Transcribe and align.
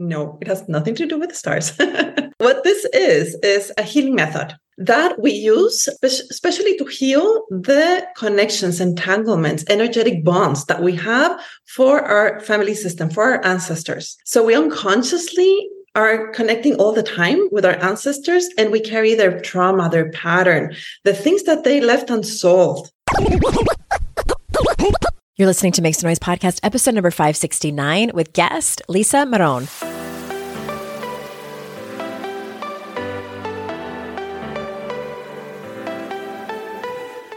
No, 0.00 0.38
it 0.40 0.48
has 0.48 0.66
nothing 0.66 0.94
to 0.94 1.06
do 1.06 1.18
with 1.18 1.28
the 1.28 1.34
stars. 1.34 1.76
what 2.38 2.64
this 2.64 2.86
is, 2.94 3.34
is 3.42 3.70
a 3.76 3.82
healing 3.82 4.14
method 4.14 4.56
that 4.78 5.20
we 5.20 5.30
use 5.30 5.86
especially 6.02 6.74
to 6.78 6.86
heal 6.86 7.44
the 7.50 8.02
connections, 8.16 8.80
entanglements, 8.80 9.62
energetic 9.68 10.24
bonds 10.24 10.64
that 10.64 10.82
we 10.82 10.96
have 10.96 11.38
for 11.66 12.00
our 12.00 12.40
family 12.40 12.74
system, 12.74 13.10
for 13.10 13.24
our 13.24 13.44
ancestors. 13.44 14.16
So 14.24 14.42
we 14.42 14.54
unconsciously 14.54 15.68
are 15.94 16.30
connecting 16.30 16.76
all 16.76 16.92
the 16.92 17.02
time 17.02 17.48
with 17.52 17.66
our 17.66 17.76
ancestors 17.84 18.48
and 18.56 18.72
we 18.72 18.80
carry 18.80 19.14
their 19.14 19.38
trauma, 19.40 19.90
their 19.90 20.10
pattern, 20.12 20.74
the 21.04 21.12
things 21.12 21.42
that 21.42 21.64
they 21.64 21.82
left 21.82 22.08
unsolved. 22.08 22.90
You're 25.40 25.46
listening 25.46 25.72
to 25.72 25.80
Make 25.80 25.94
Some 25.94 26.06
Noise 26.06 26.18
podcast, 26.18 26.60
episode 26.62 26.92
number 26.94 27.10
569 27.10 28.10
with 28.12 28.34
guest 28.34 28.82
Liza 28.88 29.24
Miron. 29.24 29.68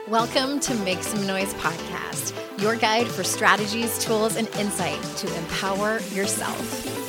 Welcome 0.09 0.59
to 0.59 0.75
Make 0.83 1.01
Some 1.01 1.25
Noise 1.25 1.53
podcast, 1.53 2.61
your 2.61 2.75
guide 2.75 3.07
for 3.07 3.23
strategies, 3.23 3.97
tools, 3.99 4.35
and 4.35 4.49
insight 4.57 5.01
to 5.19 5.33
empower 5.37 6.01
yourself. 6.11 7.02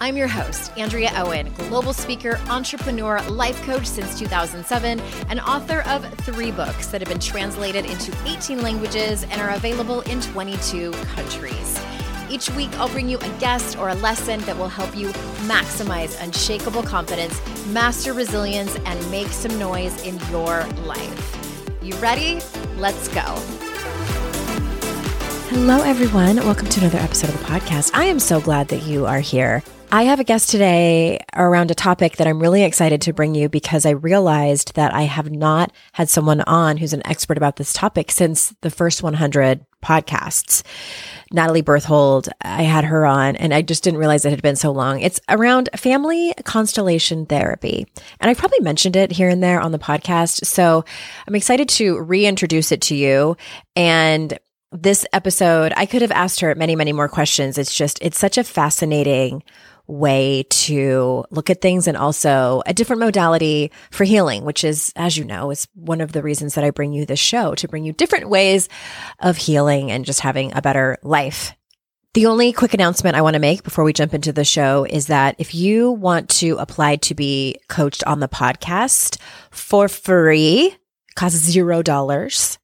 I'm 0.00 0.16
your 0.16 0.28
host, 0.28 0.70
Andrea 0.78 1.10
Owen, 1.16 1.52
global 1.68 1.92
speaker, 1.92 2.38
entrepreneur, 2.48 3.20
life 3.22 3.60
coach 3.62 3.84
since 3.84 4.16
2007, 4.16 5.00
and 5.28 5.40
author 5.40 5.80
of 5.88 6.06
three 6.20 6.52
books 6.52 6.86
that 6.88 7.00
have 7.00 7.08
been 7.08 7.18
translated 7.18 7.84
into 7.84 8.16
18 8.24 8.62
languages 8.62 9.24
and 9.24 9.40
are 9.40 9.50
available 9.50 10.02
in 10.02 10.20
22 10.20 10.92
countries. 10.92 11.80
Each 12.30 12.48
week, 12.50 12.70
I'll 12.78 12.88
bring 12.90 13.08
you 13.08 13.18
a 13.18 13.28
guest 13.40 13.76
or 13.76 13.88
a 13.88 13.94
lesson 13.96 14.38
that 14.42 14.56
will 14.56 14.68
help 14.68 14.96
you 14.96 15.08
maximize 15.48 16.22
unshakable 16.22 16.84
confidence, 16.84 17.40
master 17.66 18.12
resilience, 18.12 18.76
and 18.84 19.10
make 19.10 19.28
some 19.28 19.58
noise 19.58 20.00
in 20.06 20.16
your 20.30 20.64
life. 20.84 21.80
You 21.82 21.96
ready? 21.96 22.40
Let's 22.76 23.08
go. 23.08 23.34
Hello, 25.50 25.82
everyone. 25.82 26.36
Welcome 26.36 26.68
to 26.68 26.80
another 26.80 26.98
episode 26.98 27.30
of 27.30 27.38
the 27.40 27.46
podcast. 27.46 27.90
I 27.94 28.04
am 28.04 28.20
so 28.20 28.40
glad 28.40 28.68
that 28.68 28.84
you 28.84 29.04
are 29.04 29.20
here. 29.20 29.64
I 29.90 30.02
have 30.02 30.20
a 30.20 30.24
guest 30.24 30.50
today 30.50 31.24
around 31.34 31.70
a 31.70 31.74
topic 31.74 32.16
that 32.16 32.26
I'm 32.26 32.40
really 32.40 32.62
excited 32.62 33.00
to 33.02 33.14
bring 33.14 33.34
you 33.34 33.48
because 33.48 33.86
I 33.86 33.90
realized 33.90 34.74
that 34.74 34.92
I 34.92 35.02
have 35.02 35.30
not 35.30 35.72
had 35.92 36.10
someone 36.10 36.42
on 36.42 36.76
who's 36.76 36.92
an 36.92 37.06
expert 37.06 37.38
about 37.38 37.56
this 37.56 37.72
topic 37.72 38.10
since 38.10 38.54
the 38.60 38.70
first 38.70 39.02
100 39.02 39.64
podcasts. 39.82 40.62
Natalie 41.32 41.62
Berthold, 41.62 42.28
I 42.42 42.64
had 42.64 42.84
her 42.84 43.06
on 43.06 43.36
and 43.36 43.54
I 43.54 43.62
just 43.62 43.82
didn't 43.82 43.98
realize 43.98 44.26
it 44.26 44.30
had 44.30 44.42
been 44.42 44.56
so 44.56 44.72
long. 44.72 45.00
It's 45.00 45.20
around 45.26 45.70
family 45.74 46.34
constellation 46.44 47.24
therapy. 47.24 47.86
And 48.20 48.30
I've 48.30 48.38
probably 48.38 48.60
mentioned 48.60 48.94
it 48.94 49.10
here 49.10 49.30
and 49.30 49.42
there 49.42 49.58
on 49.58 49.72
the 49.72 49.78
podcast. 49.78 50.44
So 50.44 50.84
I'm 51.26 51.34
excited 51.34 51.70
to 51.70 51.98
reintroduce 51.98 52.72
it 52.72 52.82
to 52.82 52.94
you. 52.94 53.38
And 53.74 54.38
this 54.70 55.06
episode, 55.14 55.72
I 55.78 55.86
could 55.86 56.02
have 56.02 56.12
asked 56.12 56.40
her 56.40 56.54
many, 56.54 56.76
many 56.76 56.92
more 56.92 57.08
questions. 57.08 57.56
It's 57.56 57.74
just, 57.74 57.98
it's 58.02 58.18
such 58.18 58.36
a 58.36 58.44
fascinating 58.44 59.42
way 59.88 60.44
to 60.50 61.24
look 61.30 61.50
at 61.50 61.60
things 61.60 61.88
and 61.88 61.96
also 61.96 62.62
a 62.66 62.74
different 62.74 63.00
modality 63.00 63.72
for 63.90 64.04
healing, 64.04 64.44
which 64.44 64.62
is, 64.62 64.92
as 64.94 65.16
you 65.16 65.24
know, 65.24 65.50
is 65.50 65.66
one 65.74 66.00
of 66.00 66.12
the 66.12 66.22
reasons 66.22 66.54
that 66.54 66.64
I 66.64 66.70
bring 66.70 66.92
you 66.92 67.06
this 67.06 67.18
show 67.18 67.54
to 67.56 67.68
bring 67.68 67.84
you 67.84 67.92
different 67.92 68.28
ways 68.28 68.68
of 69.18 69.36
healing 69.36 69.90
and 69.90 70.04
just 70.04 70.20
having 70.20 70.54
a 70.54 70.62
better 70.62 70.98
life. 71.02 71.52
The 72.14 72.26
only 72.26 72.52
quick 72.52 72.74
announcement 72.74 73.16
I 73.16 73.22
want 73.22 73.34
to 73.34 73.40
make 73.40 73.62
before 73.62 73.84
we 73.84 73.92
jump 73.92 74.14
into 74.14 74.32
the 74.32 74.44
show 74.44 74.84
is 74.84 75.06
that 75.06 75.36
if 75.38 75.54
you 75.54 75.92
want 75.92 76.28
to 76.30 76.56
apply 76.58 76.96
to 76.96 77.14
be 77.14 77.56
coached 77.68 78.02
on 78.04 78.20
the 78.20 78.28
podcast 78.28 79.20
for 79.50 79.88
free, 79.88 80.74
costs 81.14 81.38
zero 81.38 81.82
dollars 81.82 82.58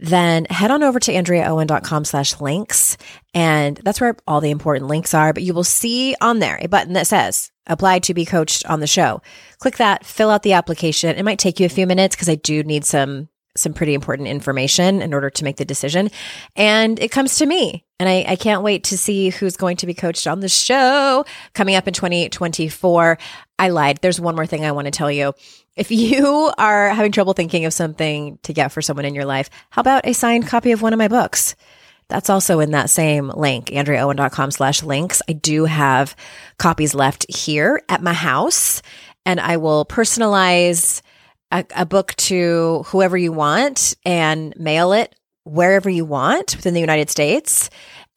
then 0.00 0.46
head 0.46 0.70
on 0.70 0.82
over 0.82 0.98
to 1.00 1.12
andreaowen.com 1.12 2.04
slash 2.04 2.40
links. 2.40 2.96
And 3.34 3.80
that's 3.84 4.00
where 4.00 4.16
all 4.26 4.40
the 4.40 4.50
important 4.50 4.88
links 4.88 5.14
are. 5.14 5.32
But 5.32 5.42
you 5.42 5.54
will 5.54 5.64
see 5.64 6.14
on 6.20 6.38
there 6.40 6.58
a 6.60 6.68
button 6.68 6.94
that 6.94 7.06
says 7.06 7.50
apply 7.66 8.00
to 8.00 8.14
be 8.14 8.24
coached 8.24 8.66
on 8.66 8.80
the 8.80 8.86
show. 8.86 9.22
Click 9.58 9.76
that, 9.76 10.04
fill 10.04 10.30
out 10.30 10.42
the 10.42 10.54
application. 10.54 11.16
It 11.16 11.24
might 11.24 11.38
take 11.38 11.60
you 11.60 11.66
a 11.66 11.70
few 11.70 11.86
minutes 11.86 12.16
because 12.16 12.28
I 12.28 12.34
do 12.34 12.62
need 12.62 12.84
some 12.84 13.28
some 13.56 13.72
pretty 13.72 13.94
important 13.94 14.28
information 14.28 15.02
in 15.02 15.12
order 15.12 15.28
to 15.30 15.44
make 15.44 15.56
the 15.56 15.64
decision. 15.64 16.10
And 16.56 16.98
it 17.00 17.10
comes 17.10 17.38
to 17.38 17.46
me. 17.46 17.84
And 17.98 18.08
I, 18.08 18.24
I, 18.28 18.36
can't 18.36 18.62
wait 18.62 18.84
to 18.84 18.96
see 18.96 19.30
who's 19.30 19.56
going 19.56 19.76
to 19.78 19.86
be 19.86 19.92
coached 19.92 20.26
on 20.26 20.40
the 20.40 20.48
show 20.48 21.24
coming 21.52 21.74
up 21.74 21.86
in 21.86 21.92
2024. 21.92 23.18
I 23.58 23.68
lied. 23.68 23.98
There's 24.00 24.20
one 24.20 24.36
more 24.36 24.46
thing 24.46 24.64
I 24.64 24.72
want 24.72 24.86
to 24.86 24.90
tell 24.90 25.10
you. 25.10 25.34
If 25.76 25.90
you 25.90 26.52
are 26.56 26.90
having 26.90 27.12
trouble 27.12 27.32
thinking 27.32 27.64
of 27.64 27.72
something 27.72 28.38
to 28.44 28.52
get 28.52 28.72
for 28.72 28.80
someone 28.80 29.04
in 29.04 29.14
your 29.14 29.26
life, 29.26 29.50
how 29.70 29.80
about 29.80 30.06
a 30.06 30.14
signed 30.14 30.46
copy 30.46 30.72
of 30.72 30.80
one 30.80 30.92
of 30.92 30.98
my 30.98 31.08
books? 31.08 31.56
That's 32.08 32.30
also 32.30 32.58
in 32.58 32.72
that 32.72 32.90
same 32.90 33.28
link, 33.28 33.66
andreaowen.com 33.66 34.50
slash 34.50 34.82
links. 34.82 35.22
I 35.28 35.32
do 35.32 35.64
have 35.64 36.16
copies 36.58 36.94
left 36.94 37.24
here 37.32 37.82
at 37.88 38.02
my 38.02 38.12
house 38.12 38.82
and 39.24 39.38
I 39.38 39.58
will 39.58 39.84
personalize 39.84 41.02
a, 41.50 41.64
a 41.76 41.86
book 41.86 42.14
to 42.16 42.84
whoever 42.86 43.16
you 43.16 43.32
want 43.32 43.94
and 44.04 44.54
mail 44.56 44.92
it 44.92 45.14
wherever 45.44 45.88
you 45.88 46.04
want 46.04 46.54
within 46.56 46.74
the 46.74 46.80
United 46.80 47.10
States 47.10 47.70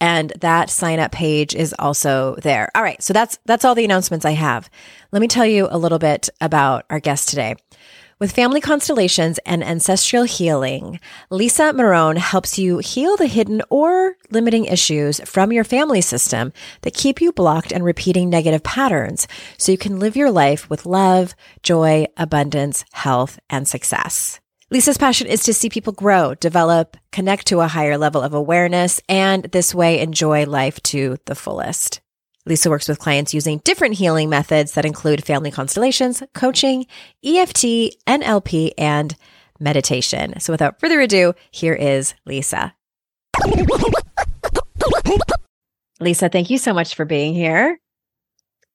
and 0.04 0.34
that 0.42 0.70
sign 0.70 1.00
up 1.00 1.14
page 1.14 1.56
is 1.56 1.74
also 1.80 2.36
there. 2.42 2.70
All 2.76 2.84
right. 2.84 3.02
So 3.02 3.14
that's, 3.14 3.40
that's 3.46 3.64
all 3.64 3.74
the 3.74 3.86
announcements 3.86 4.26
I 4.26 4.32
have. 4.32 4.70
Let 5.14 5.22
me 5.22 5.30
tell 5.30 5.46
you 5.46 5.68
a 5.72 5.78
little 5.78 6.00
bit 6.00 6.28
about 6.42 6.86
our 6.90 7.00
guest 7.00 7.30
today. 7.30 7.56
With 8.24 8.32
family 8.32 8.62
constellations 8.62 9.38
and 9.46 9.62
ancestral 9.62 10.24
healing, 10.24 11.02
Liza 11.30 11.74
Miron 11.74 12.16
helps 12.16 12.58
you 12.58 12.78
heal 12.78 13.18
the 13.18 13.28
hidden 13.28 13.62
or 13.70 14.16
limiting 14.32 14.64
issues 14.64 15.20
from 15.26 15.52
your 15.52 15.66
family 15.66 16.00
system 16.00 16.54
that 16.84 16.94
keep 16.94 17.20
you 17.20 17.34
blocked 17.34 17.74
and 17.74 17.84
repeating 17.84 18.30
negative 18.30 18.64
patterns 18.64 19.28
so 19.58 19.74
you 19.74 19.78
can 19.78 20.00
live 20.00 20.16
your 20.16 20.32
life 20.32 20.70
with 20.70 20.86
love, 20.86 21.36
joy, 21.64 22.06
abundance, 22.16 22.86
health, 22.94 23.40
and 23.50 23.68
success. 23.68 24.40
Liza's 24.72 24.98
passion 24.98 25.28
is 25.28 25.44
to 25.44 25.54
see 25.54 25.68
people 25.68 25.92
grow, 25.92 26.34
develop, 26.34 26.96
connect 27.12 27.48
to 27.48 27.60
a 27.60 27.68
higher 27.68 27.98
level 27.98 28.22
of 28.22 28.34
awareness, 28.34 29.02
and 29.10 29.44
this 29.52 29.76
way 29.76 30.00
enjoy 30.00 30.46
life 30.46 30.82
to 30.84 31.18
the 31.26 31.36
fullest. 31.36 32.00
Liza 32.46 32.70
works 32.70 32.90
with 32.90 33.00
clients 33.00 33.34
using 33.34 33.60
different 33.60 33.96
healing 33.96 34.30
methods 34.30 34.74
that 34.74 34.86
include 34.86 35.24
family 35.24 35.50
constellations, 35.50 36.22
coaching, 36.34 36.86
EFT, 37.24 37.96
NLP, 38.06 38.72
and 38.78 39.16
meditation. 39.60 40.40
So 40.40 40.52
without 40.52 40.80
further 40.80 41.00
ado, 41.00 41.34
here 41.52 41.74
is 41.74 42.14
Liza. 42.26 42.74
Liza, 46.00 46.30
thank 46.30 46.50
you 46.50 46.58
so 46.58 46.74
much 46.74 46.96
for 46.96 47.06
being 47.06 47.34
here. 47.34 47.80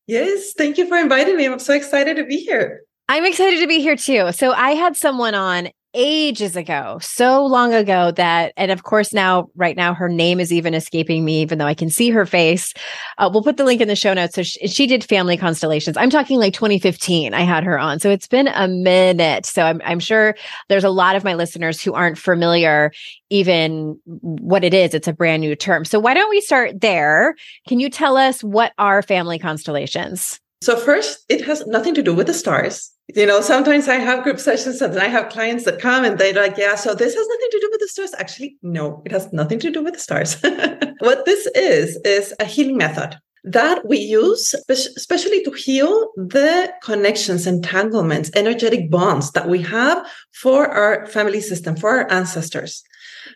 Yes, 0.06 0.54
thank 0.56 0.78
you 0.78 0.88
for 0.88 0.96
inviting 0.96 1.36
me. 1.36 1.44
I'm 1.44 1.58
so 1.58 1.74
excited 1.74 2.16
to 2.16 2.24
be 2.24 2.38
here. 2.38 2.80
I'm 3.10 3.26
excited 3.26 3.60
to 3.60 3.66
be 3.66 3.80
here 3.80 3.96
too. 3.96 4.32
So 4.32 4.52
I 4.52 4.70
had 4.70 4.96
someone 4.96 5.34
on 5.34 5.68
ages 5.98 6.54
ago, 6.54 6.98
so 7.02 7.44
long 7.44 7.74
ago 7.74 8.12
that, 8.12 8.52
and 8.56 8.70
of 8.70 8.84
course, 8.84 9.12
now, 9.12 9.50
right 9.56 9.76
now, 9.76 9.92
her 9.92 10.08
name 10.08 10.38
is 10.38 10.52
even 10.52 10.72
escaping 10.72 11.24
me, 11.24 11.42
even 11.42 11.58
though 11.58 11.66
I 11.66 11.74
can 11.74 11.90
see 11.90 12.08
her 12.10 12.24
face. 12.24 12.72
Uh, 13.18 13.28
we'll 13.32 13.42
put 13.42 13.56
the 13.56 13.64
link 13.64 13.80
in 13.80 13.88
the 13.88 13.96
show 13.96 14.14
notes. 14.14 14.36
So 14.36 14.44
she, 14.44 14.68
she, 14.68 14.86
did 14.86 15.02
family 15.02 15.36
constellations. 15.36 15.96
I'm 15.96 16.08
talking 16.08 16.38
like 16.38 16.54
2015, 16.54 17.34
I 17.34 17.40
had 17.40 17.64
her 17.64 17.78
on. 17.78 17.98
So 17.98 18.10
it's 18.10 18.28
been 18.28 18.46
a 18.46 18.68
minute. 18.68 19.44
So 19.44 19.64
I'm, 19.64 19.82
I'm 19.84 19.98
sure 19.98 20.36
there's 20.68 20.84
a 20.84 20.90
lot 20.90 21.16
of 21.16 21.24
my 21.24 21.34
listeners 21.34 21.82
who 21.82 21.92
aren't 21.92 22.16
familiar 22.16 22.92
even 23.28 23.98
what 24.04 24.62
it 24.62 24.72
is. 24.72 24.94
It's 24.94 25.08
a 25.08 25.12
brand 25.12 25.40
new 25.40 25.56
term. 25.56 25.84
So 25.84 25.98
why 25.98 26.14
don't 26.14 26.30
we 26.30 26.40
start 26.40 26.80
there? 26.80 27.34
Can 27.66 27.80
you 27.80 27.90
tell 27.90 28.16
us 28.16 28.44
what 28.44 28.72
are 28.78 29.02
family 29.02 29.40
constellations? 29.40 30.38
So, 30.60 30.76
first, 30.76 31.24
it 31.28 31.44
has 31.44 31.64
nothing 31.66 31.94
to 31.94 32.02
do 32.02 32.12
with 32.12 32.26
the 32.26 32.34
stars. 32.34 32.90
You 33.14 33.24
know, 33.24 33.40
sometimes 33.40 33.88
I 33.88 33.94
have 33.94 34.22
group 34.22 34.38
sessions 34.38 34.82
and 34.82 34.98
I 34.98 35.06
have 35.06 35.30
clients 35.30 35.64
that 35.64 35.80
come 35.80 36.04
and 36.04 36.18
they're 36.18 36.34
like, 36.34 36.58
yeah, 36.58 36.74
so 36.74 36.94
this 36.94 37.14
has 37.14 37.26
nothing 37.26 37.48
to 37.50 37.60
do 37.60 37.68
with 37.72 37.80
the 37.80 37.88
stars. 37.88 38.14
Actually, 38.18 38.58
no, 38.62 39.02
it 39.06 39.12
has 39.12 39.32
nothing 39.32 39.58
to 39.60 39.70
do 39.70 39.82
with 39.82 39.94
the 39.94 40.00
stars. 40.00 40.36
what 40.98 41.24
this 41.24 41.46
is, 41.54 41.96
is 42.04 42.34
a 42.38 42.44
healing 42.44 42.76
method 42.76 43.16
that 43.44 43.86
we 43.88 43.96
use, 43.96 44.54
especially 44.68 45.42
to 45.44 45.50
heal 45.52 46.10
the 46.16 46.70
connections, 46.82 47.46
entanglements, 47.46 48.30
energetic 48.34 48.90
bonds 48.90 49.30
that 49.32 49.48
we 49.48 49.62
have 49.62 50.06
for 50.32 50.68
our 50.68 51.06
family 51.06 51.40
system, 51.40 51.76
for 51.76 51.90
our 51.90 52.12
ancestors. 52.12 52.82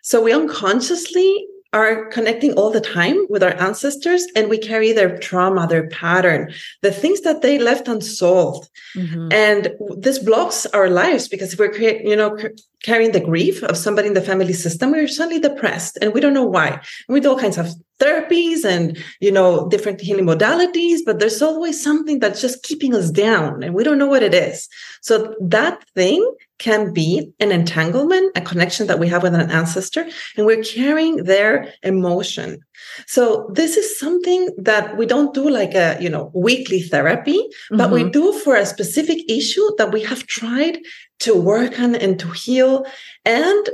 So 0.03 0.21
we 0.21 0.35
unconsciously 0.35 1.47
are 1.73 2.07
connecting 2.07 2.53
all 2.53 2.71
the 2.71 2.81
time 2.81 3.27
with 3.31 3.43
our 3.43 3.55
ancestors 3.61 4.27
and 4.37 4.51
we 4.51 4.59
carry 4.59 4.93
their 4.93 5.17
trauma, 5.19 5.67
their 5.67 5.89
pattern, 5.89 6.53
the 6.83 6.93
things 6.93 7.23
that 7.23 7.41
they 7.41 7.59
left 7.59 7.89
unsolved. 7.89 8.69
Mm-hmm. 8.95 9.33
And 9.33 9.75
this 9.97 10.19
blocks 10.19 10.67
our 10.67 10.91
lives 10.91 11.29
because 11.29 11.55
if 11.55 11.59
we're 11.59 11.73
creating, 11.73 12.07
you 12.07 12.17
know, 12.17 12.37
carrying 12.83 13.13
the 13.13 13.21
grief 13.21 13.63
of 13.63 13.77
somebody 13.77 14.09
in 14.09 14.15
the 14.15 14.21
family 14.21 14.53
system, 14.53 14.91
we're 14.91 15.09
suddenly 15.09 15.41
depressed 15.41 15.97
and 16.03 16.13
we 16.13 16.21
don't 16.21 16.35
know 16.35 16.45
why. 16.45 16.69
And 16.69 16.83
we 17.09 17.21
do 17.21 17.31
all 17.31 17.39
kinds 17.39 17.57
of 17.57 17.69
therapies 17.99 18.65
and, 18.65 18.99
you 19.21 19.33
know, 19.33 19.69
different 19.69 20.01
healing 20.01 20.27
modalities, 20.27 20.99
but 21.07 21.21
there's 21.21 21.41
always 21.41 21.83
something 21.83 22.19
that's 22.19 22.41
just 22.41 22.65
keeping 22.65 22.95
us 22.95 23.11
down 23.11 23.63
and 23.63 23.75
we 23.75 23.85
don't 23.85 23.99
know 23.99 24.09
what 24.09 24.23
it 24.23 24.35
is. 24.35 24.69
So 25.01 25.35
that 25.41 25.83
thing 25.95 26.29
can 26.63 26.93
be 26.93 27.33
an 27.41 27.51
entanglement, 27.51 28.31
a 28.37 28.41
connection 28.41 28.87
that 28.87 29.01
we 29.01 29.09
have 29.09 29.23
with 29.25 29.35
an 29.35 29.51
ancestor, 29.51 30.07
and 30.37 30.47
we're 30.47 30.63
carrying 30.63 31.25
their 31.25 31.75
emotion. 31.83 32.61
So 33.07 33.51
this 33.53 33.77
is 33.77 33.99
something 33.99 34.49
that 34.59 34.97
we 34.97 35.05
don't 35.05 35.35
do 35.35 35.51
like 35.51 35.75
a, 35.75 35.99
you 36.01 36.09
know, 36.09 36.31
weekly 36.35 36.81
therapy, 36.81 37.39
mm-hmm. 37.39 37.79
but 37.79 37.91
we 37.91 38.03
mm-hmm. 38.03 38.19
do 38.21 38.33
for 38.45 38.55
a 38.55 38.65
specific 38.75 39.19
issue 39.29 39.67
that 39.79 39.93
we 39.93 40.03
have 40.05 40.27
tried 40.27 40.79
to 41.21 41.35
work 41.35 41.81
on 41.81 41.97
and 41.97 42.19
to 42.21 42.29
heal. 42.31 42.87
And 43.25 43.69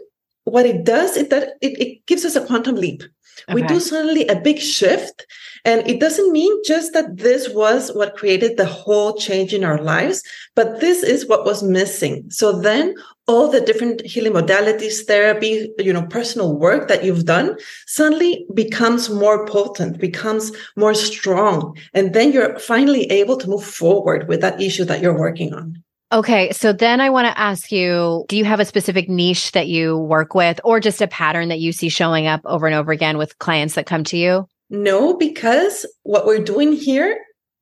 what 0.45 0.65
it 0.65 0.85
does 0.85 1.17
is 1.17 1.29
that 1.29 1.45
it, 1.61 1.79
it 1.79 2.07
gives 2.07 2.25
us 2.25 2.37
a 2.37 2.47
quantum 2.47 2.77
leap. 2.77 3.03
Okay. 3.49 3.55
We 3.55 3.63
do 3.63 3.81
suddenly 3.81 4.27
a 4.27 4.41
big 4.41 4.59
shift. 4.59 5.27
And 5.65 5.87
it 5.89 6.01
doesn't 6.01 6.33
mean 6.33 6.53
just 6.65 6.93
that 6.93 7.19
this 7.19 7.49
was 7.51 7.91
what 7.93 8.17
created 8.17 8.57
the 8.57 8.65
whole 8.65 9.15
change 9.15 9.53
in 9.53 9.65
our 9.65 9.83
lives, 9.83 10.23
but 10.55 10.81
this 10.81 11.03
is 11.03 11.27
what 11.27 11.45
was 11.45 11.63
missing. 11.63 12.31
So 12.31 12.59
then 12.59 12.95
all 13.27 13.49
the 13.49 13.61
different 13.61 14.05
healing 14.07 14.33
modalities, 14.33 15.05
therapy, 15.05 15.71
you 15.79 15.93
know, 15.93 16.07
personal 16.07 16.57
work 16.57 16.89
that 16.89 17.05
you've 17.05 17.27
done 17.27 17.57
suddenly 17.87 18.47
becomes 18.55 19.11
more 19.11 19.47
potent, 19.47 19.99
becomes 19.99 20.53
more 20.77 20.95
strong. 20.95 21.77
And 21.93 22.15
then 22.15 22.33
you're 22.33 22.59
finally 22.59 23.05
able 23.11 23.37
to 23.37 23.49
move 23.49 23.65
forward 23.65 24.29
with 24.29 24.41
that 24.41 24.61
issue 24.61 24.85
that 24.85 25.03
you're 25.03 25.19
working 25.19 25.53
on. 25.53 25.83
Okay. 26.11 26.53
So 26.53 26.73
then 26.73 27.01
I 27.01 27.11
want 27.11 27.27
to 27.27 27.39
ask 27.39 27.71
you 27.71 28.25
do 28.29 28.37
you 28.37 28.45
have 28.45 28.61
a 28.61 28.65
specific 28.65 29.09
niche 29.09 29.53
that 29.53 29.69
you 29.69 29.99
work 29.99 30.35
with 30.35 30.61
or 30.65 30.81
just 30.81 31.03
a 31.03 31.07
pattern 31.07 31.49
that 31.49 31.61
you 31.61 31.73
see 31.73 31.89
showing 31.89 32.27
up 32.27 32.41
over 32.45 32.67
and 32.67 32.75
over 32.75 32.93
again 32.93 33.19
with 33.19 33.39
clients 33.39 33.75
that 33.75 33.87
come 33.87 34.05
to 34.05 34.17
you? 34.17 34.47
No, 34.71 35.17
because 35.17 35.87
what 36.03 36.27
we're 36.27 36.43
doing 36.43 36.73
here 36.73 37.19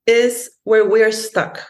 is 0.06 0.50
where 0.64 0.88
we're 0.88 1.12
stuck, 1.12 1.66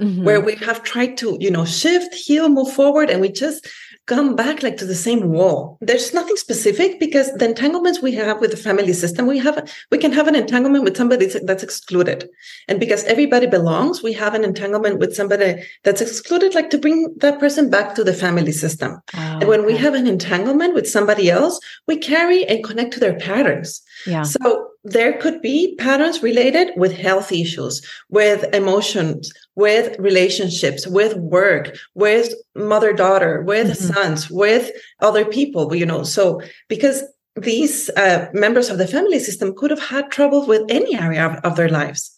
mm-hmm. 0.00 0.24
where 0.24 0.40
we 0.40 0.56
have 0.56 0.82
tried 0.82 1.16
to, 1.18 1.36
you 1.40 1.50
know, 1.50 1.64
shift, 1.64 2.14
heal, 2.14 2.48
move 2.48 2.72
forward, 2.72 3.10
and 3.10 3.20
we 3.20 3.30
just 3.30 3.66
come 4.10 4.34
back 4.34 4.62
like 4.62 4.76
to 4.76 4.84
the 4.84 4.94
same 4.94 5.30
wall. 5.30 5.78
There's 5.80 6.12
nothing 6.12 6.36
specific 6.36 6.98
because 6.98 7.32
the 7.34 7.48
entanglements 7.48 8.02
we 8.02 8.12
have 8.16 8.40
with 8.40 8.50
the 8.50 8.56
family 8.56 8.92
system, 8.92 9.26
we 9.26 9.38
have 9.38 9.56
we 9.92 9.98
can 9.98 10.12
have 10.12 10.26
an 10.26 10.34
entanglement 10.34 10.82
with 10.84 10.96
somebody 10.96 11.26
that's 11.48 11.62
excluded. 11.62 12.28
And 12.68 12.80
because 12.80 13.04
everybody 13.04 13.46
belongs, 13.46 14.02
we 14.02 14.12
have 14.14 14.34
an 14.34 14.44
entanglement 14.44 14.98
with 14.98 15.14
somebody 15.14 15.62
that's 15.84 16.00
excluded, 16.00 16.54
like 16.54 16.70
to 16.70 16.78
bring 16.78 17.14
that 17.18 17.38
person 17.38 17.70
back 17.70 17.94
to 17.94 18.02
the 18.02 18.12
family 18.12 18.52
system. 18.52 19.00
Oh, 19.14 19.38
and 19.40 19.48
when 19.48 19.60
okay. 19.60 19.72
we 19.72 19.76
have 19.84 19.94
an 19.94 20.08
entanglement 20.08 20.74
with 20.74 20.88
somebody 20.88 21.30
else, 21.30 21.60
we 21.86 21.96
carry 21.96 22.44
and 22.46 22.64
connect 22.64 22.92
to 22.94 23.00
their 23.00 23.16
patterns. 23.18 23.80
Yeah. 24.06 24.22
So 24.22 24.70
there 24.84 25.18
could 25.18 25.42
be 25.42 25.74
patterns 25.76 26.22
related 26.22 26.72
with 26.76 26.96
health 26.96 27.32
issues, 27.32 27.82
with 28.08 28.52
emotions, 28.54 29.32
with 29.54 29.98
relationships, 29.98 30.86
with 30.86 31.16
work, 31.16 31.76
with 31.94 32.34
mother 32.54 32.92
daughter, 32.92 33.42
with 33.42 33.68
mm-hmm. 33.68 33.92
sons, 33.92 34.30
with 34.30 34.70
other 35.00 35.24
people, 35.24 35.74
you 35.74 35.84
know. 35.84 36.02
So, 36.02 36.40
because 36.68 37.02
these 37.36 37.90
uh, 37.90 38.28
members 38.32 38.70
of 38.70 38.78
the 38.78 38.88
family 38.88 39.18
system 39.18 39.54
could 39.54 39.70
have 39.70 39.82
had 39.82 40.10
trouble 40.10 40.46
with 40.46 40.62
any 40.70 40.96
area 40.98 41.26
of, 41.26 41.36
of 41.44 41.56
their 41.56 41.68
lives. 41.68 42.16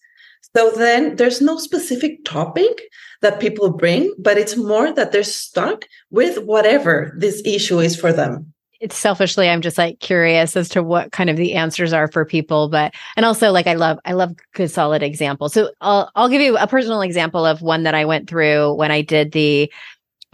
So 0.54 0.70
then 0.70 1.16
there's 1.16 1.40
no 1.40 1.56
specific 1.58 2.24
topic 2.24 2.82
that 3.22 3.40
people 3.40 3.70
bring, 3.70 4.12
but 4.18 4.36
it's 4.36 4.56
more 4.56 4.92
that 4.92 5.12
they're 5.12 5.22
stuck 5.22 5.86
with 6.10 6.38
whatever 6.44 7.14
this 7.16 7.40
issue 7.44 7.78
is 7.78 7.96
for 7.96 8.12
them 8.12 8.51
it's 8.82 8.98
selfishly 8.98 9.48
i'm 9.48 9.62
just 9.62 9.78
like 9.78 9.98
curious 10.00 10.56
as 10.56 10.68
to 10.68 10.82
what 10.82 11.12
kind 11.12 11.30
of 11.30 11.36
the 11.36 11.54
answers 11.54 11.92
are 11.92 12.08
for 12.08 12.24
people 12.24 12.68
but 12.68 12.92
and 13.16 13.24
also 13.24 13.50
like 13.50 13.66
i 13.66 13.74
love 13.74 13.98
i 14.04 14.12
love 14.12 14.34
good 14.54 14.70
solid 14.70 15.02
examples. 15.02 15.54
So 15.54 15.70
i'll 15.80 16.10
i'll 16.14 16.28
give 16.28 16.42
you 16.42 16.58
a 16.58 16.66
personal 16.66 17.00
example 17.00 17.46
of 17.46 17.62
one 17.62 17.84
that 17.84 17.94
i 17.94 18.04
went 18.04 18.28
through 18.28 18.74
when 18.74 18.90
i 18.90 19.00
did 19.00 19.32
the 19.32 19.72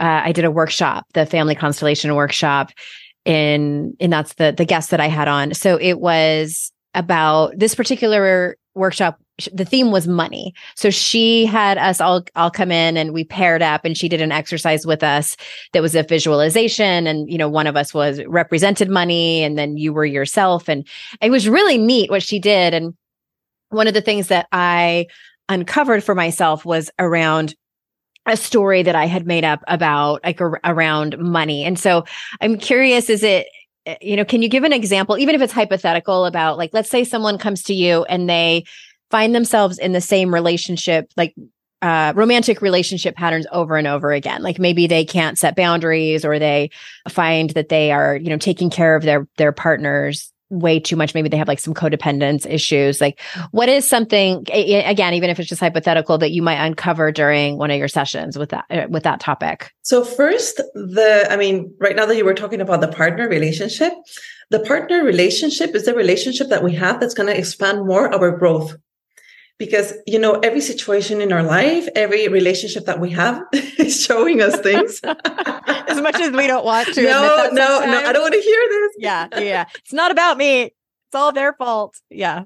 uh, 0.01 0.21
i 0.25 0.31
did 0.31 0.45
a 0.45 0.51
workshop 0.51 1.05
the 1.13 1.25
family 1.25 1.55
constellation 1.55 2.13
workshop 2.15 2.71
in 3.25 3.95
and 3.99 4.11
that's 4.11 4.33
the 4.33 4.53
the 4.55 4.65
guest 4.65 4.89
that 4.91 4.99
i 4.99 5.07
had 5.07 5.27
on. 5.27 5.53
So 5.53 5.77
it 5.79 5.99
was 5.99 6.71
about 6.95 7.53
this 7.57 7.75
particular 7.75 8.57
workshop 8.75 9.19
the 9.53 9.65
theme 9.65 9.91
was 9.91 10.07
money. 10.07 10.53
So 10.75 10.89
she 10.89 11.45
had 11.45 11.77
us 11.77 12.01
all 12.01 12.23
all 12.35 12.51
come 12.51 12.71
in 12.71 12.97
and 12.97 13.13
we 13.13 13.23
paired 13.23 13.61
up 13.61 13.85
and 13.85 13.97
she 13.97 14.09
did 14.09 14.21
an 14.21 14.31
exercise 14.31 14.85
with 14.85 15.03
us 15.03 15.37
that 15.73 15.81
was 15.81 15.95
a 15.95 16.03
visualization 16.03 17.07
and 17.07 17.31
you 17.31 17.37
know 17.37 17.49
one 17.49 17.67
of 17.67 17.77
us 17.77 17.93
was 17.93 18.23
represented 18.25 18.89
money 18.89 19.43
and 19.43 19.57
then 19.57 19.77
you 19.77 19.93
were 19.93 20.05
yourself 20.05 20.67
and 20.67 20.87
it 21.21 21.29
was 21.29 21.47
really 21.47 21.77
neat 21.77 22.09
what 22.09 22.23
she 22.23 22.39
did 22.39 22.73
and 22.73 22.95
one 23.69 23.87
of 23.87 23.93
the 23.93 24.01
things 24.01 24.27
that 24.27 24.47
I 24.51 25.07
uncovered 25.47 26.03
for 26.03 26.15
myself 26.15 26.65
was 26.65 26.89
around 26.99 27.55
a 28.25 28.37
story 28.37 28.83
that 28.83 28.95
I 28.95 29.05
had 29.05 29.25
made 29.25 29.43
up 29.43 29.63
about 29.67 30.23
like 30.23 30.39
around 30.41 31.17
money. 31.17 31.63
And 31.63 31.79
so 31.79 32.05
I'm 32.41 32.57
curious 32.57 33.09
is 33.09 33.23
it 33.23 33.47
eh, 33.85 33.97
you 34.01 34.15
know 34.15 34.25
can 34.25 34.41
you 34.41 34.49
give 34.49 34.63
an 34.63 34.73
example 34.73 35.17
even 35.17 35.35
if 35.35 35.41
it's 35.41 35.53
hypothetical 35.53 36.25
about 36.25 36.57
like 36.57 36.71
let's 36.73 36.89
say 36.89 37.03
someone 37.03 37.37
comes 37.37 37.63
to 37.63 37.73
you 37.73 38.03
and 38.03 38.29
they 38.29 38.65
find 39.09 39.33
themselves 39.33 39.77
in 39.77 39.91
the 39.91 40.01
same 40.01 40.33
relationship, 40.33 41.11
like 41.17 41.35
uh, 41.81 42.13
romantic 42.15 42.61
relationship 42.61 43.15
patterns 43.15 43.47
over 43.51 43.77
and 43.77 43.87
over 43.87 44.11
again. 44.11 44.41
Like 44.41 44.59
maybe 44.59 44.87
they 44.87 45.05
can't 45.05 45.37
set 45.37 45.55
boundaries 45.55 46.25
or 46.25 46.37
they 46.39 46.71
find 47.07 47.51
that 47.51 47.69
they 47.69 47.91
are, 47.91 48.17
you 48.17 48.29
know, 48.29 48.37
taking 48.37 48.69
care 48.69 48.95
of 48.95 49.03
their 49.03 49.27
their 49.37 49.51
partners 49.51 50.31
way 50.49 50.79
too 50.79 50.95
much. 50.95 51.13
Maybe 51.13 51.29
they 51.29 51.37
have 51.37 51.47
like 51.47 51.59
some 51.59 51.73
codependence 51.73 52.45
issues. 52.49 52.99
Like 52.99 53.21
what 53.51 53.69
is 53.69 53.87
something 53.87 54.45
again, 54.51 55.13
even 55.13 55.29
if 55.29 55.39
it's 55.39 55.47
just 55.47 55.61
hypothetical 55.61 56.17
that 56.17 56.31
you 56.31 56.41
might 56.41 56.63
uncover 56.63 57.11
during 57.11 57.57
one 57.57 57.71
of 57.71 57.77
your 57.77 57.87
sessions 57.87 58.37
with 58.37 58.49
that 58.49 58.65
uh, 58.69 58.87
with 58.89 59.03
that 59.03 59.19
topic? 59.19 59.71
So 59.83 60.03
first, 60.03 60.57
the 60.73 61.27
I 61.29 61.37
mean, 61.37 61.73
right 61.79 61.95
now 61.95 62.05
that 62.05 62.17
you 62.17 62.25
were 62.25 62.33
talking 62.33 62.61
about 62.61 62.81
the 62.81 62.87
partner 62.87 63.29
relationship, 63.29 63.93
the 64.49 64.59
partner 64.59 65.03
relationship 65.03 65.75
is 65.75 65.85
the 65.85 65.93
relationship 65.93 66.49
that 66.49 66.63
we 66.63 66.73
have 66.75 66.99
that's 66.99 67.13
going 67.13 67.27
to 67.27 67.37
expand 67.37 67.85
more 67.85 68.13
our 68.13 68.31
growth 68.31 68.75
because 69.59 69.93
you 70.07 70.17
know 70.17 70.39
every 70.39 70.61
situation 70.61 71.21
in 71.21 71.31
our 71.31 71.43
life 71.43 71.87
every 71.95 72.27
relationship 72.27 72.85
that 72.85 72.99
we 72.99 73.11
have 73.11 73.43
is 73.53 74.01
showing 74.01 74.41
us 74.41 74.59
things. 74.61 74.99
As 75.03 76.01
much 76.01 76.19
as 76.19 76.31
we 76.31 76.47
don't 76.47 76.65
want 76.65 76.87
to 76.93 77.01
no 77.15 77.49
no 77.51 77.79
no 77.85 77.99
i 78.05 78.13
don't 78.13 78.21
want 78.21 78.33
to 78.33 78.41
hear 78.41 78.63
this. 78.69 78.91
Yeah 78.97 79.27
yeah. 79.37 79.65
It's 79.79 79.93
not 79.93 80.11
about 80.11 80.37
me. 80.37 80.61
It's 80.61 81.15
all 81.15 81.31
their 81.31 81.53
fault. 81.53 81.97
Yeah. 82.09 82.43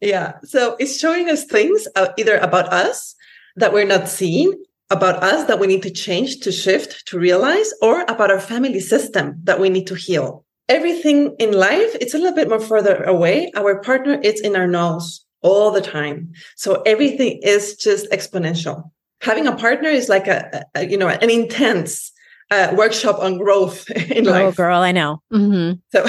Yeah. 0.00 0.34
So 0.44 0.76
it's 0.78 0.98
showing 0.98 1.30
us 1.30 1.44
things 1.44 1.88
uh, 1.96 2.08
either 2.18 2.36
about 2.38 2.72
us 2.72 3.14
that 3.56 3.72
we're 3.72 3.86
not 3.86 4.08
seeing 4.08 4.52
about 4.90 5.22
us 5.22 5.46
that 5.46 5.58
we 5.58 5.66
need 5.66 5.82
to 5.82 5.90
change 5.90 6.40
to 6.40 6.52
shift 6.52 7.06
to 7.06 7.18
realize 7.18 7.72
or 7.80 8.02
about 8.02 8.30
our 8.30 8.40
family 8.40 8.80
system 8.80 9.40
that 9.44 9.60
we 9.60 9.70
need 9.70 9.86
to 9.86 9.94
heal. 9.94 10.44
Everything 10.68 11.34
in 11.38 11.52
life 11.52 11.94
it's 12.00 12.14
a 12.14 12.18
little 12.18 12.34
bit 12.34 12.48
more 12.48 12.60
further 12.60 13.02
away. 13.04 13.50
Our 13.56 13.80
partner 13.80 14.20
it's 14.22 14.40
in 14.40 14.56
our 14.56 14.66
nose 14.66 15.23
all 15.44 15.70
the 15.70 15.80
time. 15.80 16.32
So 16.56 16.82
everything 16.82 17.38
is 17.42 17.76
just 17.76 18.10
exponential. 18.10 18.90
Having 19.20 19.46
a 19.46 19.54
partner 19.54 19.88
is 19.90 20.08
like 20.08 20.26
a, 20.26 20.64
a 20.74 20.86
you 20.86 20.96
know, 20.96 21.08
an 21.08 21.30
intense 21.30 22.10
uh, 22.50 22.74
workshop 22.76 23.20
on 23.20 23.38
growth 23.38 23.88
in 24.10 24.26
oh, 24.26 24.30
life. 24.30 24.56
girl, 24.56 24.80
I 24.80 24.90
know. 24.90 25.22
Mm-hmm. 25.32 25.74
So 25.92 26.04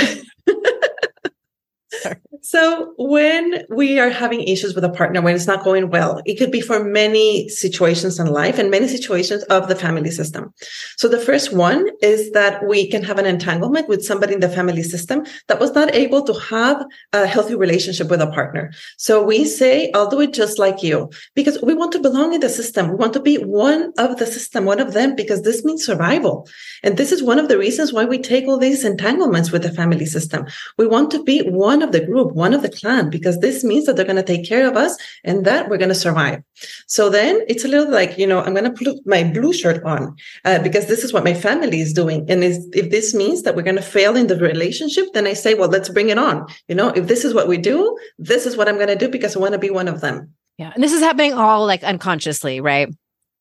So, 2.47 2.93
when 2.97 3.63
we 3.71 3.99
are 3.99 4.11
having 4.11 4.41
issues 4.41 4.75
with 4.75 4.83
a 4.83 4.89
partner, 4.89 5.19
when 5.19 5.33
it's 5.33 5.47
not 5.47 5.63
going 5.63 5.89
well, 5.89 6.21
it 6.27 6.35
could 6.35 6.51
be 6.51 6.61
for 6.61 6.83
many 6.83 7.49
situations 7.49 8.19
in 8.19 8.27
life 8.27 8.59
and 8.59 8.69
many 8.69 8.87
situations 8.87 9.41
of 9.45 9.67
the 9.67 9.75
family 9.75 10.11
system. 10.11 10.53
So, 10.97 11.07
the 11.07 11.19
first 11.19 11.51
one 11.53 11.89
is 12.03 12.33
that 12.33 12.63
we 12.67 12.87
can 12.87 13.01
have 13.03 13.17
an 13.17 13.25
entanglement 13.25 13.89
with 13.89 14.05
somebody 14.05 14.35
in 14.35 14.41
the 14.41 14.55
family 14.57 14.83
system 14.83 15.25
that 15.47 15.59
was 15.59 15.73
not 15.73 15.95
able 15.95 16.21
to 16.21 16.33
have 16.33 16.85
a 17.13 17.25
healthy 17.25 17.55
relationship 17.55 18.11
with 18.11 18.21
a 18.21 18.29
partner. 18.29 18.71
So, 18.99 19.23
we 19.23 19.45
say, 19.45 19.89
I'll 19.95 20.07
do 20.07 20.21
it 20.21 20.31
just 20.31 20.59
like 20.59 20.83
you 20.83 21.09
because 21.33 21.59
we 21.63 21.73
want 21.73 21.93
to 21.93 21.99
belong 21.99 22.33
in 22.33 22.41
the 22.41 22.49
system. 22.49 22.89
We 22.89 22.95
want 22.95 23.13
to 23.13 23.19
be 23.19 23.37
one 23.37 23.91
of 23.97 24.19
the 24.19 24.27
system, 24.27 24.65
one 24.65 24.79
of 24.79 24.93
them, 24.93 25.15
because 25.15 25.41
this 25.41 25.65
means 25.65 25.83
survival. 25.83 26.47
And 26.83 26.95
this 26.95 27.11
is 27.11 27.23
one 27.23 27.39
of 27.39 27.47
the 27.47 27.57
reasons 27.57 27.91
why 27.91 28.05
we 28.05 28.19
take 28.19 28.45
all 28.47 28.59
these 28.59 28.85
entanglements 28.85 29.51
with 29.51 29.63
the 29.63 29.73
family 29.73 30.05
system. 30.05 30.45
We 30.77 30.85
want 30.85 31.09
to 31.09 31.23
be 31.23 31.39
one 31.39 31.81
of 31.81 31.91
the 31.91 32.05
group 32.05 32.34
one 32.35 32.53
of 32.53 32.61
the 32.61 32.69
clan, 32.69 33.09
because 33.09 33.39
this 33.39 33.63
means 33.63 33.85
that 33.85 33.95
they're 33.95 34.05
going 34.05 34.17
to 34.17 34.33
take 34.33 34.45
care 34.45 34.67
of 34.67 34.75
us 34.75 34.97
and 35.23 35.45
that 35.45 35.69
we're 35.69 35.77
going 35.77 35.89
to 35.89 35.95
survive. 35.95 36.43
So 36.85 37.09
then 37.09 37.39
it's 37.47 37.63
a 37.63 37.69
little 37.69 37.89
like, 37.89 38.17
you 38.17 38.27
know, 38.27 38.41
I'm 38.41 38.53
going 38.53 38.69
to 38.71 38.83
put 38.83 39.07
my 39.07 39.23
blue 39.23 39.53
shirt 39.53 39.81
on 39.85 40.15
uh, 40.43 40.59
because 40.59 40.87
this 40.87 41.03
is 41.05 41.13
what 41.13 41.23
my 41.23 41.33
family 41.33 41.79
is 41.79 41.93
doing. 41.93 42.29
And 42.29 42.43
if 42.43 42.91
this 42.91 43.15
means 43.15 43.43
that 43.43 43.55
we're 43.55 43.61
going 43.61 43.77
to 43.77 43.81
fail 43.81 44.17
in 44.17 44.27
the 44.27 44.37
relationship, 44.37 45.05
then 45.13 45.27
I 45.27 45.33
say, 45.33 45.53
well, 45.53 45.69
let's 45.69 45.87
bring 45.87 46.09
it 46.09 46.17
on. 46.17 46.45
You 46.67 46.75
know, 46.75 46.89
if 46.89 47.07
this 47.07 47.23
is 47.23 47.33
what 47.33 47.47
we 47.47 47.57
do, 47.57 47.97
this 48.19 48.45
is 48.45 48.57
what 48.57 48.67
I'm 48.67 48.75
going 48.75 48.87
to 48.89 48.97
do 48.97 49.07
because 49.07 49.35
I 49.35 49.39
want 49.39 49.53
to 49.53 49.59
be 49.59 49.69
one 49.69 49.87
of 49.87 50.01
them. 50.01 50.33
Yeah. 50.57 50.71
And 50.73 50.83
this 50.83 50.91
is 50.93 51.01
happening 51.01 51.33
all 51.33 51.65
like 51.65 51.83
unconsciously, 51.83 52.59
right? 52.59 52.93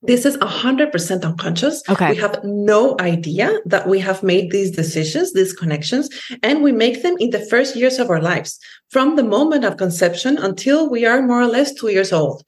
This 0.06 0.26
is 0.26 0.36
100% 0.36 1.24
unconscious. 1.24 1.82
Okay. 1.88 2.10
We 2.10 2.16
have 2.16 2.44
no 2.44 2.94
idea 3.00 3.58
that 3.64 3.88
we 3.88 3.98
have 4.00 4.22
made 4.22 4.50
these 4.50 4.70
decisions, 4.70 5.32
these 5.32 5.54
connections, 5.54 6.10
and 6.42 6.62
we 6.62 6.72
make 6.72 7.02
them 7.02 7.16
in 7.18 7.30
the 7.30 7.44
first 7.46 7.74
years 7.74 7.98
of 7.98 8.10
our 8.10 8.20
lives 8.20 8.58
from 8.90 9.16
the 9.16 9.22
moment 9.22 9.64
of 9.64 9.78
conception 9.78 10.36
until 10.36 10.90
we 10.90 11.06
are 11.06 11.22
more 11.22 11.40
or 11.40 11.46
less 11.46 11.72
two 11.72 11.88
years 11.88 12.12
old. 12.12 12.44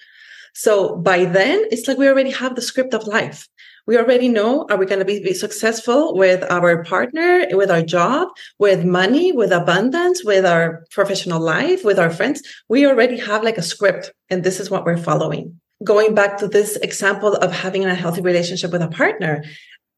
So 0.54 0.96
by 0.96 1.24
then, 1.24 1.64
it's 1.70 1.88
like 1.88 1.96
we 1.96 2.08
already 2.08 2.30
have 2.30 2.56
the 2.56 2.62
script 2.62 2.92
of 2.92 3.06
life. 3.06 3.48
We 3.86 3.96
already 3.96 4.28
know 4.28 4.66
are 4.68 4.76
we 4.76 4.84
going 4.84 4.98
to 4.98 5.04
be, 5.04 5.22
be 5.22 5.32
successful 5.32 6.14
with 6.14 6.42
our 6.50 6.84
partner, 6.84 7.46
with 7.52 7.70
our 7.70 7.82
job, 7.82 8.28
with 8.58 8.84
money, 8.84 9.32
with 9.32 9.52
abundance, 9.52 10.24
with 10.24 10.44
our 10.44 10.84
professional 10.90 11.40
life, 11.40 11.84
with 11.84 11.98
our 11.98 12.10
friends. 12.10 12.42
We 12.68 12.86
already 12.86 13.16
have 13.18 13.44
like 13.44 13.56
a 13.56 13.62
script, 13.62 14.12
and 14.28 14.42
this 14.44 14.60
is 14.60 14.70
what 14.70 14.84
we're 14.84 14.98
following 14.98 15.58
going 15.84 16.14
back 16.14 16.38
to 16.38 16.48
this 16.48 16.76
example 16.76 17.34
of 17.34 17.52
having 17.52 17.84
a 17.84 17.94
healthy 17.94 18.20
relationship 18.20 18.72
with 18.72 18.82
a 18.82 18.88
partner, 18.88 19.44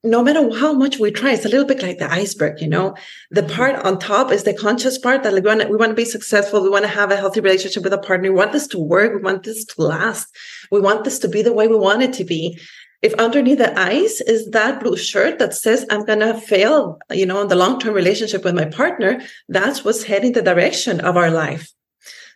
no 0.05 0.23
matter 0.23 0.49
how 0.57 0.73
much 0.73 0.99
we 0.99 1.11
try, 1.11 1.33
it's 1.33 1.45
a 1.45 1.49
little 1.49 1.67
bit 1.67 1.83
like 1.83 1.99
the 1.99 2.11
iceberg, 2.11 2.61
you 2.61 2.69
know. 2.69 2.95
The 3.31 3.43
part 3.43 3.85
on 3.85 3.99
top 3.99 4.31
is 4.31 4.45
the 4.45 4.55
conscious 4.55 4.97
part 4.97 5.25
that 5.25 5.33
we 5.33 5.41
want, 5.41 5.63
to, 5.63 5.69
we 5.69 5.77
want 5.77 5.91
to 5.91 5.97
be 5.97 6.05
successful. 6.05 6.63
We 6.63 6.71
want 6.71 6.85
to 6.85 6.91
have 6.91 7.11
a 7.11 7.17
healthy 7.17 7.41
relationship 7.41 7.83
with 7.83 7.93
a 7.93 7.99
partner. 7.99 8.31
We 8.31 8.37
want 8.37 8.53
this 8.53 8.69
to 8.69 8.79
work. 8.79 9.13
We 9.15 9.23
want 9.23 9.43
this 9.43 9.65
to 9.65 9.83
last. 9.83 10.29
We 10.71 10.81
want 10.81 11.05
this 11.05 11.19
to 11.21 11.29
be 11.29 11.43
the 11.43 11.53
way 11.53 11.67
we 11.67 11.77
want 11.77 12.03
it 12.03 12.13
to 12.15 12.25
be. 12.25 12.59
If 13.03 13.15
underneath 13.15 13.59
the 13.59 13.79
ice 13.79 14.21
is 14.21 14.51
that 14.51 14.81
blue 14.81 14.97
shirt 14.97 15.39
that 15.39 15.55
says 15.55 15.87
I'm 15.91 16.05
gonna 16.05 16.41
fail, 16.41 16.99
you 17.11 17.27
know, 17.27 17.43
in 17.43 17.49
the 17.49 17.55
long-term 17.55 17.95
relationship 17.95 18.45
with 18.45 18.55
my 18.55 18.65
partner, 18.65 19.21
that's 19.49 19.85
what's 19.85 20.05
heading 20.05 20.33
the 20.33 20.43
direction 20.43 21.01
of 21.01 21.17
our 21.17 21.31
life. 21.31 21.73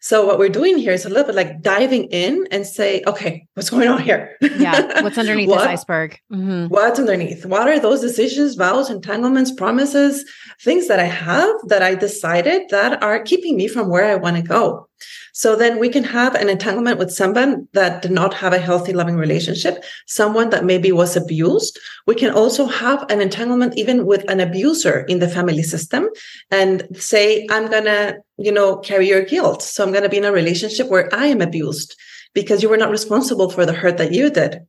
So 0.03 0.27
what 0.27 0.37
we're 0.37 0.49
doing 0.49 0.79
here 0.79 0.93
is 0.93 1.05
a 1.05 1.09
little 1.09 1.25
bit 1.25 1.37
like 1.37 1.63
diving 1.63 2.07
in 2.07 2.49
and 2.51 2.67
say, 2.67 3.05
okay, 3.07 3.47
what's 3.55 3.71
going 3.71 3.87
on 3.87 4.03
here? 4.03 4.37
Yeah. 4.41 5.01
What's 5.03 5.17
underneath 5.17 5.49
what, 5.49 5.59
this 5.59 5.69
iceberg? 5.69 6.19
Mm-hmm. 6.33 6.67
What's 6.67 6.99
underneath? 6.99 7.47
What 7.47 7.69
are 7.69 7.79
those 7.79 8.01
decisions, 8.01 8.57
vows, 8.57 8.91
entanglements, 8.91 9.53
promises, 9.53 10.25
things 10.61 10.89
that 10.89 10.99
I 10.99 11.05
have 11.05 11.55
that 11.69 11.85
I 11.85 11.95
decided 11.95 12.63
that 12.71 13.01
are 13.01 13.23
keeping 13.23 13.57
me 13.57 13.69
from 13.69 13.89
where 13.89 14.11
I 14.11 14.17
want 14.17 14.37
to 14.37 14.43
go? 14.43 14.89
So 15.33 15.57
then 15.57 15.79
we 15.79 15.89
can 15.89 16.05
have 16.05 16.35
an 16.35 16.49
entanglement 16.49 16.99
with 16.99 17.11
someone 17.13 17.69
that 17.73 18.03
did 18.03 18.11
not 18.11 18.35
have 18.35 18.53
a 18.53 18.59
healthy, 18.59 18.93
loving 18.93 19.17
relationship, 19.17 19.83
someone 20.07 20.51
that 20.51 20.65
maybe 20.65 20.93
was 20.93 21.17
abused. 21.17 21.79
We 22.07 22.15
can 22.15 22.33
also 22.33 22.67
have 22.67 23.05
an 23.11 23.21
entanglement 23.21 23.77
even 23.77 24.07
with 24.07 24.29
an 24.31 24.41
abuser 24.41 25.01
in 25.09 25.19
the 25.19 25.29
family 25.29 25.63
system 25.63 26.09
and 26.51 26.87
say, 26.97 27.47
I'm 27.51 27.71
going 27.71 27.85
to, 27.85 28.19
you 28.37 28.53
know, 28.53 28.77
carry 28.77 29.09
your 29.09 29.25
guilt. 29.25 29.63
So 29.63 29.85
I'm 29.85 29.93
going 29.93 30.05
to 30.05 30.09
be 30.09 30.19
in 30.19 30.25
a 30.25 30.33
relationship 30.33 30.89
where 30.89 31.09
I 31.15 31.27
am 31.27 31.41
abused 31.41 31.97
because 32.35 32.63
you 32.63 32.69
were 32.69 32.77
not 32.77 32.91
responsible 32.91 33.51
for 33.51 33.67
the 33.67 33.73
hurt 33.73 33.99
that 33.99 34.13
you 34.13 34.31
did. 34.31 34.67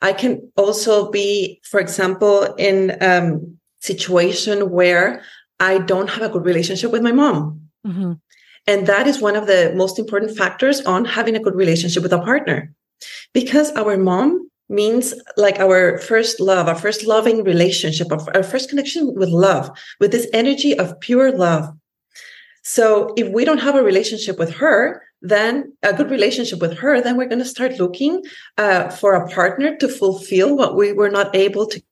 I 0.00 0.12
can 0.12 0.52
also 0.56 1.10
be, 1.10 1.60
for 1.64 1.80
example, 1.80 2.54
in 2.54 2.96
um 3.00 3.58
situation 3.80 4.70
where 4.70 5.22
I 5.60 5.78
don't 5.78 6.10
have 6.10 6.22
a 6.22 6.28
good 6.28 6.44
relationship 6.44 6.92
with 6.92 7.02
my 7.02 7.12
mom. 7.12 7.70
Mm-hmm. 7.86 8.12
And 8.68 8.86
that 8.86 9.06
is 9.06 9.20
one 9.20 9.34
of 9.34 9.46
the 9.46 9.72
most 9.74 9.98
important 9.98 10.36
factors 10.36 10.82
on 10.82 11.06
having 11.06 11.34
a 11.34 11.40
good 11.40 11.54
relationship 11.54 12.02
with 12.02 12.12
a 12.12 12.20
partner. 12.20 12.70
Because 13.32 13.72
our 13.72 13.96
mom 13.96 14.50
means 14.68 15.14
like 15.38 15.58
our 15.58 15.98
first 15.98 16.38
love, 16.38 16.68
our 16.68 16.74
first 16.74 17.06
loving 17.06 17.42
relationship, 17.42 18.08
our 18.12 18.42
first 18.42 18.68
connection 18.68 19.14
with 19.14 19.30
love, 19.30 19.70
with 20.00 20.12
this 20.12 20.28
energy 20.34 20.78
of 20.78 21.00
pure 21.00 21.32
love. 21.32 21.74
So 22.62 23.14
if 23.16 23.32
we 23.32 23.46
don't 23.46 23.64
have 23.66 23.74
a 23.74 23.82
relationship 23.82 24.38
with 24.38 24.52
her, 24.56 25.02
then 25.22 25.72
a 25.82 25.94
good 25.94 26.10
relationship 26.10 26.60
with 26.60 26.76
her, 26.78 27.00
then 27.00 27.16
we're 27.16 27.32
going 27.32 27.38
to 27.38 27.54
start 27.56 27.78
looking 27.78 28.22
uh, 28.58 28.90
for 28.90 29.14
a 29.14 29.28
partner 29.30 29.76
to 29.78 29.88
fulfill 29.88 30.54
what 30.54 30.76
we 30.76 30.92
were 30.92 31.08
not 31.08 31.34
able 31.34 31.64
to 31.66 31.82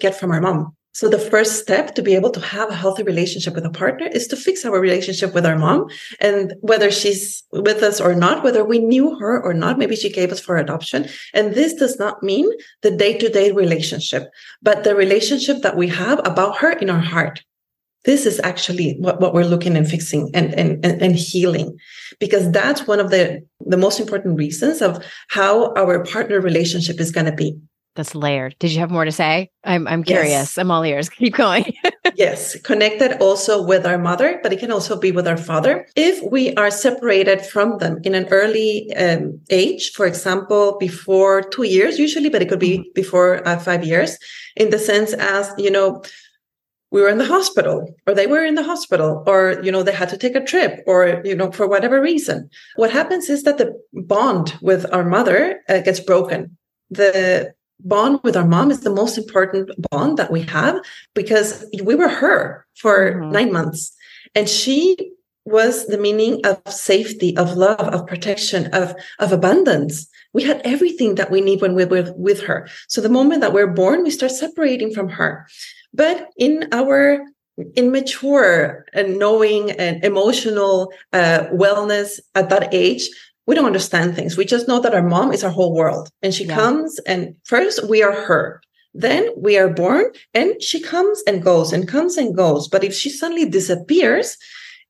get 0.00 0.18
from 0.18 0.32
our 0.32 0.40
mom. 0.40 0.74
So 0.94 1.08
the 1.08 1.18
first 1.18 1.60
step 1.60 1.96
to 1.96 2.02
be 2.02 2.14
able 2.14 2.30
to 2.30 2.40
have 2.40 2.70
a 2.70 2.74
healthy 2.74 3.02
relationship 3.02 3.56
with 3.56 3.66
a 3.66 3.70
partner 3.70 4.06
is 4.06 4.28
to 4.28 4.36
fix 4.36 4.64
our 4.64 4.80
relationship 4.80 5.34
with 5.34 5.44
our 5.44 5.58
mom. 5.58 5.88
And 6.20 6.54
whether 6.60 6.88
she's 6.92 7.42
with 7.50 7.82
us 7.82 8.00
or 8.00 8.14
not, 8.14 8.44
whether 8.44 8.64
we 8.64 8.78
knew 8.78 9.18
her 9.18 9.42
or 9.42 9.54
not, 9.54 9.76
maybe 9.76 9.96
she 9.96 10.08
gave 10.08 10.30
us 10.30 10.38
for 10.38 10.56
adoption. 10.56 11.08
And 11.32 11.52
this 11.52 11.74
does 11.74 11.98
not 11.98 12.22
mean 12.22 12.48
the 12.82 12.92
day 12.92 13.18
to 13.18 13.28
day 13.28 13.50
relationship, 13.50 14.30
but 14.62 14.84
the 14.84 14.94
relationship 14.94 15.62
that 15.62 15.76
we 15.76 15.88
have 15.88 16.20
about 16.24 16.58
her 16.58 16.70
in 16.70 16.88
our 16.88 17.00
heart. 17.00 17.42
This 18.04 18.24
is 18.24 18.40
actually 18.44 18.96
what, 19.00 19.20
what 19.20 19.34
we're 19.34 19.44
looking 19.44 19.76
and 19.76 19.90
fixing 19.90 20.30
and, 20.32 20.54
and, 20.54 20.84
and 20.84 21.16
healing, 21.16 21.76
because 22.20 22.52
that's 22.52 22.86
one 22.86 23.00
of 23.00 23.10
the, 23.10 23.44
the 23.66 23.78
most 23.78 23.98
important 23.98 24.38
reasons 24.38 24.80
of 24.80 25.04
how 25.28 25.72
our 25.74 26.04
partner 26.04 26.40
relationship 26.40 27.00
is 27.00 27.10
going 27.10 27.26
to 27.26 27.32
be 27.32 27.56
that's 27.94 28.14
layered. 28.14 28.56
Did 28.58 28.72
you 28.72 28.80
have 28.80 28.90
more 28.90 29.04
to 29.04 29.12
say? 29.12 29.50
I'm 29.64 29.86
I'm 29.86 30.02
curious. 30.02 30.30
Yes. 30.30 30.58
I'm 30.58 30.70
all 30.70 30.84
ears. 30.84 31.08
Keep 31.20 31.34
going. 31.34 31.72
yes, 32.14 32.60
connected 32.62 33.20
also 33.20 33.62
with 33.62 33.86
our 33.86 33.98
mother, 33.98 34.40
but 34.42 34.52
it 34.52 34.58
can 34.58 34.72
also 34.72 34.98
be 34.98 35.12
with 35.12 35.28
our 35.28 35.36
father. 35.36 35.86
If 35.96 36.20
we 36.30 36.54
are 36.54 36.70
separated 36.70 37.42
from 37.42 37.78
them 37.78 38.00
in 38.04 38.14
an 38.14 38.26
early 38.30 38.94
um, 38.96 39.40
age, 39.50 39.92
for 39.92 40.06
example, 40.06 40.76
before 40.78 41.42
two 41.42 41.64
years, 41.64 41.98
usually, 41.98 42.28
but 42.28 42.42
it 42.42 42.48
could 42.48 42.58
be 42.60 42.78
mm-hmm. 42.78 42.90
before 42.94 43.46
uh, 43.46 43.58
five 43.58 43.84
years, 43.84 44.18
in 44.56 44.70
the 44.70 44.78
sense 44.78 45.12
as 45.14 45.52
you 45.58 45.70
know. 45.70 46.02
We 46.90 47.00
were 47.00 47.08
in 47.08 47.18
the 47.18 47.26
hospital, 47.26 47.92
or 48.06 48.14
they 48.14 48.28
were 48.28 48.44
in 48.44 48.54
the 48.54 48.62
hospital, 48.62 49.24
or 49.26 49.60
you 49.64 49.72
know 49.72 49.82
they 49.82 49.90
had 49.90 50.10
to 50.10 50.16
take 50.16 50.36
a 50.36 50.44
trip, 50.44 50.80
or 50.86 51.22
you 51.24 51.34
know 51.34 51.50
for 51.50 51.66
whatever 51.66 52.00
reason. 52.00 52.48
What 52.76 52.92
happens 52.92 53.28
is 53.28 53.42
that 53.42 53.58
the 53.58 53.74
bond 53.92 54.54
with 54.62 54.86
our 54.92 55.02
mother 55.02 55.60
uh, 55.68 55.80
gets 55.80 55.98
broken. 55.98 56.56
The 56.90 57.52
bond 57.80 58.20
with 58.22 58.36
our 58.36 58.46
mom 58.46 58.70
is 58.70 58.80
the 58.80 58.94
most 58.94 59.18
important 59.18 59.70
bond 59.90 60.16
that 60.18 60.30
we 60.30 60.42
have 60.42 60.80
because 61.14 61.64
we 61.82 61.94
were 61.94 62.08
her 62.08 62.66
for 62.76 63.12
mm-hmm. 63.12 63.32
nine 63.32 63.52
months. 63.52 63.92
And 64.34 64.48
she 64.48 65.12
was 65.44 65.86
the 65.86 65.98
meaning 65.98 66.40
of 66.46 66.60
safety 66.72 67.36
of 67.36 67.56
love 67.56 67.80
of 67.80 68.06
protection 68.06 68.66
of 68.72 68.94
of 69.18 69.32
abundance. 69.32 70.08
We 70.32 70.42
had 70.42 70.62
everything 70.64 71.16
that 71.16 71.30
we 71.30 71.40
need 71.40 71.60
when 71.60 71.74
we 71.74 71.84
were 71.84 72.12
with 72.16 72.42
her. 72.44 72.68
So 72.88 73.00
the 73.00 73.10
moment 73.10 73.42
that 73.42 73.52
we're 73.52 73.66
born 73.66 74.02
we 74.02 74.10
start 74.10 74.32
separating 74.32 74.92
from 74.92 75.08
her. 75.10 75.46
But 75.92 76.28
in 76.38 76.68
our 76.72 77.20
immature 77.76 78.84
and 78.94 79.18
knowing 79.18 79.70
and 79.72 80.02
emotional 80.04 80.92
uh, 81.12 81.44
wellness 81.52 82.18
at 82.34 82.48
that 82.48 82.72
age 82.74 83.08
we 83.46 83.54
don't 83.54 83.66
understand 83.66 84.14
things. 84.14 84.36
We 84.36 84.44
just 84.44 84.68
know 84.68 84.80
that 84.80 84.94
our 84.94 85.02
mom 85.02 85.32
is 85.32 85.44
our 85.44 85.50
whole 85.50 85.74
world. 85.74 86.08
And 86.22 86.34
she 86.34 86.44
yeah. 86.44 86.54
comes 86.54 86.98
and 87.00 87.36
first 87.44 87.88
we 87.88 88.02
are 88.02 88.12
her. 88.12 88.60
Then 88.94 89.28
we 89.36 89.58
are 89.58 89.68
born 89.68 90.06
and 90.32 90.62
she 90.62 90.80
comes 90.80 91.22
and 91.26 91.42
goes 91.42 91.72
and 91.72 91.88
comes 91.88 92.16
and 92.16 92.34
goes. 92.34 92.68
But 92.68 92.84
if 92.84 92.94
she 92.94 93.10
suddenly 93.10 93.48
disappears, 93.48 94.36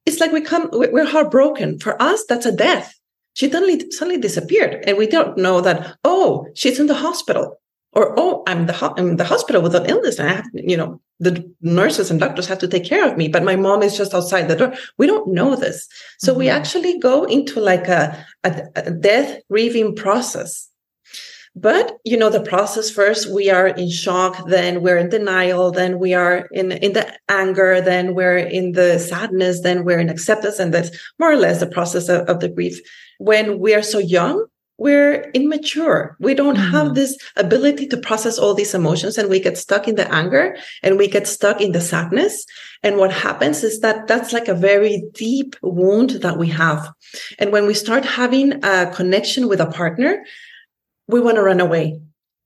it's 0.07 0.21
like 0.21 0.33
we 0.33 0.43
come, 0.43 0.69
we're 0.73 1.07
heartbroken. 1.07 1.79
For 1.79 2.01
us, 2.01 2.25
that's 2.29 2.47
a 2.47 2.55
death. 2.55 2.95
She 3.33 3.51
suddenly, 3.51 3.91
suddenly 3.91 4.21
disappeared 4.21 4.85
and 4.87 4.97
we 4.97 5.07
don't 5.07 5.39
know 5.39 5.61
that, 5.63 5.97
oh, 6.05 6.47
she's 6.55 6.79
in 6.79 6.87
the 6.87 6.95
hospital 6.95 7.59
or 7.95 8.15
oh 8.19 8.43
i'm 8.47 8.67
the 8.67 8.73
ho- 8.73 8.95
i'm 8.97 9.09
in 9.11 9.17
the 9.17 9.25
hospital 9.25 9.63
with 9.63 9.75
an 9.75 9.87
illness 9.87 10.19
and 10.19 10.29
i 10.29 10.33
have 10.35 10.47
you 10.55 10.77
know 10.77 11.01
the 11.21 11.49
nurses 11.61 12.11
and 12.11 12.21
doctors 12.21 12.47
have 12.47 12.59
to 12.59 12.69
take 12.69 12.85
care 12.85 13.09
of 13.09 13.17
me 13.17 13.29
but 13.29 13.45
my 13.45 13.57
mom 13.57 13.83
is 13.83 13.97
just 13.97 14.15
outside 14.15 14.49
the 14.49 14.57
door 14.57 14.75
we 14.99 15.07
don't 15.07 15.33
know 15.33 15.55
this 15.57 15.89
so 16.19 16.33
mm-hmm. 16.33 16.41
we 16.41 16.49
actually 16.49 16.99
go 16.99 17.25
into 17.25 17.61
like 17.61 17.89
a, 17.89 18.27
a, 18.45 18.63
a 18.77 18.91
death 18.91 19.41
grieving 19.51 19.95
process 19.95 20.69
But 21.57 21.99
you 22.05 22.17
know, 22.17 22.31
the 22.31 22.41
process 22.41 22.91
first, 22.91 23.31
we 23.31 23.49
are 23.49 23.69
in 23.69 23.89
shock, 23.89 24.49
then 24.49 24.83
we're 24.83 24.99
in 24.99 25.09
denial, 25.09 25.71
then 25.71 26.01
we 26.01 26.13
are 26.13 26.49
in, 26.51 26.73
in 26.73 26.95
the 26.95 27.07
anger, 27.29 27.81
then 27.81 28.15
we're 28.15 28.39
in 28.39 28.73
the 28.73 28.99
sadness, 28.99 29.61
then 29.61 29.85
we're 29.85 30.01
in 30.01 30.11
acceptance. 30.11 30.59
And 30.59 30.75
that's 30.75 30.91
more 31.21 31.31
or 31.31 31.37
less 31.37 31.61
the 31.61 31.69
process 31.69 32.09
of, 32.09 32.29
of 32.29 32.41
the 32.41 32.49
grief. 32.49 32.81
When 33.19 33.61
we 33.61 33.73
are 33.73 33.83
so 33.83 33.99
young, 33.99 34.47
we're 34.77 35.31
immature. 35.35 36.17
We 36.19 36.35
don't 36.35 36.57
mm. 36.57 36.71
have 36.71 36.95
this 36.95 37.17
ability 37.37 37.87
to 37.89 37.97
process 37.97 38.39
all 38.39 38.55
these 38.55 38.75
emotions 38.75 39.17
and 39.17 39.29
we 39.29 39.39
get 39.39 39.57
stuck 39.57 39.87
in 39.87 39.95
the 39.95 40.13
anger 40.13 40.57
and 40.83 40.99
we 40.99 41.07
get 41.07 41.29
stuck 41.29 41.61
in 41.61 41.73
the 41.73 41.81
sadness. 41.81 42.45
And 42.83 42.97
what 42.97 43.13
happens 43.13 43.63
is 43.63 43.81
that 43.81 44.09
that's 44.09 44.33
like 44.33 44.49
a 44.49 44.55
very 44.55 45.05
deep 45.13 45.55
wound 45.63 46.11
that 46.23 46.39
we 46.39 46.49
have. 46.49 46.93
And 47.39 47.53
when 47.53 47.67
we 47.67 47.75
start 47.75 48.05
having 48.05 48.65
a 48.65 48.91
connection 48.93 49.49
with 49.49 49.61
a 49.61 49.67
partner, 49.67 50.25
we 51.07 51.21
want 51.21 51.37
to 51.37 51.43
run 51.43 51.61
away 51.61 52.01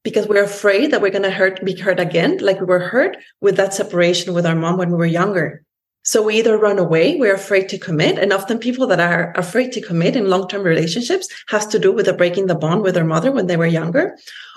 because 0.04 0.28
we're 0.28 0.44
afraid 0.44 0.90
that 0.90 1.00
we're 1.00 1.10
going 1.10 1.22
to 1.22 1.30
hurt, 1.30 1.64
be 1.64 1.74
hurt 1.74 2.00
again, 2.00 2.38
like 2.38 2.60
we 2.60 2.66
were 2.66 2.78
hurt 2.78 3.16
with 3.40 3.56
that 3.56 3.74
separation 3.74 4.34
with 4.34 4.46
our 4.46 4.54
mom 4.54 4.76
when 4.76 4.90
we 4.90 4.96
were 4.96 5.06
younger. 5.06 5.62
So 6.08 6.22
we 6.22 6.38
either 6.38 6.56
run 6.56 6.78
away, 6.78 7.16
we're 7.16 7.34
afraid 7.34 7.68
to 7.68 7.76
commit. 7.76 8.18
And 8.18 8.32
often 8.32 8.58
people 8.58 8.86
that 8.86 8.98
are 8.98 9.30
afraid 9.36 9.72
to 9.72 9.82
commit 9.82 10.16
in 10.16 10.30
long-term 10.30 10.62
relationships 10.62 11.28
has 11.48 11.66
to 11.66 11.78
do 11.78 11.92
with 11.92 12.06
the 12.06 12.14
breaking 12.14 12.46
the 12.46 12.54
bond 12.54 12.80
with 12.80 12.94
their 12.94 13.04
mother 13.04 13.30
when 13.30 13.46
they 13.46 13.58
were 13.58 13.66
younger. 13.66 14.16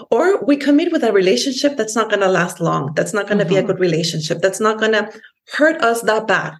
Or 0.10 0.42
we 0.46 0.56
commit 0.56 0.94
with 0.94 1.04
a 1.04 1.12
relationship 1.12 1.76
that's 1.76 1.94
not 1.94 2.08
going 2.08 2.22
to 2.22 2.30
last 2.30 2.62
long. 2.62 2.94
That's 2.96 3.14
not 3.14 3.28
going 3.28 3.40
to 3.40 3.44
mm-hmm. 3.44 3.50
be 3.50 3.58
a 3.58 3.64
mm-hmm. 3.64 3.68
good 3.68 3.82
relationship. 3.82 4.40
That's 4.40 4.62
not 4.62 4.80
going 4.80 4.94
to 4.94 5.12
hurt 5.52 5.82
us 5.82 6.04
that 6.04 6.26
bad 6.26 6.54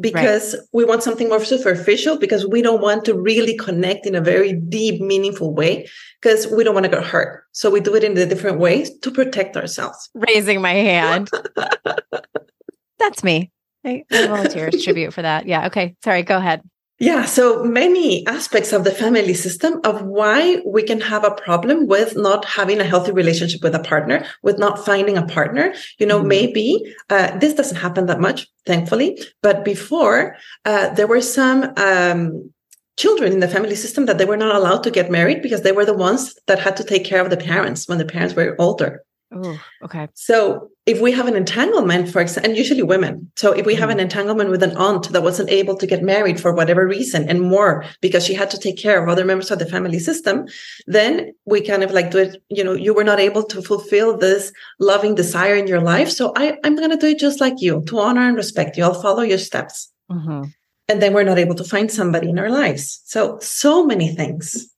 because 0.00 0.54
right. 0.54 0.62
we 0.72 0.86
want 0.86 1.02
something 1.02 1.28
more 1.28 1.44
superficial 1.44 2.16
because 2.16 2.46
we 2.46 2.62
don't 2.62 2.80
want 2.80 3.04
to 3.04 3.20
really 3.20 3.58
connect 3.58 4.06
in 4.06 4.14
a 4.14 4.22
very 4.22 4.54
deep, 4.54 5.02
meaningful 5.02 5.52
way 5.52 5.86
because 6.18 6.46
we 6.46 6.64
don't 6.64 6.72
want 6.72 6.84
to 6.84 6.90
get 6.90 7.04
hurt. 7.04 7.44
So 7.52 7.68
we 7.68 7.80
do 7.80 7.94
it 7.94 8.04
in 8.04 8.14
the 8.14 8.24
different 8.24 8.58
ways 8.58 8.88
to 9.00 9.10
protect 9.10 9.58
ourselves. 9.58 10.08
Raising 10.14 10.62
my 10.62 10.72
hand. 10.72 11.30
That's 12.98 13.22
me. 13.22 13.52
I, 13.84 14.04
I 14.10 14.26
volunteer 14.26 14.70
tribute 14.70 15.12
for 15.12 15.22
that. 15.22 15.46
Yeah. 15.46 15.66
Okay. 15.66 15.96
Sorry. 16.04 16.22
Go 16.22 16.36
ahead. 16.36 16.62
Yeah. 16.98 17.24
So 17.24 17.64
many 17.64 18.26
aspects 18.26 18.74
of 18.74 18.84
the 18.84 18.90
family 18.90 19.32
system 19.32 19.80
of 19.84 20.02
why 20.02 20.60
we 20.66 20.82
can 20.82 21.00
have 21.00 21.24
a 21.24 21.30
problem 21.30 21.86
with 21.86 22.14
not 22.14 22.44
having 22.44 22.78
a 22.78 22.84
healthy 22.84 23.12
relationship 23.12 23.62
with 23.62 23.74
a 23.74 23.80
partner, 23.80 24.26
with 24.42 24.58
not 24.58 24.84
finding 24.84 25.16
a 25.16 25.26
partner. 25.26 25.72
You 25.98 26.06
know, 26.06 26.18
mm-hmm. 26.18 26.28
maybe 26.28 26.94
uh, 27.08 27.38
this 27.38 27.54
doesn't 27.54 27.78
happen 27.78 28.04
that 28.06 28.20
much, 28.20 28.46
thankfully, 28.66 29.18
but 29.42 29.64
before 29.64 30.36
uh, 30.66 30.92
there 30.92 31.06
were 31.06 31.22
some 31.22 31.72
um, 31.78 32.52
children 32.98 33.32
in 33.32 33.40
the 33.40 33.48
family 33.48 33.76
system 33.76 34.04
that 34.04 34.18
they 34.18 34.26
were 34.26 34.36
not 34.36 34.54
allowed 34.54 34.82
to 34.82 34.90
get 34.90 35.10
married 35.10 35.40
because 35.40 35.62
they 35.62 35.72
were 35.72 35.86
the 35.86 35.94
ones 35.94 36.34
that 36.48 36.58
had 36.58 36.76
to 36.76 36.84
take 36.84 37.04
care 37.04 37.22
of 37.22 37.30
the 37.30 37.36
parents 37.36 37.88
when 37.88 37.96
the 37.96 38.04
parents 38.04 38.34
were 38.34 38.54
older. 38.58 39.02
Oh, 39.32 39.60
okay. 39.84 40.08
So 40.14 40.70
if 40.86 41.00
we 41.00 41.12
have 41.12 41.28
an 41.28 41.36
entanglement, 41.36 42.10
for 42.10 42.20
example, 42.20 42.50
and 42.50 42.58
usually 42.58 42.82
women, 42.82 43.30
so 43.36 43.52
if 43.52 43.64
we 43.64 43.76
have 43.76 43.88
an 43.88 43.98
mm. 43.98 44.02
entanglement 44.02 44.50
with 44.50 44.62
an 44.62 44.76
aunt 44.76 45.08
that 45.12 45.22
wasn't 45.22 45.50
able 45.50 45.76
to 45.76 45.86
get 45.86 46.02
married 46.02 46.40
for 46.40 46.52
whatever 46.52 46.86
reason 46.86 47.28
and 47.28 47.40
more 47.40 47.84
because 48.00 48.24
she 48.26 48.34
had 48.34 48.50
to 48.50 48.58
take 48.58 48.76
care 48.76 49.00
of 49.00 49.08
other 49.08 49.24
members 49.24 49.52
of 49.52 49.60
the 49.60 49.66
family 49.66 50.00
system, 50.00 50.46
then 50.88 51.32
we 51.44 51.60
kind 51.60 51.84
of 51.84 51.92
like 51.92 52.10
do 52.10 52.18
it, 52.18 52.42
you 52.48 52.64
know, 52.64 52.72
you 52.72 52.92
were 52.92 53.04
not 53.04 53.20
able 53.20 53.44
to 53.44 53.62
fulfill 53.62 54.16
this 54.16 54.52
loving 54.80 55.14
desire 55.14 55.54
in 55.54 55.68
your 55.68 55.80
life. 55.80 56.10
So 56.10 56.32
I, 56.34 56.58
I'm 56.64 56.74
going 56.74 56.90
to 56.90 56.96
do 56.96 57.08
it 57.08 57.20
just 57.20 57.40
like 57.40 57.60
you 57.60 57.84
to 57.86 57.98
honor 58.00 58.26
and 58.26 58.36
respect 58.36 58.76
you. 58.76 58.82
I'll 58.82 59.00
follow 59.00 59.22
your 59.22 59.38
steps. 59.38 59.92
Mm-hmm. 60.10 60.44
And 60.88 61.00
then 61.00 61.14
we're 61.14 61.22
not 61.22 61.38
able 61.38 61.54
to 61.54 61.62
find 61.62 61.88
somebody 61.88 62.30
in 62.30 62.38
our 62.40 62.50
lives. 62.50 63.00
So, 63.04 63.38
so 63.40 63.86
many 63.86 64.08
things. 64.12 64.74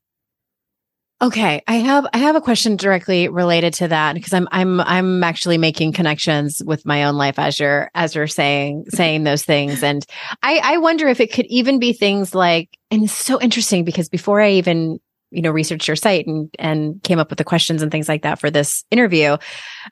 Okay, 1.22 1.62
I 1.68 1.74
have 1.74 2.04
I 2.12 2.18
have 2.18 2.34
a 2.34 2.40
question 2.40 2.74
directly 2.74 3.28
related 3.28 3.72
to 3.74 3.86
that 3.86 4.14
because 4.14 4.32
I'm 4.32 4.48
I'm 4.50 4.80
I'm 4.80 5.22
actually 5.22 5.56
making 5.56 5.92
connections 5.92 6.60
with 6.66 6.84
my 6.84 7.04
own 7.04 7.14
life 7.14 7.38
as 7.38 7.60
you're 7.60 7.92
as 7.94 8.16
you're 8.16 8.26
saying 8.26 8.80
mm-hmm. 8.80 8.96
saying 8.96 9.22
those 9.22 9.44
things 9.44 9.84
and 9.84 10.04
I 10.42 10.60
I 10.64 10.78
wonder 10.78 11.06
if 11.06 11.20
it 11.20 11.32
could 11.32 11.46
even 11.46 11.78
be 11.78 11.92
things 11.92 12.34
like 12.34 12.76
and 12.90 13.04
it's 13.04 13.12
so 13.12 13.40
interesting 13.40 13.84
because 13.84 14.08
before 14.08 14.40
I 14.40 14.50
even 14.50 14.98
you 15.30 15.42
know 15.42 15.52
researched 15.52 15.86
your 15.86 15.94
site 15.94 16.26
and 16.26 16.52
and 16.58 17.00
came 17.04 17.20
up 17.20 17.30
with 17.30 17.38
the 17.38 17.44
questions 17.44 17.82
and 17.82 17.92
things 17.92 18.08
like 18.08 18.22
that 18.22 18.40
for 18.40 18.50
this 18.50 18.84
interview 18.90 19.36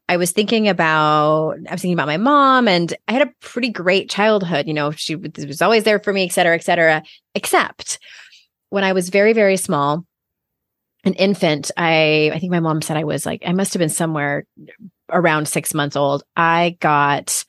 I 0.08 0.16
was 0.16 0.32
thinking 0.32 0.66
about 0.66 1.54
I 1.68 1.72
was 1.72 1.80
thinking 1.80 1.94
about 1.94 2.08
my 2.08 2.16
mom 2.16 2.66
and 2.66 2.92
I 3.06 3.12
had 3.12 3.22
a 3.22 3.32
pretty 3.40 3.70
great 3.70 4.10
childhood 4.10 4.66
you 4.66 4.74
know 4.74 4.90
she 4.90 5.14
was 5.14 5.62
always 5.62 5.84
there 5.84 6.00
for 6.00 6.12
me 6.12 6.24
et 6.24 6.32
cetera 6.32 6.56
et 6.56 6.64
cetera 6.64 7.04
except 7.36 8.00
when 8.70 8.82
I 8.82 8.94
was 8.94 9.10
very 9.10 9.32
very 9.32 9.56
small 9.56 10.04
an 11.04 11.14
infant, 11.14 11.70
I 11.76 12.30
I 12.34 12.38
think 12.38 12.52
my 12.52 12.60
mom 12.60 12.82
said 12.82 12.96
I 12.96 13.04
was 13.04 13.24
like 13.26 13.42
I 13.46 13.52
must 13.52 13.72
have 13.74 13.80
been 13.80 13.88
somewhere 13.88 14.44
around 15.10 15.48
6 15.48 15.74
months 15.74 15.96
old. 15.96 16.22
I 16.36 16.76
got 16.80 17.44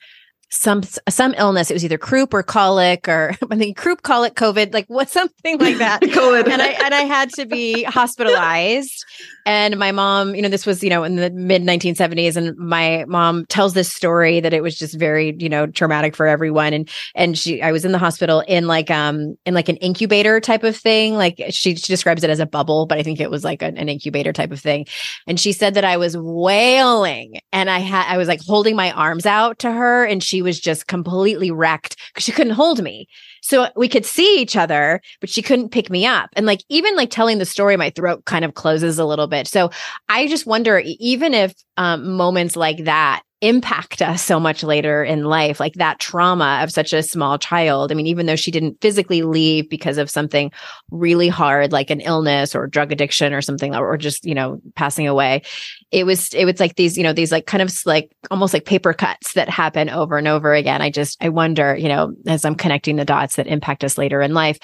some 0.52 0.82
some 1.08 1.34
illness. 1.38 1.70
It 1.70 1.74
was 1.74 1.84
either 1.84 1.96
croup 1.96 2.34
or 2.34 2.42
colic 2.42 3.08
or 3.08 3.34
I 3.50 3.56
think 3.56 3.76
croup, 3.76 4.02
colic, 4.02 4.34
COVID, 4.34 4.74
like 4.74 4.86
what 4.86 5.08
something 5.08 5.58
like 5.58 5.78
that. 5.78 6.02
COVID. 6.02 6.48
And 6.48 6.60
I 6.60 6.68
and 6.68 6.94
I 6.94 7.02
had 7.02 7.30
to 7.34 7.46
be 7.46 7.84
hospitalized. 7.84 9.04
And 9.44 9.76
my 9.78 9.90
mom, 9.90 10.34
you 10.34 10.42
know, 10.42 10.48
this 10.48 10.66
was, 10.66 10.84
you 10.84 10.90
know, 10.90 11.04
in 11.04 11.16
the 11.16 11.30
mid 11.30 11.62
1970s. 11.62 12.36
And 12.36 12.56
my 12.56 13.04
mom 13.08 13.46
tells 13.46 13.74
this 13.74 13.92
story 13.92 14.40
that 14.40 14.52
it 14.52 14.62
was 14.62 14.78
just 14.78 14.96
very, 14.96 15.34
you 15.38 15.48
know, 15.48 15.66
traumatic 15.66 16.14
for 16.14 16.26
everyone. 16.26 16.74
And 16.74 16.88
and 17.14 17.36
she 17.38 17.62
I 17.62 17.72
was 17.72 17.86
in 17.86 17.92
the 17.92 17.98
hospital 17.98 18.40
in 18.40 18.66
like 18.66 18.90
um 18.90 19.36
in 19.46 19.54
like 19.54 19.70
an 19.70 19.76
incubator 19.76 20.38
type 20.38 20.64
of 20.64 20.76
thing. 20.76 21.14
Like 21.14 21.42
she, 21.48 21.74
she 21.76 21.92
describes 21.92 22.24
it 22.24 22.30
as 22.30 22.40
a 22.40 22.46
bubble, 22.46 22.84
but 22.84 22.98
I 22.98 23.02
think 23.02 23.20
it 23.20 23.30
was 23.30 23.42
like 23.42 23.62
a, 23.62 23.66
an 23.66 23.88
incubator 23.88 24.34
type 24.34 24.52
of 24.52 24.60
thing. 24.60 24.86
And 25.26 25.40
she 25.40 25.52
said 25.52 25.74
that 25.74 25.84
I 25.84 25.96
was 25.96 26.14
wailing 26.14 27.40
and 27.52 27.70
I 27.70 27.78
had 27.78 28.12
I 28.12 28.18
was 28.18 28.28
like 28.28 28.42
holding 28.42 28.76
my 28.76 28.92
arms 28.92 29.24
out 29.24 29.60
to 29.60 29.72
her 29.72 30.04
and 30.04 30.22
she 30.22 30.41
was 30.42 30.60
just 30.60 30.86
completely 30.86 31.50
wrecked 31.50 31.96
because 32.08 32.24
she 32.24 32.32
couldn't 32.32 32.54
hold 32.54 32.82
me. 32.82 33.08
So 33.42 33.68
we 33.76 33.88
could 33.88 34.06
see 34.06 34.40
each 34.40 34.56
other, 34.56 35.00
but 35.20 35.30
she 35.30 35.42
couldn't 35.42 35.70
pick 35.70 35.90
me 35.90 36.06
up. 36.06 36.30
And 36.34 36.46
like, 36.46 36.62
even 36.68 36.96
like 36.96 37.10
telling 37.10 37.38
the 37.38 37.46
story, 37.46 37.76
my 37.76 37.90
throat 37.90 38.24
kind 38.24 38.44
of 38.44 38.54
closes 38.54 38.98
a 38.98 39.04
little 39.04 39.26
bit. 39.26 39.48
So 39.48 39.70
I 40.08 40.26
just 40.28 40.46
wonder, 40.46 40.82
even 40.84 41.34
if 41.34 41.54
um, 41.76 42.16
moments 42.16 42.56
like 42.56 42.84
that 42.84 43.22
impact 43.42 44.00
us 44.00 44.22
so 44.22 44.38
much 44.38 44.62
later 44.62 45.02
in 45.02 45.24
life, 45.24 45.58
like 45.58 45.74
that 45.74 45.98
trauma 45.98 46.60
of 46.62 46.70
such 46.70 46.92
a 46.92 47.02
small 47.02 47.36
child. 47.38 47.90
I 47.90 47.94
mean, 47.96 48.06
even 48.06 48.26
though 48.26 48.36
she 48.36 48.52
didn't 48.52 48.80
physically 48.80 49.22
leave 49.22 49.68
because 49.68 49.98
of 49.98 50.08
something 50.08 50.52
really 50.92 51.28
hard, 51.28 51.72
like 51.72 51.90
an 51.90 52.00
illness 52.00 52.54
or 52.54 52.68
drug 52.68 52.92
addiction 52.92 53.32
or 53.32 53.42
something, 53.42 53.74
or 53.74 53.98
just, 53.98 54.24
you 54.24 54.34
know, 54.34 54.60
passing 54.76 55.08
away, 55.08 55.42
it 55.90 56.06
was, 56.06 56.32
it 56.34 56.44
was 56.44 56.60
like 56.60 56.76
these, 56.76 56.96
you 56.96 57.02
know, 57.02 57.12
these 57.12 57.32
like 57.32 57.46
kind 57.46 57.62
of 57.62 57.74
like 57.84 58.16
almost 58.30 58.54
like 58.54 58.64
paper 58.64 58.94
cuts 58.94 59.32
that 59.32 59.48
happen 59.48 59.90
over 59.90 60.16
and 60.16 60.28
over 60.28 60.54
again. 60.54 60.80
I 60.80 60.90
just, 60.90 61.22
I 61.22 61.28
wonder, 61.28 61.76
you 61.76 61.88
know, 61.88 62.14
as 62.26 62.44
I'm 62.44 62.54
connecting 62.54 62.94
the 62.94 63.04
dots 63.04 63.34
that 63.36 63.48
impact 63.48 63.82
us 63.82 63.98
later 63.98 64.22
in 64.22 64.34
life. 64.34 64.58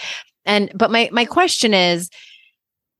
And, 0.47 0.71
but 0.73 0.93
my, 0.93 1.11
my 1.13 1.25
question 1.25 1.75
is, 1.75 2.11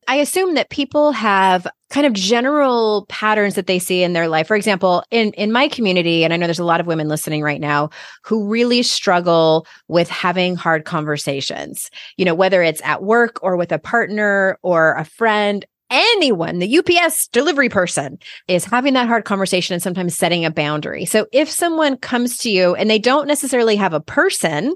I 0.09 0.17
assume 0.17 0.55
that 0.55 0.71
people 0.71 1.13
have 1.13 1.67
kind 1.91 2.07
of 2.07 2.15
general 2.15 3.05
patterns 3.11 3.55
that 3.57 3.67
they 3.67 3.79
see 3.79 4.03
in 4.03 4.15
their 4.15 4.27
life. 4.27 4.49
For 4.49 4.57
example, 4.57 5.05
in 5.11 5.33
in 5.35 5.53
my 5.53 5.69
community 5.69 6.25
and 6.25 6.33
I 6.33 6.37
know 6.37 6.47
there's 6.47 6.59
a 6.59 6.65
lot 6.65 6.81
of 6.81 6.87
women 6.87 7.09
listening 7.09 7.43
right 7.43 7.61
now 7.61 7.91
who 8.25 8.49
really 8.49 8.83
struggle 8.83 9.67
with 9.87 10.09
having 10.09 10.57
hard 10.57 10.87
conversations. 10.87 11.91
You 12.17 12.25
know, 12.25 12.35
whether 12.35 12.63
it's 12.63 12.83
at 12.83 13.03
work 13.03 13.39
or 13.43 13.57
with 13.57 13.71
a 13.71 13.79
partner 13.79 14.59
or 14.63 14.95
a 14.95 15.05
friend 15.05 15.67
anyone, 15.91 16.59
the 16.59 16.79
UPS 16.79 17.29
delivery 17.29 17.69
person 17.69 18.19
is 18.47 18.65
having 18.65 18.95
that 18.95 19.09
hard 19.09 19.25
conversation 19.25 19.75
and 19.75 19.83
sometimes 19.83 20.17
setting 20.17 20.45
a 20.45 20.51
boundary. 20.51 21.05
So 21.05 21.27
if 21.33 21.51
someone 21.51 21.97
comes 21.97 22.39
to 22.39 22.51
you 22.51 22.75
and 22.75 22.91
they 22.91 22.99
don't 22.99 23.27
necessarily 23.27 23.77
have 23.77 23.93
a 23.93 24.01
person 24.01 24.75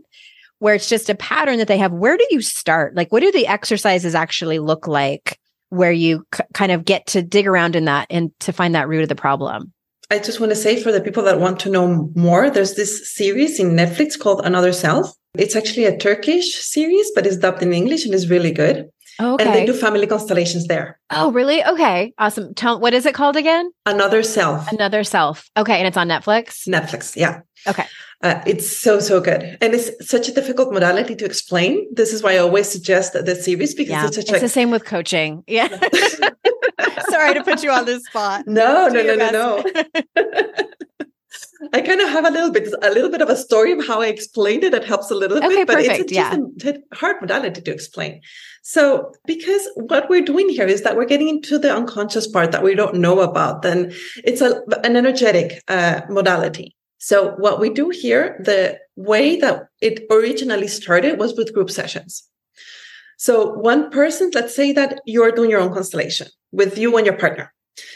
where 0.62 0.76
it's 0.76 0.88
just 0.88 1.10
a 1.10 1.16
pattern 1.16 1.58
that 1.58 1.66
they 1.66 1.76
have, 1.76 1.90
where 1.90 2.16
do 2.16 2.24
you 2.30 2.40
start? 2.40 2.94
Like, 2.94 3.10
what 3.10 3.18
do 3.18 3.32
the 3.32 3.48
exercises 3.48 4.14
actually 4.14 4.60
look 4.60 4.86
like 4.86 5.36
where 5.70 5.90
you 5.90 6.24
c- 6.32 6.44
kind 6.54 6.70
of 6.70 6.84
get 6.84 7.04
to 7.08 7.20
dig 7.20 7.48
around 7.48 7.74
in 7.74 7.86
that 7.86 8.06
and 8.10 8.30
to 8.38 8.52
find 8.52 8.72
that 8.76 8.86
root 8.86 9.02
of 9.02 9.08
the 9.08 9.16
problem? 9.16 9.72
I 10.08 10.20
just 10.20 10.38
want 10.38 10.50
to 10.50 10.56
say 10.56 10.80
for 10.80 10.92
the 10.92 11.00
people 11.00 11.24
that 11.24 11.40
want 11.40 11.58
to 11.60 11.68
know 11.68 12.08
more, 12.14 12.48
there's 12.48 12.74
this 12.74 13.12
series 13.12 13.58
in 13.58 13.70
Netflix 13.70 14.16
called 14.16 14.42
Another 14.44 14.72
Self. 14.72 15.12
It's 15.34 15.56
actually 15.56 15.86
a 15.86 15.98
Turkish 15.98 16.54
series, 16.54 17.10
but 17.12 17.26
it's 17.26 17.38
dubbed 17.38 17.64
in 17.64 17.72
English 17.72 18.04
and 18.04 18.14
is 18.14 18.30
really 18.30 18.52
good. 18.52 18.88
Oh, 19.18 19.34
okay. 19.34 19.44
And 19.44 19.54
they 19.54 19.66
do 19.66 19.74
family 19.74 20.06
constellations 20.06 20.66
there. 20.66 20.98
Oh, 21.10 21.32
really? 21.32 21.64
Okay. 21.64 22.12
Awesome. 22.18 22.54
Tell 22.54 22.80
what 22.80 22.94
is 22.94 23.06
it 23.06 23.14
called 23.14 23.36
again? 23.36 23.70
Another 23.86 24.22
Self. 24.22 24.70
Another 24.72 25.04
Self. 25.04 25.48
Okay. 25.56 25.78
And 25.78 25.86
it's 25.86 25.96
on 25.96 26.08
Netflix? 26.08 26.66
Netflix. 26.68 27.16
Yeah. 27.16 27.40
Okay. 27.66 27.84
Uh, 28.22 28.40
it's 28.46 28.76
so 28.76 29.00
so 29.00 29.20
good, 29.20 29.58
and 29.60 29.74
it's 29.74 29.90
such 30.08 30.28
a 30.28 30.32
difficult 30.32 30.72
modality 30.72 31.16
to 31.16 31.24
explain. 31.24 31.84
This 31.92 32.12
is 32.12 32.22
why 32.22 32.34
I 32.34 32.38
always 32.38 32.68
suggest 32.68 33.14
the 33.14 33.34
series 33.34 33.74
because 33.74 33.90
yeah, 33.90 34.06
it's 34.06 34.14
such. 34.14 34.30
It's 34.30 34.40
the 34.40 34.48
same 34.48 34.70
with 34.70 34.84
coaching. 34.84 35.42
Yeah. 35.48 35.66
Sorry 37.10 37.34
to 37.34 37.42
put 37.42 37.62
you 37.64 37.70
on 37.70 37.84
the 37.84 37.98
spot. 38.00 38.46
No, 38.46 38.88
no, 38.88 39.02
no, 39.02 39.16
no, 39.16 39.30
no. 39.30 39.64
I 41.72 41.80
kind 41.80 42.00
of 42.00 42.08
have 42.08 42.26
a 42.26 42.30
little 42.30 42.50
bit, 42.50 42.72
a 42.82 42.90
little 42.90 43.10
bit 43.10 43.22
of 43.22 43.28
a 43.28 43.36
story 43.36 43.72
of 43.72 43.86
how 43.86 44.00
I 44.00 44.06
explained 44.06 44.64
it. 44.64 44.74
It 44.74 44.84
helps 44.84 45.10
a 45.10 45.14
little 45.14 45.38
okay, 45.38 45.48
bit, 45.48 45.66
but 45.66 45.76
perfect. 45.76 46.00
it's 46.00 46.12
yeah. 46.12 46.36
a 46.64 46.96
hard 46.96 47.16
modality 47.20 47.60
to 47.60 47.72
explain. 47.72 48.20
So, 48.62 49.12
because 49.26 49.68
what 49.74 50.08
we're 50.08 50.24
doing 50.24 50.48
here 50.48 50.66
is 50.66 50.82
that 50.82 50.96
we're 50.96 51.04
getting 51.04 51.28
into 51.28 51.58
the 51.58 51.74
unconscious 51.74 52.26
part 52.26 52.52
that 52.52 52.62
we 52.62 52.74
don't 52.74 52.96
know 52.96 53.20
about, 53.20 53.62
then 53.62 53.92
it's 54.24 54.40
a, 54.40 54.62
an 54.84 54.96
energetic 54.96 55.62
uh, 55.68 56.02
modality. 56.08 56.76
So, 56.98 57.32
what 57.38 57.60
we 57.60 57.70
do 57.70 57.90
here, 57.90 58.40
the 58.44 58.78
way 58.96 59.36
that 59.36 59.68
it 59.80 60.06
originally 60.10 60.68
started 60.68 61.18
was 61.18 61.36
with 61.36 61.54
group 61.54 61.70
sessions. 61.70 62.24
So, 63.18 63.52
one 63.52 63.90
person, 63.90 64.30
let's 64.34 64.54
say 64.54 64.72
that 64.72 65.00
you're 65.06 65.32
doing 65.32 65.50
your 65.50 65.60
own 65.60 65.72
constellation 65.72 66.28
with 66.50 66.76
you 66.78 66.96
and 66.96 67.06
your 67.06 67.16
partner. 67.16 67.52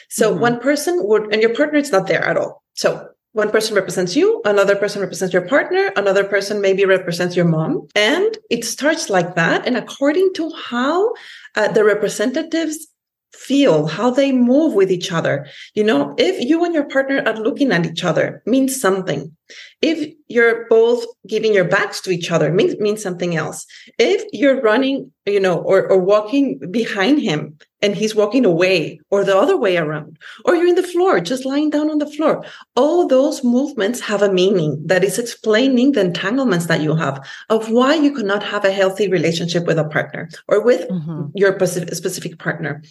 So, 0.09 0.31
mm-hmm. 0.31 0.41
one 0.41 0.61
person 0.61 1.01
would, 1.03 1.33
and 1.33 1.43
your 1.43 1.55
partner 1.55 1.79
is 1.79 1.93
not 1.93 2.07
there 2.07 2.25
at 2.25 2.37
all. 2.37 2.63
So, 2.75 3.09
one 3.37 3.51
person 3.51 3.75
represents 3.75 4.17
you, 4.17 4.41
another 4.47 4.75
person 4.75 5.03
represents 5.03 5.35
your 5.35 5.47
partner, 5.47 5.93
another 5.95 6.25
person 6.25 6.63
maybe 6.63 6.87
represents 6.87 7.37
your 7.37 7.45
mom. 7.45 7.87
And 7.95 8.37
it 8.49 8.65
starts 8.65 9.11
like 9.11 9.35
that. 9.35 9.67
And 9.67 9.77
according 9.77 10.33
to 10.37 10.51
how 10.53 11.13
uh, 11.55 11.69
the 11.69 11.85
representatives 11.85 12.87
feel, 13.35 13.87
how 13.87 14.09
they 14.09 14.33
move 14.33 14.73
with 14.73 14.91
each 14.91 15.13
other. 15.13 15.47
You 15.75 15.85
know, 15.85 16.15
if 16.17 16.43
you 16.43 16.65
and 16.65 16.73
your 16.73 16.89
partner 16.89 17.23
are 17.27 17.37
looking 17.37 17.73
at 17.73 17.85
each 17.85 18.05
other, 18.05 18.43
means 18.47 18.81
something. 18.81 19.37
If 19.81 20.13
you're 20.29 20.67
both 20.69 21.05
giving 21.27 21.55
your 21.55 21.65
backs 21.65 22.01
to 22.03 22.11
each 22.11 22.31
other, 22.31 22.53
means 22.53 22.79
means 22.79 23.03
something 23.03 23.37
else. 23.37 23.67
If 23.99 24.25
you're 24.33 24.61
running, 24.61 25.13
you 25.27 25.41
know, 25.41 25.59
or, 25.59 25.91
or 25.91 25.99
walking 25.99 26.59
behind 26.71 27.21
him 27.21 27.59
and 27.83 27.95
he's 27.95 28.15
walking 28.15 28.45
away, 28.45 29.01
or 29.11 29.23
the 29.23 29.37
other 29.37 29.57
way 29.57 29.77
around, 29.77 30.19
or 30.45 30.57
you're 30.57 30.67
in 30.67 30.75
the 30.75 30.83
floor, 30.83 31.21
just 31.21 31.45
lying 31.45 31.71
down 31.71 31.91
on 31.91 31.99
the 31.99 32.11
floor, 32.11 32.45
all 32.75 33.07
those 33.07 33.45
movements 33.45 34.01
have 34.01 34.23
a 34.23 34.33
meaning 34.33 34.83
that 34.87 35.05
is 35.05 35.19
explaining 35.19 35.93
the 35.93 36.01
entanglements 36.01 36.67
that 36.67 36.81
you 36.81 36.97
have 36.97 37.25
of 37.51 37.71
why 37.71 37.95
you 37.95 38.13
cannot 38.15 38.43
have 38.43 38.65
a 38.65 38.73
healthy 38.73 39.09
relationship 39.09 39.67
with 39.67 39.79
a 39.79 39.89
partner 39.89 40.29
or 40.49 40.65
with 40.65 40.89
mm-hmm. 40.89 41.27
your 41.35 41.59
specific 41.61 42.39
partner. 42.39 42.83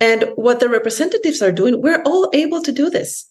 And 0.00 0.32
what 0.34 0.58
the 0.58 0.68
representatives 0.68 1.42
are 1.42 1.52
doing, 1.52 1.80
we're 1.80 2.02
all 2.02 2.28
able 2.32 2.60
to 2.62 2.72
do 2.72 2.90
this. 2.90 3.28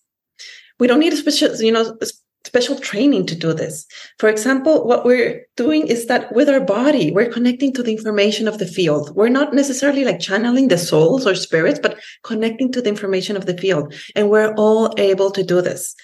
We 0.79 0.87
don't 0.87 0.99
need 0.99 1.13
a 1.13 1.17
special, 1.17 1.53
you 1.57 1.71
know, 1.71 1.97
special 2.45 2.79
training 2.79 3.25
to 3.27 3.35
do 3.35 3.53
this. 3.53 3.85
For 4.17 4.27
example, 4.27 4.85
what 4.85 5.05
we're 5.05 5.45
doing 5.57 5.87
is 5.87 6.07
that 6.07 6.33
with 6.33 6.49
our 6.49 6.59
body, 6.59 7.11
we're 7.11 7.31
connecting 7.31 7.73
to 7.73 7.83
the 7.83 7.91
information 7.91 8.47
of 8.47 8.57
the 8.57 8.65
field. 8.65 9.15
We're 9.15 9.29
not 9.29 9.53
necessarily 9.53 10.03
like 10.03 10.19
channeling 10.19 10.67
the 10.67 10.77
souls 10.77 11.27
or 11.27 11.35
spirits, 11.35 11.79
but 11.81 11.99
connecting 12.23 12.71
to 12.71 12.81
the 12.81 12.89
information 12.89 13.37
of 13.37 13.45
the 13.45 13.57
field. 13.57 13.93
And 14.15 14.29
we're 14.29 14.53
all 14.55 14.93
able 14.97 15.31
to 15.31 15.43
do 15.43 15.61
this. 15.61 15.95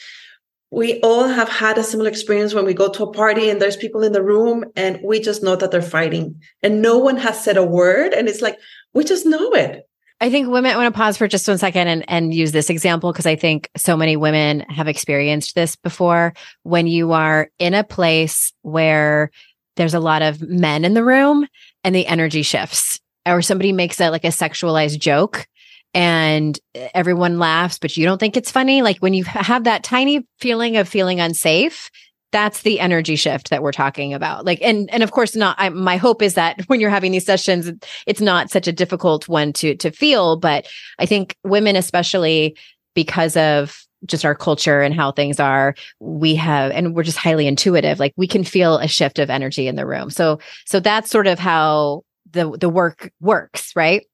We 0.70 1.00
all 1.00 1.28
have 1.28 1.48
had 1.48 1.78
a 1.78 1.84
similar 1.84 2.10
experience 2.10 2.54
when 2.54 2.66
we 2.66 2.74
go 2.74 2.90
to 2.90 3.04
a 3.04 3.14
party 3.14 3.50
and 3.50 3.62
there's 3.62 3.78
people 3.78 4.04
in 4.04 4.12
the 4.12 4.24
room 4.24 4.66
and 4.76 5.00
we 5.02 5.22
just 5.22 5.42
know 5.42 5.56
that 5.56 5.72
they're 5.72 5.82
fighting 5.82 6.42
and 6.62 6.82
no 6.82 6.98
one 6.98 7.16
has 7.18 7.42
said 7.42 7.56
a 7.56 7.64
word. 7.64 8.14
And 8.14 8.28
it's 8.28 8.42
like, 8.42 8.58
we 8.94 9.06
just 9.06 9.26
know 9.26 9.52
it. 9.54 9.87
I 10.20 10.32
think 10.32 10.48
women 10.50 10.72
I 10.72 10.78
want 10.78 10.94
to 10.94 10.98
pause 10.98 11.16
for 11.16 11.28
just 11.28 11.48
one 11.48 11.60
second 11.60 11.88
and, 11.88 12.06
and 12.08 12.34
use 12.34 12.52
this 12.52 12.70
example 12.70 13.12
because 13.12 13.28
I 13.28 13.36
think 13.36 13.70
so 13.78 13.96
many 13.96 14.16
women 14.16 14.62
have 14.62 14.88
experienced 14.88 15.54
this 15.54 15.76
before. 15.76 16.34
When 16.64 16.88
you 16.88 17.12
are 17.12 17.50
in 17.60 17.74
a 17.76 17.84
place 17.84 18.52
where 18.64 19.30
there's 19.76 19.94
a 19.94 20.00
lot 20.00 20.24
of 20.24 20.42
men 20.42 20.86
in 20.86 20.96
the 20.96 21.04
room 21.04 21.48
and 21.84 21.94
the 21.94 22.08
energy 22.08 22.42
shifts, 22.42 23.00
or 23.28 23.42
somebody 23.44 23.72
makes 23.74 24.02
a 24.02 24.10
like 24.10 24.24
a 24.24 24.30
sexualized 24.30 25.00
joke 25.00 25.48
and 25.94 26.60
everyone 26.94 27.40
laughs, 27.40 27.78
but 27.78 27.96
you 27.96 28.06
don't 28.06 28.18
think 28.18 28.36
it's 28.36 28.52
funny. 28.52 28.82
Like 28.82 28.98
when 28.98 29.14
you 29.14 29.24
have 29.24 29.66
that 29.66 29.84
tiny 29.84 30.28
feeling 30.40 30.78
of 30.78 30.88
feeling 30.88 31.20
unsafe, 31.20 31.92
that's 32.32 32.64
the 32.64 32.80
energy 32.80 33.16
shift 33.16 33.50
that 33.50 33.64
we're 33.64 33.72
talking 33.72 34.14
about. 34.14 34.46
Like 34.46 34.62
and 34.62 34.90
and 34.92 35.04
of 35.04 35.12
course 35.12 35.36
not 35.36 35.56
I, 35.60 35.70
my 35.70 35.98
hope 35.98 36.22
is 36.22 36.34
that 36.34 36.62
when 36.68 36.80
you're 36.80 36.90
having 36.90 37.12
these 37.12 37.26
sessions 37.26 37.72
it's 38.06 38.22
not 38.22 38.50
such 38.50 38.68
a 38.68 38.72
difficult 38.74 39.28
one 39.28 39.54
to 39.54 39.76
to 39.76 39.92
feel. 39.92 40.38
But 40.38 40.68
i 41.00 41.06
think 41.06 41.36
women 41.44 41.76
especially 41.76 42.58
because 42.94 43.38
of 43.38 43.84
just 44.06 44.26
our 44.26 44.36
culture 44.36 44.82
and 44.82 44.94
how 44.94 45.12
things 45.12 45.40
are 45.40 45.74
we 46.00 46.36
have 46.36 46.72
and 46.72 46.96
we're 46.96 47.04
just 47.04 47.18
highly 47.18 47.48
intuitive 47.48 48.00
like 48.00 48.14
we 48.16 48.28
can 48.28 48.44
feel 48.44 48.78
a 48.78 48.88
shift 48.88 49.18
of 49.18 49.30
energy 49.30 49.68
in 49.68 49.76
the 49.76 49.86
room. 49.86 50.10
So 50.10 50.40
so 50.66 50.80
that's 50.80 51.10
sort 51.10 51.28
of 51.28 51.40
how 51.40 52.04
the 52.32 52.56
the 52.58 52.70
work 52.70 53.12
works 53.22 53.74
right? 53.76 54.06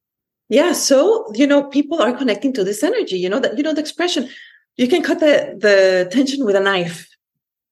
Yeah 0.50 0.74
so 0.74 1.32
you 1.34 1.48
know 1.48 1.64
people 1.64 2.02
are 2.02 2.14
connecting 2.14 2.54
to 2.54 2.64
this 2.64 2.84
energy 2.84 3.18
you 3.18 3.30
know 3.30 3.40
that 3.40 3.58
you 3.58 3.64
know 3.64 3.74
the 3.74 3.82
expression 3.82 4.30
you 4.78 4.88
can 4.88 5.02
cut 5.02 5.20
the 5.20 5.58
the 5.60 6.10
tension 6.12 6.46
with 6.46 6.56
a 6.56 6.60
knife 6.60 7.08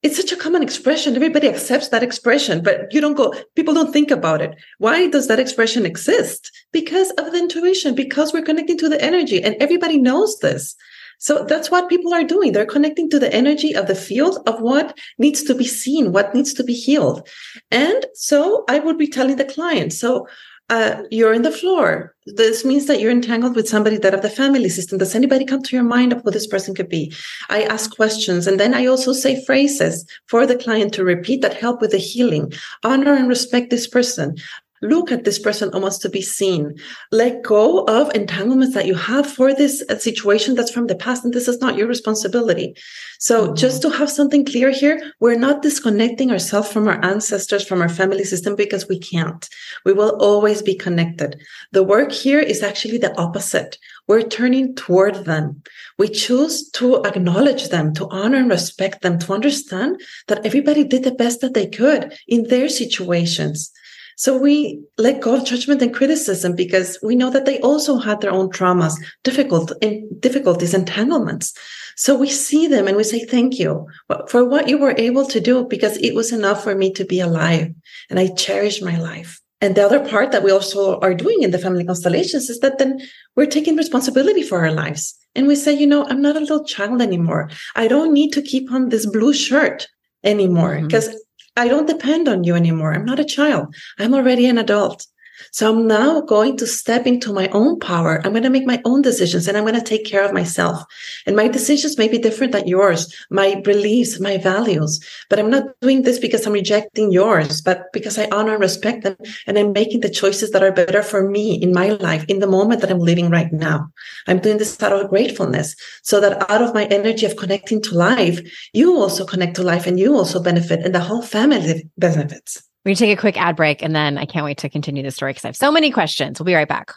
it's 0.04 0.18
such 0.18 0.32
a 0.32 0.38
common 0.38 0.64
expression. 0.64 1.16
Everybody 1.16 1.48
accepts 1.48 1.90
that 1.90 2.04
expression, 2.04 2.64
but 2.64 2.92
you 2.92 3.02
don't 3.02 3.14
go, 3.14 3.34
people 3.56 3.74
don't 3.74 3.94
think 3.94 4.10
about 4.10 4.42
it. 4.42 4.56
Why 4.80 5.08
does 5.08 5.28
that 5.28 5.40
expression 5.40 5.86
exist? 5.86 6.52
Because 6.72 7.12
of 7.12 7.32
the 7.32 7.38
intuition, 7.38 7.94
because 7.94 8.34
we're 8.34 8.42
connecting 8.42 8.78
to 8.80 8.90
the 8.90 9.02
energy 9.04 9.44
and 9.44 9.56
everybody 9.60 9.98
knows 10.00 10.40
this. 10.40 10.76
So 11.20 11.44
that's 11.44 11.70
what 11.70 11.88
people 11.88 12.16
are 12.16 12.24
doing. 12.24 12.52
They're 12.52 12.66
connecting 12.66 13.08
to 13.12 13.20
the 13.20 13.32
energy 13.32 13.76
of 13.76 13.86
the 13.86 13.94
field 13.94 14.40
of 14.48 14.60
what 14.60 14.98
needs 15.20 15.44
to 15.44 15.54
be 15.54 15.66
seen, 15.66 16.14
what 16.14 16.34
needs 16.34 16.52
to 16.56 16.64
be 16.64 16.74
healed. 16.74 17.28
And 17.70 18.08
so 18.16 18.66
I 18.68 18.80
would 18.80 18.98
be 18.98 19.08
telling 19.08 19.36
the 19.36 19.46
client, 19.46 19.94
so 19.94 20.28
uh, 20.72 21.04
you're 21.12 21.34
in 21.34 21.42
the 21.42 21.52
floor. 21.52 22.16
This 22.26 22.64
means 22.64 22.86
that 22.86 23.02
you're 23.02 23.12
entangled 23.12 23.58
with 23.58 23.68
somebody 23.68 23.98
that 23.98 24.14
of 24.14 24.22
the 24.22 24.30
family 24.30 24.70
system. 24.70 24.98
Does 24.98 25.14
anybody 25.14 25.44
come 25.44 25.62
to 25.62 25.76
your 25.76 25.84
mind 25.84 26.14
of 26.14 26.22
who 26.24 26.32
this 26.32 26.48
person 26.48 26.74
could 26.74 26.88
be? 26.88 27.14
I 27.50 27.64
ask 27.64 27.94
questions 27.94 28.48
and 28.48 28.58
then 28.58 28.74
I 28.74 28.86
also 28.86 29.12
say 29.12 29.44
phrases 29.44 30.08
for 30.28 30.48
the 30.48 30.56
client 30.56 30.94
to 30.94 31.04
repeat 31.04 31.42
that 31.42 31.56
help 31.56 31.82
with 31.82 31.92
the 31.92 31.98
healing. 31.98 32.54
Honor 32.86 33.14
and 33.14 33.28
respect 33.28 33.70
this 33.70 33.86
person 33.86 34.38
look 34.82 35.12
at 35.12 35.24
this 35.24 35.40
person 35.40 35.70
almost 35.74 36.02
to 36.02 36.10
be 36.10 36.22
seen. 36.22 36.76
Let 37.12 37.44
go 37.44 37.84
of 37.86 38.14
entanglements 38.16 38.74
that 38.74 38.88
you 38.88 38.96
have 38.96 39.26
for 39.26 39.54
this 39.54 39.84
uh, 39.90 39.98
situation 39.98 40.56
that's 40.56 40.72
from 40.72 40.88
the 40.88 40.96
past, 40.96 41.24
and 41.24 41.34
this 41.34 41.48
is 41.48 41.60
not 41.60 41.78
your 41.78 41.88
responsibility. 41.88 42.76
So, 43.20 43.46
mm-hmm. 43.46 43.56
just 43.56 43.82
to 43.84 43.90
have 43.90 44.10
something 44.10 44.46
clear 44.46 44.72
here, 44.72 45.14
we're 45.20 45.38
not 45.38 45.62
disconnecting 45.62 46.32
ourselves 46.32 46.72
from 46.72 46.88
our 46.88 47.04
ancestors, 47.04 47.66
from 47.68 47.82
our 47.82 47.90
family 47.90 48.24
system, 48.24 48.56
because 48.56 48.88
we 48.88 49.00
can't. 49.00 49.48
We 49.86 49.94
will 49.94 50.18
always 50.20 50.62
be 50.62 50.76
connected. 50.76 51.40
The 51.72 51.84
work 51.84 52.12
here 52.12 52.40
is 52.40 52.64
actually 52.64 52.98
the 52.98 53.16
opposite. 53.20 53.78
We're 54.08 54.24
turning 54.24 54.76
toward 54.76 55.26
them. 55.26 55.62
We 55.98 56.08
choose 56.10 56.70
to 56.72 57.04
acknowledge 57.06 57.70
them, 57.70 57.94
to 57.94 58.08
honor 58.10 58.38
and 58.38 58.50
respect 58.50 59.04
them, 59.04 59.20
to 59.20 59.34
understand 59.34 60.02
that 60.28 60.46
everybody 60.46 60.84
did 60.84 61.04
the 61.04 61.12
best 61.12 61.42
that 61.42 61.54
they 61.54 61.68
could 61.68 62.14
in 62.28 62.44
their 62.48 62.68
situations. 62.68 63.72
So 64.22 64.38
we 64.38 64.80
let 65.00 65.20
go 65.20 65.38
of 65.38 65.46
judgment 65.46 65.82
and 65.82 65.92
criticism 65.92 66.56
because 66.56 66.96
we 67.02 67.16
know 67.16 67.32
that 67.32 67.46
they 67.46 67.60
also 67.62 67.98
had 67.98 68.22
their 68.22 68.30
own 68.30 68.52
traumas, 68.52 68.94
difficult 69.24 69.74
difficulties, 70.20 70.76
entanglements. 70.76 71.56
So 71.96 72.16
we 72.16 72.30
see 72.30 72.68
them 72.68 72.88
and 72.88 72.96
we 72.96 73.04
say, 73.04 73.26
thank 73.26 73.58
you 73.58 73.88
for 74.28 74.46
what 74.46 74.68
you 74.68 74.78
were 74.78 74.94
able 74.96 75.26
to 75.26 75.40
do 75.40 75.66
because 75.66 75.98
it 75.98 76.14
was 76.14 76.32
enough 76.32 76.64
for 76.64 76.76
me 76.76 76.94
to 76.94 77.04
be 77.04 77.20
alive. 77.20 77.74
And 78.12 78.20
I 78.20 78.28
cherish 78.28 78.80
my 78.80 78.96
life. 79.00 79.42
And 79.60 79.74
the 79.74 79.84
other 79.88 80.08
part 80.08 80.32
that 80.34 80.44
we 80.44 80.52
also 80.52 81.00
are 81.00 81.16
doing 81.16 81.42
in 81.42 81.50
the 81.50 81.58
family 81.58 81.84
constellations 81.84 82.48
is 82.48 82.60
that 82.60 82.78
then 82.78 83.00
we're 83.36 83.48
taking 83.48 83.76
responsibility 83.76 84.44
for 84.44 84.60
our 84.60 84.72
lives. 84.72 85.16
And 85.34 85.48
we 85.48 85.56
say, 85.56 85.74
you 85.74 85.88
know, 85.88 86.06
I'm 86.06 86.22
not 86.22 86.36
a 86.36 86.42
little 86.42 86.64
child 86.64 87.02
anymore. 87.02 87.50
I 87.76 87.88
don't 87.88 88.14
need 88.14 88.34
to 88.34 88.44
keep 88.44 88.72
on 88.72 88.90
this 88.90 89.08
blue 89.08 89.34
shirt 89.34 89.88
anymore 90.24 90.80
because 90.80 91.08
mm-hmm. 91.08 91.18
I 91.56 91.68
don't 91.68 91.88
depend 91.88 92.28
on 92.28 92.44
you 92.44 92.56
anymore. 92.56 92.94
I'm 92.94 93.06
not 93.06 93.20
a 93.20 93.26
child. 93.26 93.76
I'm 94.00 94.14
already 94.14 94.46
an 94.46 94.58
adult. 94.58 95.06
So 95.52 95.72
I'm 95.72 95.88
now 95.88 96.22
going 96.22 96.58
to 96.58 96.68
step 96.68 97.06
into 97.06 97.34
my 97.34 97.48
own 97.50 97.80
power. 97.80 98.22
I'm 98.24 98.32
going 98.32 98.44
to 98.44 98.50
make 98.50 98.66
my 98.66 98.82
own 98.86 99.02
decisions 99.02 99.48
and 99.48 99.58
I'm 99.58 99.66
going 99.66 99.80
to 99.80 99.82
take 99.82 100.06
care 100.06 100.24
of 100.24 100.34
myself. 100.34 100.84
And 101.26 101.36
my 101.36 101.48
decisions 101.48 101.98
may 101.98 102.08
be 102.08 102.18
different 102.18 102.54
than 102.54 102.68
yours, 102.68 103.14
my 103.30 103.56
beliefs, 103.62 104.20
my 104.20 104.38
values. 104.38 105.00
But 105.30 105.40
I'm 105.40 105.50
not 105.50 105.66
doing 105.82 106.04
this 106.04 106.20
because 106.20 106.46
I'm 106.46 106.54
rejecting 106.54 107.12
yours, 107.12 107.62
but 107.62 107.92
because 107.94 108.18
I 108.18 108.28
honor 108.32 108.54
and 108.54 108.62
respect 108.62 109.04
them. 109.04 109.18
And 109.48 109.58
I'm 109.58 109.74
making 109.74 110.02
the 110.02 110.10
choices 110.10 110.52
that 110.52 110.64
are 110.64 110.72
better 110.72 111.04
for 111.04 111.30
me 111.30 111.56
in 111.56 111.74
my 111.74 111.90
life, 111.90 112.26
in 112.28 112.40
the 112.40 112.48
moment 112.48 112.82
that 112.82 112.92
I'm 112.92 113.00
living 113.00 113.30
right 113.30 113.52
now. 113.52 113.92
I'm 114.28 114.40
doing 114.40 114.58
this 114.58 114.82
out 114.82 114.94
of 114.94 115.10
gratefulness 115.10 115.76
so 116.04 116.20
that 116.20 116.50
out 116.50 116.62
of 116.62 116.74
my 116.74 116.86
energy 116.86 117.26
of 117.26 117.36
connecting 117.36 117.82
to 117.84 117.96
life, 117.96 118.40
you 118.74 118.96
also 118.96 119.26
connect 119.26 119.56
to 119.56 119.64
life 119.64 119.88
and 119.88 120.00
you 120.00 120.16
also 120.16 120.42
benefit 120.42 120.86
and 120.86 120.96
the 120.96 121.00
whole 121.00 121.22
family 121.22 121.90
benefits. 121.98 122.64
We're 122.84 122.90
going 122.90 122.96
to 122.96 123.06
take 123.06 123.18
a 123.20 123.22
quick 123.22 123.40
ad 123.40 123.56
break 123.56 123.84
and 123.84 123.96
then 123.96 124.18
I 124.18 124.26
can't 124.26 124.44
wait 124.44 124.58
to 124.60 124.70
continue 124.70 125.04
the 125.04 125.12
story 125.12 125.34
because 125.34 125.46
I 125.46 125.50
have 125.50 125.56
so 125.56 125.72
many 125.72 125.92
questions. 125.92 126.40
We'll 126.40 126.46
be 126.46 126.56
right 126.56 126.68
back. 126.68 126.96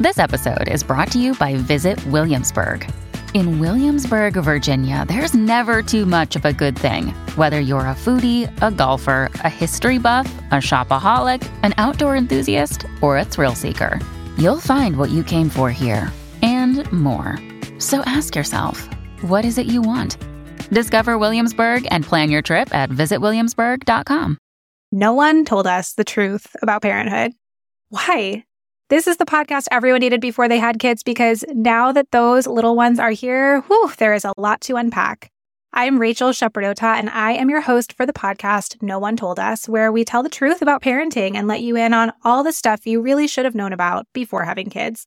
This 0.00 0.18
episode 0.18 0.66
is 0.66 0.82
brought 0.82 1.12
to 1.12 1.20
you 1.20 1.34
by 1.34 1.54
Visit 1.54 2.04
Williamsburg. 2.06 2.90
In 3.32 3.60
Williamsburg, 3.60 4.34
Virginia, 4.34 5.04
there's 5.06 5.32
never 5.32 5.82
too 5.82 6.04
much 6.04 6.34
of 6.34 6.44
a 6.44 6.52
good 6.52 6.76
thing. 6.76 7.10
Whether 7.36 7.60
you're 7.60 7.86
a 7.86 7.94
foodie, 7.94 8.50
a 8.60 8.72
golfer, 8.72 9.30
a 9.44 9.48
history 9.48 9.98
buff, 9.98 10.26
a 10.50 10.56
shopaholic, 10.56 11.48
an 11.62 11.74
outdoor 11.76 12.16
enthusiast, 12.16 12.86
or 13.00 13.18
a 13.18 13.24
thrill 13.24 13.54
seeker, 13.54 14.00
you'll 14.36 14.58
find 14.58 14.96
what 14.96 15.10
you 15.10 15.22
came 15.22 15.48
for 15.48 15.70
here 15.70 16.10
and 16.42 16.90
more. 16.90 17.38
So 17.78 18.00
ask 18.00 18.34
yourself, 18.34 18.88
what 19.20 19.44
is 19.44 19.58
it 19.58 19.66
you 19.66 19.80
want? 19.80 20.16
Discover 20.70 21.18
Williamsburg 21.18 21.86
and 21.90 22.04
plan 22.04 22.30
your 22.30 22.42
trip 22.42 22.72
at 22.74 22.90
visitwilliamsburg.com. 22.90 24.38
No 24.92 25.12
one 25.12 25.44
told 25.44 25.66
us 25.66 25.94
the 25.94 26.04
truth 26.04 26.56
about 26.62 26.82
parenthood. 26.82 27.32
Why? 27.90 28.44
This 28.88 29.06
is 29.06 29.18
the 29.18 29.24
podcast 29.24 29.66
everyone 29.70 30.00
needed 30.00 30.20
before 30.20 30.48
they 30.48 30.58
had 30.58 30.80
kids 30.80 31.02
because 31.02 31.44
now 31.52 31.92
that 31.92 32.10
those 32.10 32.46
little 32.46 32.74
ones 32.74 32.98
are 32.98 33.10
here, 33.10 33.60
whew, 33.62 33.90
there 33.98 34.14
is 34.14 34.24
a 34.24 34.32
lot 34.36 34.60
to 34.62 34.76
unpack. 34.76 35.30
I'm 35.72 36.00
Rachel 36.00 36.30
Shepardota, 36.30 36.98
and 36.98 37.08
I 37.10 37.32
am 37.32 37.48
your 37.48 37.60
host 37.60 37.92
for 37.92 38.04
the 38.04 38.12
podcast 38.12 38.82
No 38.82 38.98
One 38.98 39.16
Told 39.16 39.38
Us, 39.38 39.68
where 39.68 39.92
we 39.92 40.04
tell 40.04 40.24
the 40.24 40.28
truth 40.28 40.60
about 40.60 40.82
parenting 40.82 41.36
and 41.36 41.46
let 41.46 41.62
you 41.62 41.76
in 41.76 41.94
on 41.94 42.12
all 42.24 42.42
the 42.42 42.52
stuff 42.52 42.86
you 42.86 43.00
really 43.00 43.28
should 43.28 43.44
have 43.44 43.54
known 43.54 43.72
about 43.72 44.06
before 44.12 44.44
having 44.44 44.68
kids. 44.70 45.06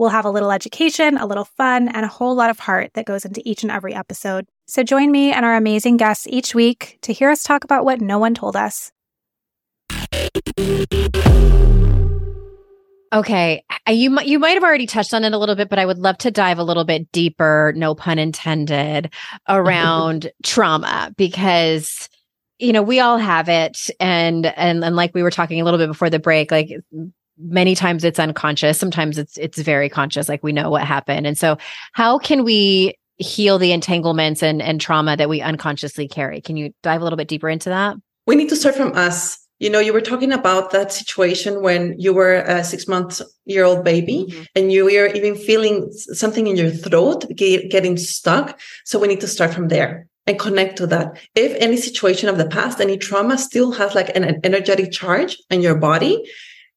We'll 0.00 0.08
have 0.08 0.24
a 0.24 0.30
little 0.30 0.50
education, 0.50 1.18
a 1.18 1.26
little 1.26 1.44
fun, 1.44 1.88
and 1.88 2.06
a 2.06 2.08
whole 2.08 2.34
lot 2.34 2.48
of 2.48 2.58
heart 2.58 2.94
that 2.94 3.04
goes 3.04 3.26
into 3.26 3.42
each 3.44 3.62
and 3.62 3.70
every 3.70 3.94
episode. 3.94 4.46
So 4.66 4.82
join 4.82 5.10
me 5.12 5.30
and 5.30 5.44
our 5.44 5.54
amazing 5.56 5.98
guests 5.98 6.26
each 6.30 6.54
week 6.54 6.96
to 7.02 7.12
hear 7.12 7.28
us 7.28 7.42
talk 7.42 7.64
about 7.64 7.84
what 7.84 8.00
no 8.00 8.18
one 8.18 8.32
told 8.32 8.56
us. 8.56 8.92
Okay, 13.12 13.62
you 13.90 14.18
you 14.22 14.38
might 14.38 14.54
have 14.54 14.64
already 14.64 14.86
touched 14.86 15.12
on 15.12 15.22
it 15.22 15.34
a 15.34 15.38
little 15.38 15.54
bit, 15.54 15.68
but 15.68 15.78
I 15.78 15.84
would 15.84 15.98
love 15.98 16.16
to 16.18 16.30
dive 16.30 16.58
a 16.58 16.64
little 16.64 16.84
bit 16.84 17.12
deeper, 17.12 17.74
no 17.76 17.94
pun 17.94 18.18
intended, 18.18 19.12
around 19.50 20.32
trauma 20.42 21.12
because 21.18 22.08
you 22.58 22.72
know 22.72 22.82
we 22.82 23.00
all 23.00 23.18
have 23.18 23.50
it, 23.50 23.90
and 24.00 24.46
and 24.46 24.82
and 24.82 24.96
like 24.96 25.14
we 25.14 25.22
were 25.22 25.30
talking 25.30 25.60
a 25.60 25.64
little 25.64 25.76
bit 25.76 25.88
before 25.88 26.08
the 26.08 26.18
break, 26.18 26.50
like 26.50 26.70
many 27.42 27.74
times 27.74 28.04
it's 28.04 28.18
unconscious, 28.18 28.78
sometimes 28.78 29.18
it's 29.18 29.36
it's 29.36 29.58
very 29.58 29.88
conscious, 29.88 30.28
like 30.28 30.42
we 30.42 30.52
know 30.52 30.70
what 30.70 30.84
happened, 30.84 31.26
and 31.26 31.36
so 31.36 31.56
how 31.92 32.18
can 32.18 32.44
we 32.44 32.94
heal 33.16 33.58
the 33.58 33.72
entanglements 33.72 34.42
and 34.42 34.62
and 34.62 34.80
trauma 34.80 35.16
that 35.16 35.28
we 35.28 35.40
unconsciously 35.40 36.08
carry? 36.08 36.40
Can 36.40 36.56
you 36.56 36.72
dive 36.82 37.00
a 37.00 37.04
little 37.04 37.16
bit 37.16 37.28
deeper 37.28 37.48
into 37.48 37.68
that? 37.68 37.96
We 38.26 38.36
need 38.36 38.48
to 38.50 38.56
start 38.56 38.74
from 38.74 38.92
us 38.96 39.38
you 39.60 39.68
know 39.70 39.78
you 39.78 39.92
were 39.92 40.00
talking 40.00 40.32
about 40.32 40.70
that 40.72 40.92
situation 40.92 41.62
when 41.62 41.94
you 41.98 42.12
were 42.12 42.36
a 42.36 42.64
six 42.64 42.88
month 42.88 43.20
year 43.44 43.64
old 43.64 43.84
baby 43.84 44.26
mm-hmm. 44.28 44.42
and 44.56 44.72
you 44.72 44.84
were 44.84 45.06
even 45.08 45.36
feeling 45.36 45.92
something 45.92 46.46
in 46.48 46.56
your 46.56 46.70
throat 46.70 47.24
get, 47.36 47.70
getting 47.70 47.96
stuck 47.96 48.58
so 48.84 48.98
we 48.98 49.06
need 49.06 49.20
to 49.20 49.28
start 49.28 49.54
from 49.54 49.68
there 49.68 50.08
and 50.26 50.38
connect 50.38 50.76
to 50.76 50.86
that 50.86 51.18
if 51.34 51.54
any 51.60 51.76
situation 51.76 52.28
of 52.28 52.38
the 52.38 52.48
past 52.48 52.80
any 52.80 52.96
trauma 52.96 53.38
still 53.38 53.70
has 53.70 53.94
like 53.94 54.14
an, 54.16 54.24
an 54.24 54.40
energetic 54.42 54.90
charge 54.90 55.38
in 55.50 55.60
your 55.60 55.76
body 55.76 56.24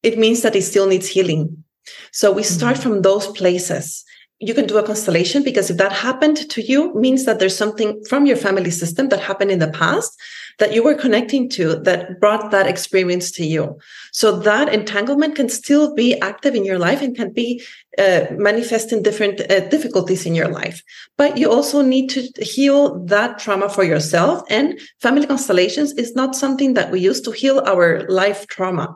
it 0.04 0.18
means 0.18 0.42
that 0.42 0.56
it 0.56 0.64
still 0.64 0.88
needs 0.88 1.08
healing 1.08 1.64
so 2.12 2.32
we 2.32 2.44
start 2.44 2.76
mm-hmm. 2.76 2.84
from 2.84 3.02
those 3.02 3.28
places 3.28 4.04
you 4.40 4.54
can 4.54 4.68
do 4.68 4.78
a 4.78 4.84
constellation 4.84 5.42
because 5.42 5.70
if 5.70 5.78
that 5.78 5.94
happened 5.94 6.50
to 6.50 6.62
you 6.62 6.94
means 6.96 7.26
that 7.26 7.40
there's 7.40 7.56
something 7.56 8.04
from 8.10 8.26
your 8.26 8.36
family 8.36 8.72
system 8.72 9.08
that 9.10 9.22
happened 9.22 9.52
in 9.52 9.60
the 9.60 9.72
past 9.72 10.20
that 10.60 10.74
you 10.74 10.84
were 10.84 10.94
connecting 10.94 11.50
to 11.50 11.76
that 11.78 12.20
brought 12.20 12.52
that 12.52 12.68
experience 12.68 13.32
to 13.32 13.46
you. 13.46 13.78
So 14.12 14.38
that 14.40 14.74
entanglement 14.74 15.36
can 15.36 15.50
still 15.50 15.96
be 15.96 16.20
active 16.20 16.56
in 16.56 16.66
your 16.66 16.78
life 16.78 17.02
and 17.02 17.16
can 17.16 17.32
be 17.32 17.64
uh, 17.98 18.26
manifesting 18.32 19.02
different 19.02 19.40
uh, 19.50 19.62
difficulties 19.70 20.26
in 20.26 20.36
your 20.36 20.50
life. 20.50 20.84
But 21.18 21.38
you 21.38 21.50
also 21.50 21.82
need 21.82 22.10
to 22.10 22.22
heal 22.44 23.00
that 23.06 23.40
trauma 23.40 23.70
for 23.70 23.84
yourself. 23.84 24.44
And 24.50 24.80
family 25.02 25.26
constellations 25.26 25.94
is 25.94 26.16
not 26.16 26.36
something 26.36 26.74
that 26.74 26.92
we 26.92 27.00
use 27.00 27.22
to 27.22 27.32
heal 27.32 27.62
our 27.66 28.06
life 28.10 28.46
trauma. 28.48 28.96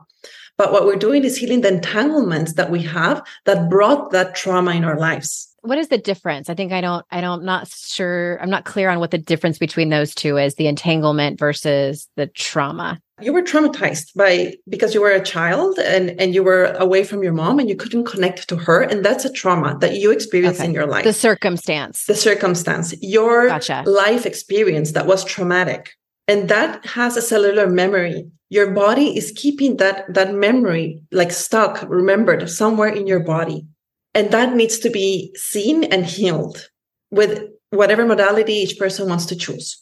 But 0.57 0.71
what 0.71 0.85
we're 0.85 0.95
doing 0.95 1.23
is 1.23 1.37
healing 1.37 1.61
the 1.61 1.73
entanglements 1.73 2.53
that 2.53 2.71
we 2.71 2.81
have 2.83 3.25
that 3.45 3.69
brought 3.69 4.11
that 4.11 4.35
trauma 4.35 4.71
in 4.71 4.83
our 4.83 4.97
lives 4.97 5.47
what 5.67 5.77
is 5.77 5.89
the 5.89 5.97
difference? 5.97 6.49
I 6.49 6.55
think 6.55 6.71
I 6.71 6.81
don't, 6.81 7.05
I 7.11 7.19
don't, 7.19 7.39
I'm 7.39 7.45
not 7.45 7.67
sure. 7.67 8.39
I'm 8.41 8.49
not 8.49 8.65
clear 8.65 8.89
on 8.89 8.99
what 8.99 9.11
the 9.11 9.17
difference 9.17 9.57
between 9.57 9.89
those 9.89 10.15
two 10.15 10.37
is 10.37 10.55
the 10.55 10.67
entanglement 10.67 11.39
versus 11.39 12.07
the 12.15 12.27
trauma. 12.27 12.99
You 13.19 13.33
were 13.33 13.41
traumatized 13.41 14.13
by 14.15 14.53
because 14.69 14.93
you 14.93 15.01
were 15.01 15.11
a 15.11 15.23
child 15.23 15.79
and, 15.79 16.11
and 16.21 16.35
you 16.35 16.43
were 16.43 16.65
away 16.77 17.03
from 17.03 17.23
your 17.23 17.33
mom 17.33 17.57
and 17.59 17.67
you 17.67 17.75
couldn't 17.75 18.05
connect 18.05 18.47
to 18.49 18.55
her. 18.55 18.81
And 18.81 19.03
that's 19.03 19.25
a 19.25 19.31
trauma 19.31 19.77
that 19.79 19.95
you 19.95 20.11
experienced 20.11 20.59
okay. 20.59 20.69
in 20.69 20.73
your 20.73 20.85
life. 20.85 21.03
The 21.03 21.13
circumstance. 21.13 22.05
The 22.05 22.15
circumstance. 22.15 22.93
Your 23.01 23.47
gotcha. 23.47 23.83
life 23.87 24.25
experience 24.25 24.91
that 24.91 25.07
was 25.07 25.25
traumatic. 25.25 25.96
And 26.27 26.49
that 26.49 26.85
has 26.85 27.15
a 27.15 27.21
cellular 27.21 27.67
memory. 27.67 28.29
Your 28.49 28.71
body 28.71 29.17
is 29.17 29.33
keeping 29.35 29.77
that, 29.77 30.13
that 30.13 30.33
memory 30.33 31.01
like 31.11 31.31
stuck, 31.31 31.83
remembered 31.87 32.49
somewhere 32.49 32.89
in 32.89 33.07
your 33.07 33.21
body. 33.21 33.65
And 34.13 34.31
that 34.31 34.55
needs 34.55 34.79
to 34.79 34.89
be 34.89 35.33
seen 35.35 35.83
and 35.85 36.05
healed 36.05 36.69
with 37.11 37.43
whatever 37.69 38.05
modality 38.05 38.53
each 38.53 38.77
person 38.77 39.07
wants 39.07 39.25
to 39.27 39.35
choose. 39.35 39.81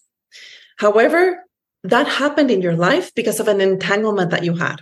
However, 0.77 1.43
that 1.83 2.07
happened 2.07 2.51
in 2.51 2.61
your 2.61 2.75
life 2.75 3.13
because 3.15 3.39
of 3.39 3.47
an 3.47 3.61
entanglement 3.61 4.31
that 4.31 4.43
you 4.43 4.55
had. 4.55 4.81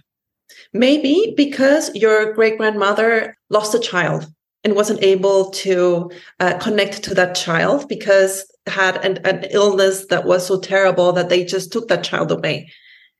Maybe 0.73 1.33
because 1.35 1.93
your 1.93 2.33
great 2.33 2.57
grandmother 2.57 3.37
lost 3.49 3.75
a 3.75 3.79
child 3.79 4.25
and 4.63 4.75
wasn't 4.75 5.03
able 5.03 5.51
to 5.51 6.09
uh, 6.39 6.57
connect 6.59 7.03
to 7.03 7.13
that 7.15 7.35
child 7.35 7.87
because 7.89 8.45
had 8.67 9.03
an, 9.05 9.17
an 9.25 9.45
illness 9.51 10.05
that 10.07 10.25
was 10.25 10.45
so 10.45 10.59
terrible 10.59 11.11
that 11.13 11.29
they 11.29 11.43
just 11.43 11.71
took 11.71 11.87
that 11.87 12.03
child 12.03 12.31
away. 12.31 12.71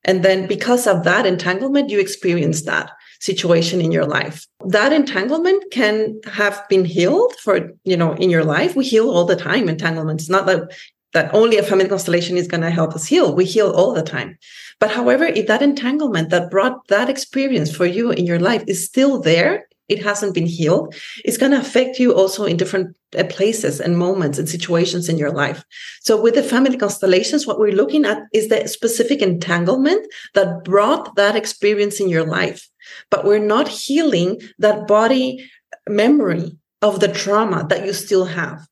And 0.06 0.24
then 0.24 0.48
because 0.48 0.86
of 0.88 1.04
that 1.04 1.26
entanglement, 1.26 1.90
you 1.90 2.00
experienced 2.00 2.66
that 2.66 2.92
situation 3.20 3.80
in 3.80 3.92
your 3.92 4.06
life. 4.06 4.46
That 4.66 4.92
entanglement 4.92 5.64
can 5.72 6.20
have 6.26 6.62
been 6.68 6.84
healed 6.84 7.34
for, 7.42 7.72
you 7.86 7.96
know, 7.96 8.14
in 8.14 8.30
your 8.30 8.44
life. 8.44 8.76
We 8.76 8.84
heal 8.84 9.10
all 9.10 9.24
the 9.26 9.36
time 9.36 9.70
entanglements. 9.70 10.30
Not 10.30 10.46
that 10.48 10.74
that 11.14 11.34
only 11.34 11.58
a 11.58 11.64
family 11.64 11.88
constellation 11.88 12.38
is 12.38 12.48
going 12.48 12.62
to 12.62 12.72
help 12.72 12.94
us 12.94 13.06
heal. 13.06 13.36
We 13.36 13.46
heal 13.46 13.70
all 13.72 13.94
the 13.94 14.02
time. 14.02 14.38
But 14.80 14.92
however, 14.92 15.26
if 15.26 15.46
that 15.48 15.62
entanglement 15.62 16.32
that 16.32 16.50
brought 16.50 16.88
that 16.88 17.08
experience 17.08 17.74
for 17.74 17.86
you 17.86 18.10
in 18.12 18.26
your 18.26 18.40
life 18.40 18.64
is 18.68 18.84
still 18.84 19.22
there, 19.22 19.68
it 19.90 20.02
hasn't 20.04 20.34
been 20.34 20.46
healed, 20.46 20.96
it's 21.26 21.38
going 21.38 21.52
to 21.52 21.60
affect 21.60 22.00
you 22.00 22.14
also 22.14 22.46
in 22.46 22.58
different 22.58 22.96
uh, 23.18 23.24
places 23.26 23.80
and 23.80 23.98
moments 23.98 24.38
and 24.38 24.48
situations 24.48 25.10
in 25.10 25.18
your 25.18 25.32
life. 25.32 25.64
So 26.02 26.20
with 26.20 26.36
the 26.36 26.44
family 26.44 26.78
constellations, 26.78 27.46
what 27.46 27.60
we're 27.60 27.76
looking 27.76 28.06
at 28.06 28.24
is 28.34 28.50
the 28.50 28.68
specific 28.68 29.22
entanglement 29.22 30.08
that 30.34 30.64
brought 30.64 31.16
that 31.16 31.36
experience 31.36 32.00
in 32.00 32.10
your 32.10 32.26
life. 32.26 32.68
But 33.10 33.26
we're 33.26 33.40
not 33.40 33.68
healing 33.68 34.42
that 34.60 34.88
body 34.88 35.50
memory 35.88 36.58
of 36.82 37.00
the 37.00 37.08
trauma 37.08 37.66
that 37.70 37.86
you 37.86 37.94
still 37.94 38.26
have. 38.26 38.68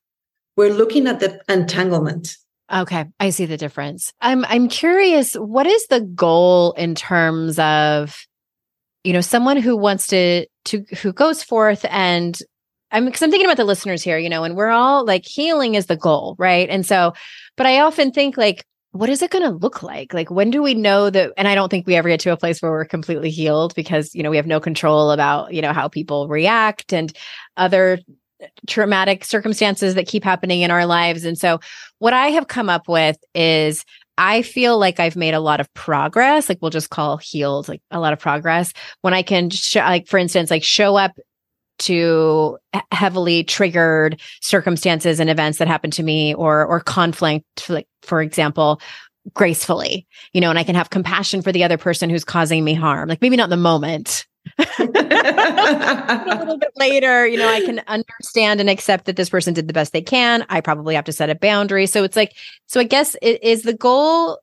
We're 0.56 0.72
looking 0.72 1.06
at 1.06 1.20
the 1.20 1.40
entanglement. 1.48 2.36
Okay, 2.72 3.04
I 3.20 3.30
see 3.30 3.46
the 3.46 3.56
difference. 3.56 4.12
I'm 4.20 4.44
I'm 4.46 4.68
curious 4.68 5.34
what 5.34 5.66
is 5.66 5.86
the 5.88 6.00
goal 6.00 6.72
in 6.72 6.94
terms 6.94 7.58
of 7.58 8.26
you 9.04 9.12
know 9.12 9.20
someone 9.20 9.58
who 9.58 9.76
wants 9.76 10.06
to 10.08 10.46
to 10.66 10.84
who 11.02 11.12
goes 11.12 11.42
forth 11.42 11.84
and 11.88 12.38
I'm 12.92 13.06
because 13.06 13.22
I'm 13.22 13.30
thinking 13.30 13.46
about 13.46 13.56
the 13.56 13.64
listeners 13.64 14.02
here, 14.02 14.18
you 14.18 14.28
know, 14.28 14.44
and 14.44 14.54
we're 14.54 14.68
all 14.68 15.04
like 15.04 15.24
healing 15.24 15.74
is 15.74 15.86
the 15.86 15.96
goal, 15.96 16.36
right? 16.38 16.68
And 16.68 16.84
so, 16.84 17.14
but 17.56 17.66
I 17.66 17.80
often 17.80 18.12
think 18.12 18.36
like, 18.36 18.66
what 18.92 19.08
is 19.08 19.22
it 19.22 19.30
going 19.30 19.44
to 19.44 19.50
look 19.50 19.82
like? 19.82 20.12
Like, 20.12 20.30
when 20.30 20.50
do 20.50 20.62
we 20.62 20.74
know 20.74 21.08
that? 21.08 21.32
And 21.38 21.48
I 21.48 21.54
don't 21.54 21.70
think 21.70 21.86
we 21.86 21.94
ever 21.94 22.10
get 22.10 22.20
to 22.20 22.32
a 22.32 22.36
place 22.36 22.60
where 22.60 22.70
we're 22.70 22.84
completely 22.84 23.30
healed 23.30 23.74
because, 23.74 24.14
you 24.14 24.22
know, 24.22 24.30
we 24.30 24.36
have 24.36 24.46
no 24.46 24.60
control 24.60 25.10
about, 25.10 25.54
you 25.54 25.62
know, 25.62 25.72
how 25.72 25.88
people 25.88 26.28
react 26.28 26.92
and 26.92 27.10
other 27.56 27.98
uh, 28.42 28.46
traumatic 28.68 29.24
circumstances 29.24 29.94
that 29.94 30.06
keep 30.06 30.22
happening 30.22 30.60
in 30.60 30.70
our 30.70 30.84
lives. 30.84 31.24
And 31.24 31.38
so, 31.38 31.58
what 32.00 32.12
I 32.12 32.28
have 32.28 32.48
come 32.48 32.68
up 32.68 32.86
with 32.86 33.16
is 33.34 33.86
I 34.24 34.42
feel 34.42 34.78
like 34.78 35.00
I've 35.00 35.16
made 35.16 35.34
a 35.34 35.40
lot 35.40 35.58
of 35.58 35.72
progress. 35.74 36.48
Like 36.48 36.58
we'll 36.62 36.70
just 36.70 36.90
call 36.90 37.16
healed, 37.16 37.66
like 37.66 37.82
a 37.90 37.98
lot 37.98 38.12
of 38.12 38.20
progress 38.20 38.72
when 39.00 39.12
I 39.12 39.22
can, 39.22 39.50
sh- 39.50 39.74
like 39.74 40.06
for 40.06 40.16
instance, 40.16 40.48
like 40.48 40.62
show 40.62 40.94
up 40.94 41.18
to 41.80 42.56
heavily 42.92 43.42
triggered 43.42 44.20
circumstances 44.40 45.18
and 45.18 45.28
events 45.28 45.58
that 45.58 45.66
happen 45.66 45.90
to 45.90 46.04
me, 46.04 46.34
or 46.34 46.64
or 46.64 46.78
conflict, 46.78 47.68
like 47.68 47.88
for 48.02 48.22
example, 48.22 48.80
gracefully, 49.34 50.06
you 50.32 50.40
know, 50.40 50.50
and 50.50 50.58
I 50.58 50.62
can 50.62 50.76
have 50.76 50.90
compassion 50.90 51.42
for 51.42 51.50
the 51.50 51.64
other 51.64 51.76
person 51.76 52.08
who's 52.08 52.24
causing 52.24 52.62
me 52.62 52.74
harm. 52.74 53.08
Like 53.08 53.22
maybe 53.22 53.36
not 53.36 53.44
in 53.44 53.50
the 53.50 53.56
moment, 53.56 54.24
a 54.58 56.36
little 56.38 56.58
bit 56.58 56.72
later, 56.76 57.26
you 57.26 57.38
know, 57.38 57.48
I 57.48 57.60
can 57.60 57.80
understand 57.86 58.60
and 58.60 58.68
accept 58.68 59.06
that 59.06 59.16
this 59.16 59.30
person 59.30 59.54
did 59.54 59.68
the 59.68 59.72
best 59.72 59.92
they 59.92 60.02
can. 60.02 60.44
I 60.48 60.60
probably 60.60 60.94
have 60.94 61.04
to 61.04 61.12
set 61.12 61.30
a 61.30 61.34
boundary. 61.34 61.86
So 61.86 62.04
it's 62.04 62.16
like, 62.16 62.34
so 62.66 62.80
I 62.80 62.84
guess 62.84 63.16
is 63.22 63.62
the 63.62 63.74
goal 63.74 64.38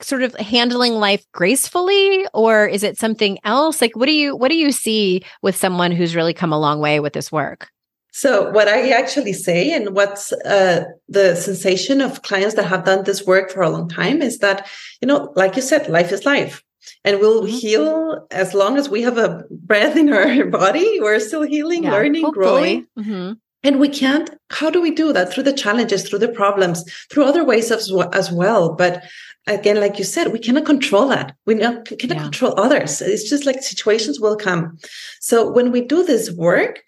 sort 0.00 0.22
of 0.22 0.34
handling 0.36 0.94
life 0.94 1.24
gracefully 1.32 2.26
or 2.32 2.66
is 2.66 2.82
it 2.82 2.98
something 2.98 3.38
else? 3.44 3.80
Like 3.80 3.96
what 3.96 4.06
do 4.06 4.12
you 4.12 4.34
what 4.34 4.48
do 4.48 4.56
you 4.56 4.72
see 4.72 5.22
with 5.42 5.56
someone 5.56 5.92
who's 5.92 6.16
really 6.16 6.32
come 6.32 6.52
a 6.52 6.58
long 6.58 6.80
way 6.80 7.00
with 7.00 7.12
this 7.12 7.30
work? 7.30 7.68
So, 8.12 8.50
what 8.50 8.66
I 8.66 8.90
actually 8.90 9.32
say, 9.32 9.72
and 9.72 9.94
what's 9.94 10.32
uh, 10.32 10.84
the 11.08 11.36
sensation 11.36 12.00
of 12.00 12.22
clients 12.22 12.56
that 12.56 12.64
have 12.64 12.84
done 12.84 13.04
this 13.04 13.24
work 13.24 13.50
for 13.50 13.62
a 13.62 13.70
long 13.70 13.88
time, 13.88 14.20
is 14.20 14.38
that, 14.38 14.68
you 15.00 15.06
know, 15.06 15.32
like 15.36 15.54
you 15.54 15.62
said, 15.62 15.88
life 15.88 16.10
is 16.10 16.26
life. 16.26 16.62
And 17.04 17.20
we'll 17.20 17.42
mm-hmm. 17.42 17.56
heal 17.56 18.26
as 18.30 18.54
long 18.54 18.76
as 18.76 18.88
we 18.88 19.02
have 19.02 19.18
a 19.18 19.44
breath 19.50 19.96
in 19.96 20.12
our 20.12 20.46
body. 20.50 21.00
We're 21.00 21.20
still 21.20 21.42
healing, 21.42 21.84
yeah, 21.84 21.92
learning, 21.92 22.24
hopefully. 22.24 22.44
growing. 22.44 22.86
Mm-hmm. 22.98 23.32
And 23.62 23.78
we 23.78 23.88
can't, 23.88 24.30
how 24.50 24.70
do 24.70 24.80
we 24.80 24.90
do 24.90 25.12
that? 25.12 25.32
Through 25.32 25.42
the 25.42 25.52
challenges, 25.52 26.08
through 26.08 26.20
the 26.20 26.28
problems, 26.28 26.82
through 27.10 27.24
other 27.24 27.44
ways 27.44 27.70
as, 27.70 27.92
as 28.12 28.32
well. 28.32 28.74
But 28.74 29.04
again, 29.46 29.80
like 29.80 29.98
you 29.98 30.04
said, 30.04 30.32
we 30.32 30.38
cannot 30.38 30.64
control 30.64 31.08
that. 31.08 31.36
We 31.44 31.54
not, 31.54 31.84
cannot 31.98 32.16
yeah. 32.16 32.22
control 32.22 32.58
others. 32.58 33.02
It's 33.02 33.28
just 33.28 33.44
like 33.44 33.62
situations 33.62 34.18
will 34.18 34.36
come. 34.36 34.78
So 35.20 35.50
when 35.50 35.72
we 35.72 35.82
do 35.82 36.02
this 36.02 36.30
work, 36.30 36.82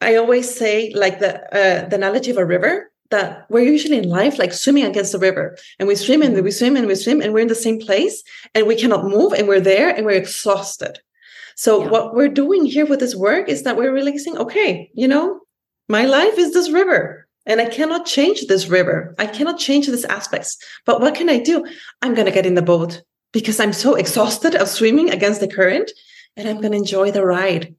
I 0.00 0.16
always 0.16 0.52
say 0.52 0.92
like 0.94 1.18
the 1.18 1.42
uh, 1.54 1.88
the 1.88 1.96
analogy 1.96 2.30
of 2.30 2.38
a 2.38 2.46
river 2.46 2.90
that 3.10 3.46
we're 3.50 3.64
usually 3.64 3.98
in 3.98 4.08
life 4.08 4.38
like 4.38 4.52
swimming 4.52 4.84
against 4.84 5.12
the 5.12 5.18
river 5.18 5.56
and 5.78 5.88
we 5.88 5.96
swim 5.96 6.22
and 6.22 6.40
we 6.42 6.50
swim 6.50 6.76
and 6.76 6.86
we 6.86 6.94
swim 6.94 7.20
and 7.20 7.32
we're 7.32 7.40
in 7.40 7.48
the 7.48 7.54
same 7.54 7.80
place 7.80 8.22
and 8.54 8.66
we 8.66 8.76
cannot 8.76 9.04
move 9.04 9.32
and 9.32 9.48
we're 9.48 9.60
there 9.60 9.90
and 9.90 10.06
we're 10.06 10.12
exhausted. 10.12 10.98
So 11.56 11.82
yeah. 11.82 11.90
what 11.90 12.14
we're 12.14 12.28
doing 12.28 12.64
here 12.64 12.86
with 12.86 13.00
this 13.00 13.14
work 13.14 13.48
is 13.48 13.64
that 13.64 13.76
we're 13.76 13.92
releasing 13.92 14.38
okay, 14.38 14.90
you 14.94 15.08
know, 15.08 15.40
my 15.88 16.04
life 16.04 16.38
is 16.38 16.52
this 16.52 16.70
river 16.70 17.26
and 17.46 17.60
I 17.60 17.66
cannot 17.66 18.06
change 18.06 18.46
this 18.46 18.68
river. 18.68 19.14
I 19.18 19.26
cannot 19.26 19.58
change 19.58 19.86
these 19.86 20.04
aspects. 20.04 20.56
But 20.86 21.00
what 21.00 21.14
can 21.14 21.28
I 21.28 21.38
do? 21.38 21.66
I'm 22.02 22.14
going 22.14 22.26
to 22.26 22.32
get 22.32 22.46
in 22.46 22.54
the 22.54 22.62
boat 22.62 23.02
because 23.32 23.58
I'm 23.60 23.72
so 23.72 23.94
exhausted 23.94 24.54
of 24.54 24.68
swimming 24.68 25.10
against 25.10 25.40
the 25.40 25.48
current 25.48 25.90
and 26.36 26.48
I'm 26.48 26.60
going 26.60 26.72
to 26.72 26.78
enjoy 26.78 27.10
the 27.10 27.24
ride. 27.24 27.74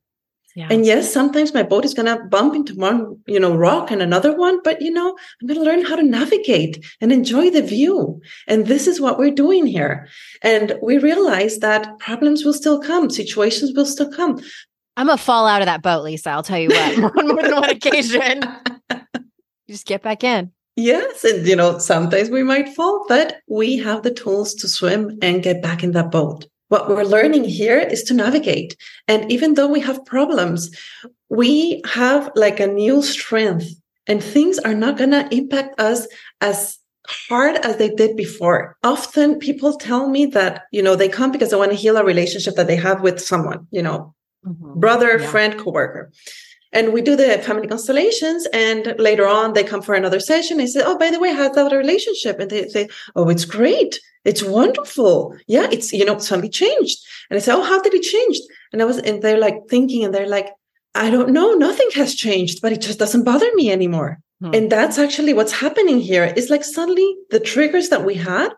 Yeah. 0.56 0.68
And 0.70 0.86
yes, 0.86 1.12
sometimes 1.12 1.54
my 1.54 1.64
boat 1.64 1.86
is 1.86 1.94
going 1.94 2.06
to 2.08 2.24
bump 2.26 2.56
into 2.56 2.76
one, 2.76 3.20
you 3.26 3.40
know, 3.40 3.56
rock 3.56 3.90
and 3.90 4.02
another 4.02 4.36
one, 4.36 4.62
but 4.64 4.82
you 4.82 4.92
know, 4.92 5.18
I'm 5.42 5.48
going 5.48 5.60
to 5.60 5.66
learn 5.66 5.86
how 5.86 5.96
to 5.96 6.04
navigate 6.04 6.86
and 7.00 7.12
enjoy 7.12 7.50
the 7.50 7.62
view. 7.62 8.22
And 8.48 8.68
this 8.68 8.88
is 8.88 9.00
what 9.00 9.18
we're 9.18 9.32
doing 9.32 9.66
here. 9.66 10.08
And 10.42 10.78
we 10.82 10.98
realize 10.98 11.60
that 11.60 12.00
problems 12.00 12.44
will 12.44 12.54
still 12.54 12.82
come, 12.82 13.10
situations 13.10 13.74
will 13.76 13.86
still 13.86 14.12
come. 14.12 14.42
I'm 14.98 15.08
gonna 15.08 15.18
fall 15.18 15.48
out 15.48 15.62
of 15.62 15.68
that 15.68 15.82
boat, 15.82 16.04
Liza. 16.04 16.30
I'll 16.30 16.44
tell 16.44 16.60
you 16.60 16.70
what, 16.70 17.18
on 17.18 17.28
more 17.28 17.42
than 17.42 17.56
one 17.56 17.70
occasion. 17.70 18.44
you 18.92 19.74
just 19.74 19.88
get 19.88 20.04
back 20.04 20.24
in. 20.24 20.52
Yes, 20.76 21.24
and 21.24 21.46
you 21.48 21.56
know, 21.56 21.80
sometimes 21.80 22.30
we 22.30 22.44
might 22.44 22.70
fall, 22.70 23.06
but 23.08 23.38
we 23.48 23.78
have 23.78 24.04
the 24.04 24.12
tools 24.12 24.54
to 24.56 24.68
swim 24.68 25.18
and 25.22 25.44
get 25.44 25.62
back 25.62 25.84
in 25.84 25.92
that 25.92 26.12
boat. 26.12 26.46
What 26.72 26.88
we're 26.88 27.04
learning 27.04 27.44
here 27.44 27.80
is 27.80 28.02
to 28.04 28.14
navigate. 28.14 28.78
And 29.06 29.30
even 29.30 29.56
though 29.56 29.68
we 29.68 29.82
have 29.82 30.06
problems, 30.06 30.72
we 31.28 31.82
have 31.86 32.32
like 32.34 32.62
a 32.62 32.68
new 32.68 33.02
strength 33.02 33.68
and 34.08 34.24
things 34.24 34.58
are 34.60 34.74
not 34.74 34.98
going 34.98 35.12
to 35.12 35.28
impact 35.36 35.78
us 35.82 36.08
as 36.40 36.80
hard 37.06 37.58
as 37.58 37.76
they 37.76 37.90
did 37.90 38.16
before. 38.16 38.78
Often 38.86 39.40
people 39.40 39.76
tell 39.78 40.08
me 40.08 40.28
that, 40.28 40.64
you 40.72 40.82
know, 40.82 40.96
they 40.96 41.10
come 41.10 41.34
because 41.34 41.50
they 41.50 41.58
want 41.58 41.72
to 41.72 41.78
heal 41.78 41.98
a 41.98 42.06
relationship 42.06 42.56
that 42.56 42.68
they 42.68 42.78
have 42.78 43.02
with 43.02 43.20
someone, 43.20 43.68
you 43.72 43.82
know, 43.82 44.16
mm-hmm. 44.48 44.80
brother, 44.80 45.20
yeah. 45.20 45.28
friend, 45.28 45.60
coworker. 45.60 46.10
And 46.74 46.94
we 46.94 47.02
do 47.02 47.16
the 47.16 47.38
family 47.40 47.68
constellations. 47.68 48.48
And 48.54 48.96
later 48.98 49.28
on, 49.28 49.54
they 49.54 49.64
come 49.64 49.82
for 49.82 49.96
another 49.96 50.20
session. 50.20 50.58
They 50.58 50.68
say, 50.68 50.82
Oh, 50.84 50.98
by 50.98 51.12
the 51.12 51.20
way, 51.20 51.34
how's 51.34 51.56
that 51.56 51.72
relationship? 51.72 52.40
And 52.40 52.50
they 52.50 52.68
say, 52.70 52.88
Oh, 53.16 53.30
it's 53.30 53.46
great. 53.46 54.00
It's 54.24 54.44
wonderful. 54.44 55.36
Yeah, 55.48 55.68
it's, 55.72 55.92
you 55.92 56.06
know, 56.06 56.18
suddenly 56.20 56.50
changed. 56.50 57.00
And 57.30 57.38
I 57.38 57.42
say 57.42 57.52
Oh, 57.52 57.64
how 57.64 57.82
did 57.82 57.94
it 57.94 58.04
change? 58.04 58.40
And 58.72 58.82
I 58.82 58.86
was, 58.86 58.98
and 59.00 59.22
they're 59.22 59.40
like 59.40 59.56
thinking, 59.70 60.06
and 60.06 60.14
they're 60.14 60.28
like, 60.28 60.50
I 60.94 61.10
don't 61.10 61.32
know, 61.32 61.54
nothing 61.54 61.90
has 61.96 62.16
changed, 62.16 62.62
but 62.62 62.74
it 62.74 62.82
just 62.82 63.00
doesn't 63.00 63.24
bother 63.24 63.50
me 63.56 63.72
anymore. 63.72 64.20
Hmm. 64.42 64.54
And 64.54 64.72
that's 64.72 64.98
actually 64.98 65.34
what's 65.34 65.54
happening 65.54 66.00
here. 66.00 66.34
Is 66.36 66.50
like 66.50 66.64
suddenly 66.64 67.16
the 67.30 67.40
triggers 67.40 67.90
that 67.90 68.06
we 68.06 68.16
had 68.16 68.50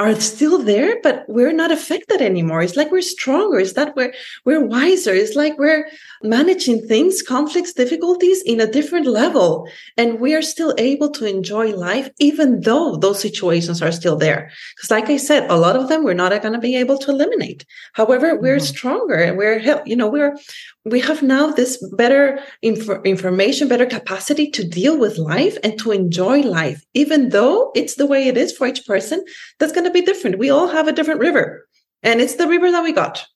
are 0.00 0.20
still 0.20 0.58
there, 0.58 1.00
but 1.02 1.24
we're 1.28 1.52
not 1.52 1.70
affected 1.70 2.20
anymore. 2.20 2.62
It's 2.62 2.74
like 2.74 2.90
we're 2.90 3.00
stronger. 3.00 3.60
It's 3.60 3.74
that 3.74 3.94
we're 3.94 4.12
we're 4.44 4.64
wiser. 4.64 5.14
It's 5.14 5.36
like 5.36 5.56
we're 5.56 5.88
managing 6.22 6.86
things, 6.88 7.22
conflicts, 7.22 7.72
difficulties 7.72 8.42
in 8.42 8.60
a 8.60 8.70
different 8.70 9.06
level. 9.06 9.68
And 9.96 10.18
we 10.18 10.34
are 10.34 10.42
still 10.42 10.74
able 10.78 11.10
to 11.10 11.26
enjoy 11.26 11.76
life, 11.76 12.10
even 12.18 12.62
though 12.62 12.96
those 12.96 13.20
situations 13.20 13.82
are 13.82 13.92
still 13.92 14.16
there. 14.16 14.50
Because 14.74 14.90
like 14.90 15.08
I 15.10 15.16
said, 15.16 15.48
a 15.48 15.56
lot 15.56 15.76
of 15.76 15.88
them 15.88 16.02
we're 16.02 16.14
not 16.14 16.32
going 16.42 16.54
to 16.54 16.58
be 16.58 16.74
able 16.74 16.98
to 16.98 17.10
eliminate. 17.10 17.64
However, 17.92 18.34
we're 18.34 18.56
mm-hmm. 18.56 18.64
stronger 18.64 19.14
and 19.14 19.38
we're, 19.38 19.60
you 19.86 19.94
know, 19.94 20.08
we're, 20.08 20.36
we 20.84 21.00
have 21.00 21.22
now 21.22 21.50
this 21.50 21.78
better 21.96 22.40
inf- 22.62 23.04
information, 23.04 23.68
better 23.68 23.86
capacity 23.86 24.50
to 24.50 24.68
deal 24.68 24.98
with 24.98 25.18
life 25.18 25.56
and 25.64 25.78
to 25.78 25.92
enjoy 25.92 26.40
life, 26.40 26.84
even 26.94 27.30
though 27.30 27.72
it's 27.74 27.94
the 27.94 28.06
way 28.06 28.28
it 28.28 28.36
is 28.36 28.52
for 28.52 28.66
each 28.66 28.86
person. 28.86 29.24
That's 29.58 29.72
going 29.72 29.84
to 29.84 29.90
be 29.90 30.02
different. 30.02 30.38
We 30.38 30.50
all 30.50 30.68
have 30.68 30.86
a 30.86 30.92
different 30.92 31.20
river 31.20 31.66
and 32.04 32.20
it's 32.20 32.34
the 32.34 32.46
river 32.46 32.70
that 32.70 32.84
we 32.84 32.92
got 32.92 33.26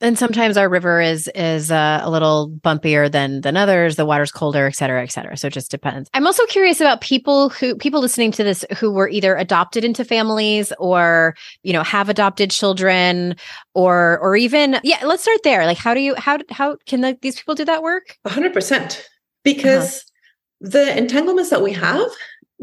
and 0.00 0.18
sometimes 0.18 0.56
our 0.56 0.68
river 0.68 1.00
is 1.00 1.28
is 1.34 1.70
uh, 1.70 2.00
a 2.02 2.10
little 2.10 2.50
bumpier 2.64 3.10
than 3.10 3.40
than 3.40 3.56
others. 3.56 3.96
The 3.96 4.06
water's 4.06 4.30
colder 4.30 4.66
et 4.66 4.76
cetera 4.76 5.02
et 5.02 5.10
cetera. 5.10 5.36
So 5.36 5.48
it 5.48 5.52
just 5.52 5.70
depends. 5.70 6.08
I'm 6.14 6.26
also 6.26 6.44
curious 6.46 6.80
about 6.80 7.00
people 7.00 7.48
who 7.48 7.74
people 7.74 8.00
listening 8.00 8.30
to 8.32 8.44
this 8.44 8.64
who 8.78 8.92
were 8.92 9.08
either 9.08 9.36
adopted 9.36 9.84
into 9.84 10.04
families 10.04 10.72
or 10.78 11.34
you 11.62 11.72
know 11.72 11.82
have 11.82 12.08
adopted 12.08 12.50
children 12.50 13.36
or 13.74 14.18
or 14.20 14.36
even 14.36 14.78
yeah 14.84 15.04
let's 15.04 15.22
start 15.22 15.40
there. 15.42 15.66
Like 15.66 15.78
how 15.78 15.94
do 15.94 16.00
you 16.00 16.14
how 16.16 16.38
how 16.50 16.76
can 16.86 17.00
the, 17.00 17.18
these 17.20 17.36
people 17.36 17.54
do 17.54 17.64
that 17.64 17.82
work? 17.82 18.16
100% 18.26 19.02
because 19.44 19.96
uh-huh. 19.96 20.70
the 20.70 20.98
entanglements 20.98 21.50
that 21.50 21.62
we 21.62 21.72
have 21.72 22.08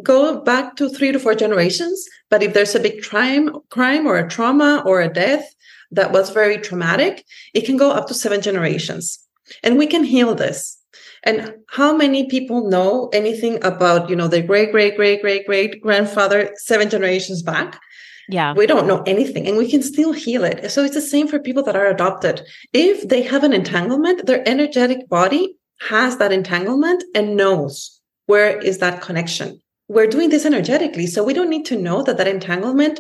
go 0.04 0.42
back 0.42 0.76
to 0.76 0.90
three 0.90 1.12
to 1.14 1.20
four 1.20 1.34
generations 1.34 2.06
but 2.30 2.44
if 2.44 2.54
there's 2.54 2.76
a 2.76 2.82
big 2.82 3.02
crime 3.02 3.50
crime 3.70 4.06
or 4.06 4.18
a 4.18 4.28
trauma 4.28 4.84
or 4.86 5.02
a 5.02 5.08
death 5.08 5.55
that 5.92 6.12
was 6.12 6.30
very 6.30 6.58
traumatic, 6.58 7.26
it 7.54 7.66
can 7.66 7.78
go 7.78 7.92
up 7.92 8.08
to 8.08 8.14
seven 8.14 8.42
generations. 8.42 9.20
And 9.64 9.78
we 9.78 9.88
can 9.88 10.04
heal 10.04 10.36
this. 10.36 10.78
And 11.24 11.56
how 11.70 11.96
many 11.96 12.28
people 12.28 12.70
know 12.70 13.10
anything 13.12 13.64
about, 13.64 14.10
you 14.10 14.16
know, 14.16 14.28
their 14.28 14.44
great, 14.44 14.72
great, 14.72 14.96
great, 14.96 15.22
great, 15.22 15.46
great 15.46 15.82
grandfather 15.82 16.52
seven 16.58 16.90
generations 16.90 17.42
back? 17.42 17.80
Yeah. 18.30 18.54
We 18.54 18.66
don't 18.66 18.88
know 18.88 19.04
anything 19.04 19.48
and 19.48 19.58
we 19.58 19.70
can 19.70 19.84
still 19.84 20.12
heal 20.12 20.44
it. 20.44 20.72
So 20.72 20.84
it's 20.84 20.96
the 20.96 21.02
same 21.02 21.28
for 21.28 21.40
people 21.40 21.64
that 21.64 21.76
are 21.76 21.88
adopted. 21.88 22.42
If 22.74 23.08
they 23.08 23.22
have 23.24 23.44
an 23.44 23.54
entanglement, 23.54 24.26
their 24.26 24.48
energetic 24.48 25.08
body 25.10 25.58
has 25.82 26.18
that 26.18 26.32
entanglement 26.32 27.04
and 27.14 27.36
knows 27.36 28.00
where 28.26 28.60
is 28.60 28.80
that 28.80 29.02
connection. 29.02 29.60
We're 29.88 30.08
doing 30.08 30.30
this 30.30 30.46
energetically. 30.46 31.06
So 31.06 31.24
we 31.24 31.34
don't 31.34 31.50
need 31.50 31.66
to 31.66 31.80
know 31.80 32.02
that 32.04 32.18
that 32.18 32.28
entanglement 32.28 33.00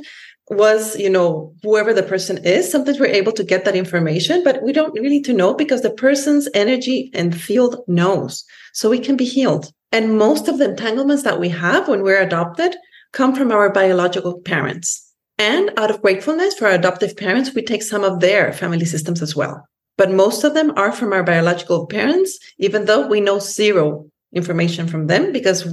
was 0.50 0.96
you 0.98 1.10
know 1.10 1.54
whoever 1.64 1.94
the 1.94 2.04
person 2.04 2.38
is 2.46 2.72
sometimes 2.72 3.00
we're 3.00 3.08
able 3.08 3.32
to 3.32 3.44
get 3.44 3.66
that 3.66 3.76
information 3.76 4.44
but 4.44 4.62
we 4.62 4.72
don't 4.72 4.94
really 4.94 5.10
need 5.10 5.26
to 5.26 5.34
know 5.34 5.56
because 5.56 5.82
the 5.82 5.90
person's 5.90 6.48
energy 6.54 7.10
and 7.14 7.40
field 7.40 7.84
knows. 7.88 8.46
So 8.74 8.90
we 8.90 9.00
can 9.00 9.16
be 9.16 9.26
healed. 9.26 9.72
And 9.92 10.18
most 10.18 10.48
of 10.48 10.58
the 10.58 10.70
entanglements 10.70 11.24
that 11.24 11.40
we 11.40 11.50
have 11.50 11.88
when 11.88 12.04
we're 12.04 12.22
adopted 12.22 12.76
come 13.14 13.34
from 13.34 13.52
our 13.52 13.72
biological 13.72 14.40
parents. 14.42 15.02
And 15.38 15.72
out 15.78 15.90
of 15.90 16.02
gratefulness 16.02 16.56
for 16.56 16.68
our 16.68 16.74
adoptive 16.74 17.18
parents 17.18 17.54
we 17.56 17.64
take 17.64 17.82
some 17.82 18.04
of 18.04 18.20
their 18.20 18.54
family 18.54 18.86
systems 18.86 19.22
as 19.22 19.36
well. 19.36 19.68
But 19.98 20.12
most 20.12 20.44
of 20.44 20.54
them 20.54 20.74
are 20.76 20.92
from 20.92 21.12
our 21.12 21.24
biological 21.24 21.88
parents 21.88 22.38
even 22.60 22.86
though 22.86 23.08
we 23.08 23.20
know 23.20 23.40
zero 23.40 24.06
information 24.32 24.88
from 24.88 25.08
them 25.08 25.32
because 25.32 25.68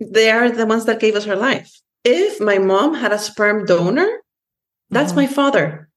they 0.00 0.30
are 0.30 0.50
the 0.50 0.66
ones 0.66 0.84
that 0.84 1.00
gave 1.00 1.14
us 1.14 1.26
our 1.26 1.36
life 1.36 1.70
if 2.06 2.40
my 2.40 2.58
mom 2.58 2.94
had 2.94 3.12
a 3.12 3.18
sperm 3.18 3.66
donor, 3.66 4.08
that's 4.90 5.10
mm-hmm. 5.10 5.22
my 5.22 5.26
father. 5.26 5.90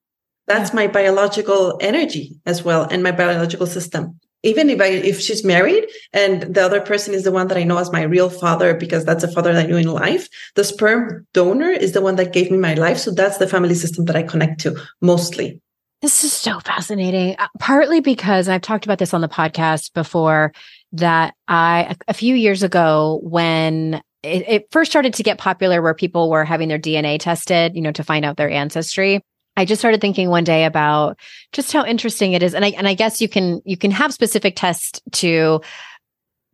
That's 0.48 0.72
yeah. 0.72 0.78
my 0.78 0.88
biological 0.88 1.78
energy 1.80 2.36
as 2.48 2.64
well 2.64 2.84
and 2.90 3.04
my 3.04 3.12
biological 3.12 3.68
system. 3.68 4.20
Even 4.42 4.70
if 4.70 4.82
I 4.82 4.88
if 4.88 5.20
she's 5.20 5.44
married 5.44 5.86
and 6.14 6.42
the 6.56 6.62
other 6.62 6.82
person 6.82 7.14
is 7.14 7.26
the 7.26 7.32
one 7.32 7.48
that 7.50 7.58
I 7.58 7.64
know 7.64 7.78
as 7.78 7.92
my 7.92 8.04
real 8.04 8.30
father 8.30 8.74
because 8.74 9.06
that's 9.06 9.24
a 9.24 9.32
father 9.32 9.54
that 9.54 9.66
I 9.66 9.68
knew 9.68 9.78
in 9.78 9.88
life, 9.88 10.28
the 10.56 10.64
sperm 10.64 11.28
donor 11.34 11.70
is 11.70 11.92
the 11.92 12.02
one 12.02 12.16
that 12.16 12.34
gave 12.34 12.50
me 12.50 12.58
my 12.58 12.74
life. 12.74 12.98
So 12.98 13.12
that's 13.12 13.38
the 13.38 13.48
family 13.48 13.76
system 13.76 14.06
that 14.06 14.16
I 14.16 14.24
connect 14.24 14.62
to 14.62 14.82
mostly. 15.02 15.62
This 16.02 16.24
is 16.24 16.32
so 16.32 16.62
fascinating. 16.62 17.36
Uh, 17.38 17.50
partly 17.60 18.00
because 18.00 18.48
I've 18.48 18.62
talked 18.62 18.86
about 18.86 18.98
this 18.98 19.14
on 19.14 19.22
the 19.22 19.28
podcast 19.28 19.94
before 19.94 20.54
that 20.94 21.36
I 21.50 21.96
a 22.08 22.14
few 22.14 22.34
years 22.34 22.64
ago 22.64 23.20
when 23.22 24.02
it, 24.24 24.48
it 24.48 24.68
first 24.72 24.92
started 24.92 25.14
to 25.16 25.24
get 25.24 25.38
popular 25.38 25.82
where 25.82 25.94
people 25.94 26.30
were 26.30 26.44
having 26.44 26.68
their 26.68 26.80
DNA 26.80 27.20
tested, 27.20 27.76
you 27.76 27.82
know, 27.82 27.92
to 27.92 28.04
find 28.04 28.26
out 28.26 28.38
their 28.38 28.50
ancestry. 28.50 29.22
I 29.56 29.66
just 29.66 29.82
started 29.82 30.02
thinking 30.02 30.30
one 30.30 30.44
day 30.44 30.66
about 30.66 31.20
just 31.52 31.72
how 31.74 31.86
interesting 31.86 32.34
it 32.34 32.44
is. 32.44 32.54
And 32.54 32.64
I 32.64 32.70
and 32.70 32.88
I 32.88 32.94
guess 32.94 33.22
you 33.22 33.28
can 33.30 33.62
you 33.66 33.78
can 33.78 33.92
have 33.92 34.14
specific 34.14 34.56
tests 34.56 35.02
to 35.14 35.62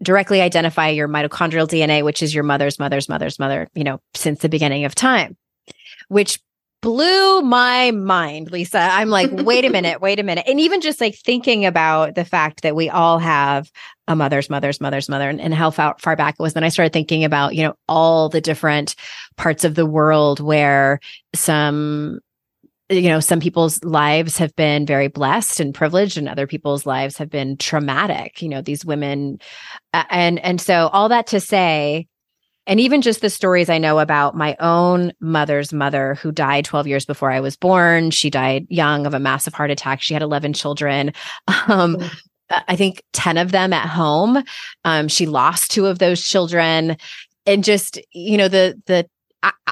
directly 0.01 0.41
identify 0.41 0.89
your 0.89 1.07
mitochondrial 1.07 1.68
DNA, 1.68 2.03
which 2.03 2.22
is 2.22 2.34
your 2.34 2.43
mother's 2.43 2.80
mother's 2.80 3.07
mother's 3.07 3.39
mother, 3.39 3.70
you 3.76 3.84
know, 3.84 3.99
since 4.13 4.39
the 4.39 4.49
beginning 4.49 4.86
of 4.86 4.95
time, 4.95 5.38
which 6.07 6.39
blew 6.86 7.41
my 7.41 7.89
mind, 7.89 8.51
Liza. 8.51 8.77
I'm 8.79 9.09
like, 9.09 9.31
wait 9.33 9.65
a 9.65 9.71
minute, 9.71 10.01
wait 10.01 10.19
a 10.19 10.23
minute. 10.23 10.45
And 10.47 10.59
even 10.59 10.81
just 10.81 11.01
like 11.01 11.15
thinking 11.15 11.65
about 11.65 12.13
the 12.13 12.23
fact 12.23 12.61
that 12.61 12.75
we 12.75 12.89
all 12.89 13.17
have 13.17 13.71
a 14.07 14.15
mother's 14.15 14.51
mother's 14.51 14.79
mother's 14.79 15.09
mother 15.09 15.27
and, 15.27 15.41
and 15.41 15.51
how 15.51 15.71
far, 15.71 15.95
far 15.99 16.15
back 16.15 16.36
it 16.39 16.43
was. 16.43 16.53
Then 16.53 16.63
I 16.63 16.69
started 16.69 16.93
thinking 16.93 17.23
about, 17.23 17.55
you 17.55 17.63
know, 17.63 17.73
all 17.89 18.29
the 18.29 18.39
different 18.39 18.95
parts 19.36 19.63
of 19.63 19.73
the 19.73 19.86
world 19.86 20.39
where 20.39 20.99
some 21.33 22.19
you 22.88 23.09
know 23.09 23.19
some 23.19 23.39
people's 23.39 23.83
lives 23.83 24.38
have 24.38 24.55
been 24.55 24.86
very 24.86 25.07
blessed 25.07 25.59
and 25.59 25.73
privileged 25.73 26.19
and 26.19 26.29
other 26.29 26.45
people's 26.45 26.86
lives 26.86 27.17
have 27.17 27.31
been 27.31 27.57
traumatic 27.57 28.43
you 28.43 28.47
know 28.47 28.61
these 28.61 28.86
women 28.86 29.39
and 29.91 30.38
and 30.38 30.61
so 30.61 30.88
all 30.93 31.09
that 31.09 31.25
to 31.25 31.39
say 31.39 32.05
and 32.68 32.80
even 32.80 33.01
just 33.01 33.22
the 33.22 33.30
stories 33.30 33.70
I 33.70 33.78
know 33.78 33.99
about 33.99 34.36
my 34.36 34.55
own 34.59 35.13
mother's 35.20 35.72
mother 35.72 36.16
who 36.16 36.32
died 36.32 36.66
12 36.66 36.88
years 36.88 37.05
before 37.05 37.32
I 37.32 37.39
was 37.39 37.55
born. 37.55 38.11
She 38.11 38.30
died 38.30 38.66
young 38.70 39.05
of 39.05 39.13
a 39.13 39.20
massive 39.20 39.53
heart 39.53 39.72
attack. 39.72 40.01
She 40.01 40.13
had 40.13 40.24
11 40.24 40.53
children. 40.53 41.13
Um, 41.68 41.97
I 42.49 42.76
think 42.76 43.01
10 43.13 43.39
of 43.39 43.51
them 43.51 43.74
at 43.74 43.88
home. 43.88 44.43
Um, 44.84 45.07
she 45.07 45.26
lost 45.26 45.72
two 45.72 45.88
of 45.88 45.97
those 45.97 46.22
children. 46.22 46.95
And 47.47 47.63
just, 47.63 47.99
you 48.13 48.38
know, 48.38 48.47
the, 48.47 48.80
the, 48.86 49.07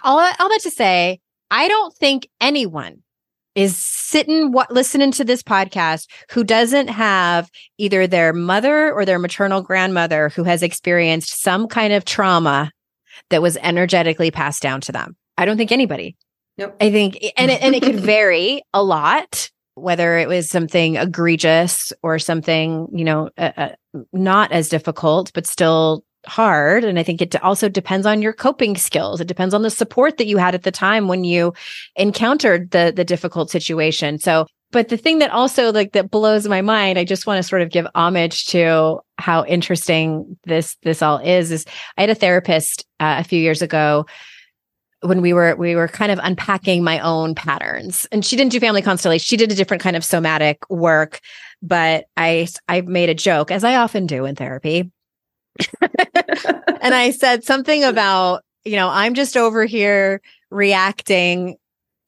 all, 0.04 0.18
all 0.18 0.50
that 0.50 0.60
to 0.64 0.72
say, 0.72 1.20
I 1.52 1.68
don't 1.68 1.94
think 1.96 2.28
anyone 2.42 3.04
is 3.54 3.78
sitting 3.78 4.52
what 4.52 4.72
listening 4.72 5.12
to 5.12 5.24
this 5.24 5.44
podcast 5.44 6.08
who 6.32 6.44
doesn't 6.44 6.88
have 6.88 7.52
either 7.78 8.08
their 8.08 8.34
mother 8.34 8.92
or 8.92 9.06
their 9.06 9.20
maternal 9.20 9.62
grandmother 9.62 10.30
who 10.30 10.44
has 10.44 10.64
experienced 10.64 11.42
some 11.42 11.68
kind 11.68 11.94
of 11.94 12.06
trauma 12.06 12.72
that 13.30 13.42
was 13.42 13.58
energetically 13.58 14.32
passed 14.32 14.62
down 14.62 14.82
to 14.82 14.92
them. 14.92 15.16
I 15.38 15.46
don't 15.46 15.58
think 15.58 15.72
anybody. 15.72 16.16
Nope. 16.58 16.76
I 16.80 16.92
think, 16.92 17.18
and 17.38 17.50
it, 17.50 17.62
and 17.62 17.76
it 17.76 17.84
could 17.84 18.00
vary 18.00 18.62
a 18.74 18.84
lot, 18.84 19.50
whether 19.76 20.18
it 20.18 20.28
was 20.28 20.50
something 20.50 20.98
egregious 20.98 21.92
or 22.04 22.20
something, 22.20 22.88
you 22.94 23.04
know, 23.04 23.30
uh, 23.38 23.52
uh, 23.58 23.70
not 24.12 24.52
as 24.52 24.70
difficult, 24.70 25.32
but 25.34 25.48
still 25.48 26.04
hard. 26.26 26.84
And 26.84 27.00
I 27.00 27.04
think 27.04 27.22
it 27.22 27.36
also 27.44 27.70
depends 27.70 28.06
on 28.06 28.22
your 28.22 28.34
coping 28.34 28.78
skills. 28.78 29.20
It 29.20 29.28
depends 29.28 29.54
on 29.54 29.62
the 29.62 29.70
support 29.70 30.18
that 30.18 30.28
you 30.28 30.38
had 30.38 30.56
at 30.56 30.64
the 30.64 30.72
time 30.72 31.08
when 31.08 31.24
you 31.24 31.54
encountered 31.96 32.72
the 32.72 32.94
the 32.96 33.04
difficult 33.04 33.50
situation. 33.50 34.20
So 34.20 34.46
but 34.74 34.90
the 34.90 34.98
thing 34.98 35.20
that 35.20 35.30
also 35.30 35.72
like 35.72 35.94
that 35.94 36.10
blows 36.12 36.48
my 36.48 36.62
mind, 36.62 36.98
I 36.98 37.06
just 37.06 37.28
want 37.28 37.38
to 37.38 37.48
sort 37.48 37.62
of 37.62 37.70
give 37.70 37.88
homage 37.96 38.48
to 38.48 39.00
how 39.20 39.46
interesting 39.46 40.36
this 40.46 40.76
this 40.82 41.02
all 41.02 41.20
is. 41.20 41.52
Is 41.52 41.66
I 41.98 42.02
had 42.02 42.10
a 42.10 42.16
therapist 42.16 42.86
uh, 43.00 43.18
a 43.20 43.24
few 43.24 43.40
years 43.40 43.62
ago 43.62 44.06
when 45.02 45.22
we 45.22 45.32
were 45.32 45.56
we 45.56 45.76
were 45.76 45.88
kind 45.88 46.12
of 46.12 46.20
unpacking 46.24 46.84
my 46.84 47.00
own 47.00 47.36
patterns, 47.36 48.08
and 48.12 48.26
she 48.26 48.36
didn't 48.36 48.52
do 48.52 48.60
family 48.60 48.82
constellation. 48.82 49.24
She 49.24 49.38
did 49.38 49.52
a 49.52 49.56
different 49.56 49.84
kind 49.84 49.96
of 49.96 50.04
somatic 50.04 50.68
work, 50.70 51.20
but 51.62 52.06
I 52.18 52.48
I 52.68 52.82
made 52.82 53.10
a 53.10 53.16
joke 53.16 53.52
as 53.52 53.64
I 53.64 53.76
often 53.76 54.08
do 54.08 54.26
in 54.26 54.36
therapy, 54.36 54.92
and 55.82 56.96
I 56.96 57.12
said 57.12 57.44
something 57.44 57.84
about 57.84 58.44
you 58.66 58.76
know 58.76 58.90
I'm 58.90 59.14
just 59.14 59.38
over 59.38 59.66
here 59.66 60.20
reacting 60.50 61.58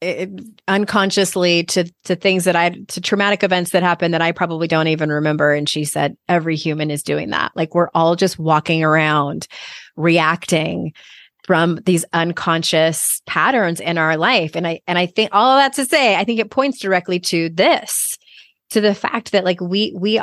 it, 0.00 0.30
unconsciously 0.68 1.64
to 1.64 1.90
to 2.04 2.16
things 2.16 2.44
that 2.44 2.56
I 2.56 2.70
to 2.88 3.00
traumatic 3.00 3.42
events 3.42 3.70
that 3.70 3.82
happen 3.82 4.10
that 4.10 4.22
I 4.22 4.32
probably 4.32 4.68
don't 4.68 4.88
even 4.88 5.10
remember. 5.10 5.52
And 5.52 5.68
she 5.68 5.84
said, 5.84 6.16
every 6.28 6.56
human 6.56 6.90
is 6.90 7.02
doing 7.02 7.30
that. 7.30 7.52
Like 7.54 7.74
we're 7.74 7.90
all 7.94 8.16
just 8.16 8.38
walking 8.38 8.84
around 8.84 9.48
reacting 9.96 10.92
from 11.46 11.76
these 11.86 12.04
unconscious 12.12 13.22
patterns 13.26 13.80
in 13.80 13.98
our 13.98 14.16
life. 14.16 14.56
And 14.56 14.66
I 14.66 14.80
and 14.86 14.98
I 14.98 15.06
think 15.06 15.30
all 15.32 15.56
that 15.56 15.74
to 15.74 15.84
say, 15.84 16.16
I 16.16 16.24
think 16.24 16.40
it 16.40 16.50
points 16.50 16.78
directly 16.78 17.20
to 17.20 17.48
this, 17.48 18.18
to 18.70 18.80
the 18.80 18.94
fact 18.94 19.32
that 19.32 19.44
like 19.44 19.60
we 19.60 19.94
we 19.96 20.20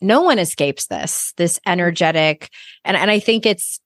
no 0.00 0.20
one 0.20 0.38
escapes 0.38 0.86
this, 0.86 1.32
this 1.36 1.58
energetic, 1.66 2.50
and 2.84 2.96
and 2.96 3.10
I 3.10 3.18
think 3.18 3.46
it's 3.46 3.80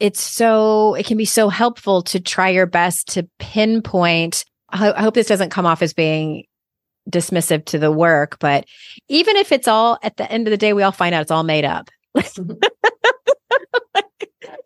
it's 0.00 0.20
so 0.20 0.94
it 0.94 1.06
can 1.06 1.16
be 1.16 1.24
so 1.24 1.48
helpful 1.48 2.02
to 2.02 2.20
try 2.20 2.48
your 2.48 2.66
best 2.66 3.08
to 3.08 3.28
pinpoint 3.38 4.44
I, 4.70 5.00
hope 5.00 5.14
this 5.14 5.28
doesn't 5.28 5.50
come 5.50 5.64
off 5.66 5.80
as 5.82 5.94
being 5.94 6.44
dismissive 7.10 7.64
to 7.66 7.78
the 7.78 7.90
work 7.90 8.38
but 8.38 8.66
even 9.08 9.36
if 9.36 9.50
it's 9.52 9.68
all 9.68 9.98
at 10.02 10.16
the 10.16 10.30
end 10.30 10.46
of 10.46 10.50
the 10.50 10.56
day 10.56 10.72
we 10.72 10.82
all 10.82 10.92
find 10.92 11.14
out 11.14 11.22
it's 11.22 11.30
all 11.30 11.42
made 11.44 11.64
up. 11.64 11.88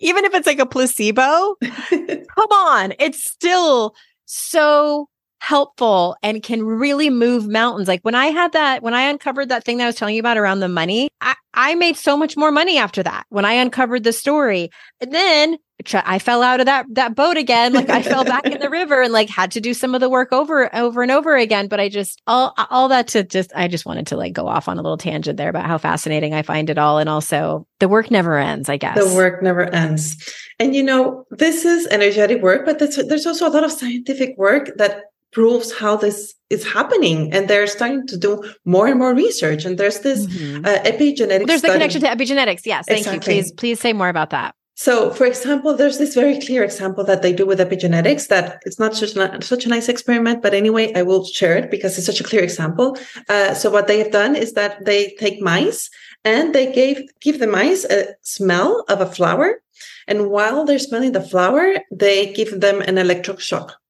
Even 0.00 0.24
if 0.24 0.34
it's 0.34 0.48
like 0.48 0.58
a 0.58 0.66
placebo 0.66 1.54
come 1.60 2.52
on 2.52 2.92
it's 2.98 3.22
still 3.30 3.94
so 4.24 5.08
helpful 5.42 6.16
and 6.22 6.40
can 6.40 6.62
really 6.62 7.10
move 7.10 7.48
mountains. 7.48 7.88
Like 7.88 8.02
when 8.02 8.14
I 8.14 8.26
had 8.26 8.52
that, 8.52 8.80
when 8.80 8.94
I 8.94 9.02
uncovered 9.02 9.48
that 9.48 9.64
thing 9.64 9.78
that 9.78 9.84
I 9.84 9.86
was 9.88 9.96
telling 9.96 10.14
you 10.14 10.20
about 10.20 10.38
around 10.38 10.60
the 10.60 10.68
money, 10.68 11.08
I, 11.20 11.34
I 11.52 11.74
made 11.74 11.96
so 11.96 12.16
much 12.16 12.36
more 12.36 12.52
money 12.52 12.78
after 12.78 13.02
that 13.02 13.26
when 13.28 13.44
I 13.44 13.54
uncovered 13.54 14.04
the 14.04 14.12
story. 14.12 14.70
And 15.00 15.12
then 15.12 15.58
I 15.94 16.20
fell 16.20 16.44
out 16.44 16.60
of 16.60 16.66
that 16.66 16.86
that 16.90 17.16
boat 17.16 17.36
again. 17.36 17.72
Like 17.72 17.90
I 17.90 18.02
fell 18.02 18.24
back 18.24 18.46
in 18.46 18.60
the 18.60 18.70
river 18.70 19.02
and 19.02 19.12
like 19.12 19.28
had 19.28 19.50
to 19.50 19.60
do 19.60 19.74
some 19.74 19.96
of 19.96 20.00
the 20.00 20.08
work 20.08 20.32
over 20.32 20.72
over 20.72 21.02
and 21.02 21.10
over 21.10 21.36
again. 21.36 21.66
But 21.66 21.80
I 21.80 21.88
just 21.88 22.22
all 22.28 22.54
all 22.70 22.86
that 22.88 23.08
to 23.08 23.24
just 23.24 23.52
I 23.56 23.66
just 23.66 23.84
wanted 23.84 24.06
to 24.08 24.16
like 24.16 24.32
go 24.32 24.46
off 24.46 24.68
on 24.68 24.78
a 24.78 24.82
little 24.82 24.96
tangent 24.96 25.38
there 25.38 25.48
about 25.48 25.66
how 25.66 25.78
fascinating 25.78 26.34
I 26.34 26.42
find 26.42 26.70
it 26.70 26.78
all, 26.78 26.98
and 26.98 27.08
also 27.08 27.66
the 27.80 27.88
work 27.88 28.12
never 28.12 28.38
ends. 28.38 28.68
I 28.68 28.76
guess 28.76 28.96
the 28.96 29.12
work 29.12 29.42
never 29.42 29.64
ends. 29.74 30.32
And 30.60 30.76
you 30.76 30.84
know 30.84 31.26
this 31.30 31.64
is 31.64 31.88
energetic 31.88 32.42
work, 32.42 32.64
but 32.64 32.78
there's 32.78 33.26
also 33.26 33.48
a 33.48 33.50
lot 33.50 33.64
of 33.64 33.72
scientific 33.72 34.38
work 34.38 34.70
that 34.76 35.02
proves 35.32 35.72
how 35.72 35.96
this 35.96 36.34
is 36.50 36.64
happening. 36.64 37.32
And 37.32 37.48
they're 37.48 37.66
starting 37.66 38.06
to 38.06 38.16
do 38.16 38.42
more 38.64 38.86
and 38.86 38.98
more 38.98 39.14
research. 39.14 39.64
And 39.64 39.78
there's 39.78 40.00
this 40.00 40.26
mm-hmm. 40.26 40.64
uh, 40.64 40.78
epigenetics 40.84 41.46
there's 41.46 41.60
study. 41.60 41.72
the 41.72 41.78
connection 41.78 42.00
to 42.02 42.08
epigenetics. 42.08 42.64
Yes 42.64 42.84
thank 42.86 43.00
exactly. 43.00 43.36
you 43.36 43.42
please 43.42 43.52
please 43.52 43.80
say 43.80 43.92
more 43.92 44.08
about 44.08 44.30
that. 44.30 44.54
So 44.74 45.10
for 45.10 45.26
example 45.26 45.74
there's 45.74 45.98
this 45.98 46.14
very 46.14 46.38
clear 46.40 46.62
example 46.62 47.04
that 47.04 47.22
they 47.22 47.32
do 47.32 47.46
with 47.46 47.58
epigenetics 47.58 48.28
that 48.28 48.62
it's 48.66 48.78
not 48.78 48.94
such, 48.94 49.16
not 49.16 49.42
such 49.42 49.64
a 49.66 49.68
nice 49.68 49.88
experiment 49.88 50.42
but 50.42 50.54
anyway 50.54 50.92
i 50.94 51.02
will 51.02 51.24
share 51.24 51.56
it 51.56 51.70
because 51.70 51.96
it's 51.96 52.06
such 52.06 52.20
a 52.20 52.24
clear 52.24 52.42
example. 52.42 52.96
Uh, 53.28 53.54
so 53.54 53.70
what 53.70 53.86
they 53.86 53.98
have 53.98 54.12
done 54.12 54.36
is 54.36 54.52
that 54.52 54.84
they 54.84 55.14
take 55.18 55.40
mice 55.40 55.90
and 56.24 56.54
they 56.54 56.72
gave 56.72 56.96
give 57.20 57.38
the 57.38 57.46
mice 57.46 57.84
a 57.84 58.14
smell 58.20 58.84
of 58.88 59.00
a 59.00 59.06
flower. 59.06 59.62
And 60.06 60.30
while 60.30 60.64
they're 60.64 60.78
smelling 60.78 61.12
the 61.12 61.28
flower 61.32 61.64
they 61.90 62.32
give 62.32 62.60
them 62.60 62.82
an 62.82 62.98
electric 62.98 63.40
shock 63.40 63.81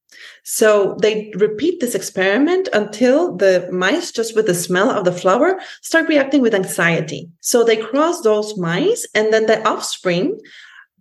so 0.43 0.97
they 1.01 1.32
repeat 1.36 1.80
this 1.80 1.95
experiment 1.95 2.68
until 2.72 3.36
the 3.36 3.68
mice, 3.70 4.11
just 4.11 4.34
with 4.34 4.47
the 4.47 4.55
smell 4.55 4.90
of 4.90 5.05
the 5.05 5.12
flower, 5.12 5.61
start 5.82 6.09
reacting 6.09 6.40
with 6.40 6.55
anxiety. 6.55 7.30
So 7.40 7.62
they 7.62 7.76
cross 7.76 8.22
those 8.22 8.59
mice, 8.59 9.07
and 9.14 9.32
then 9.32 9.47
the 9.47 9.66
offspring 9.66 10.38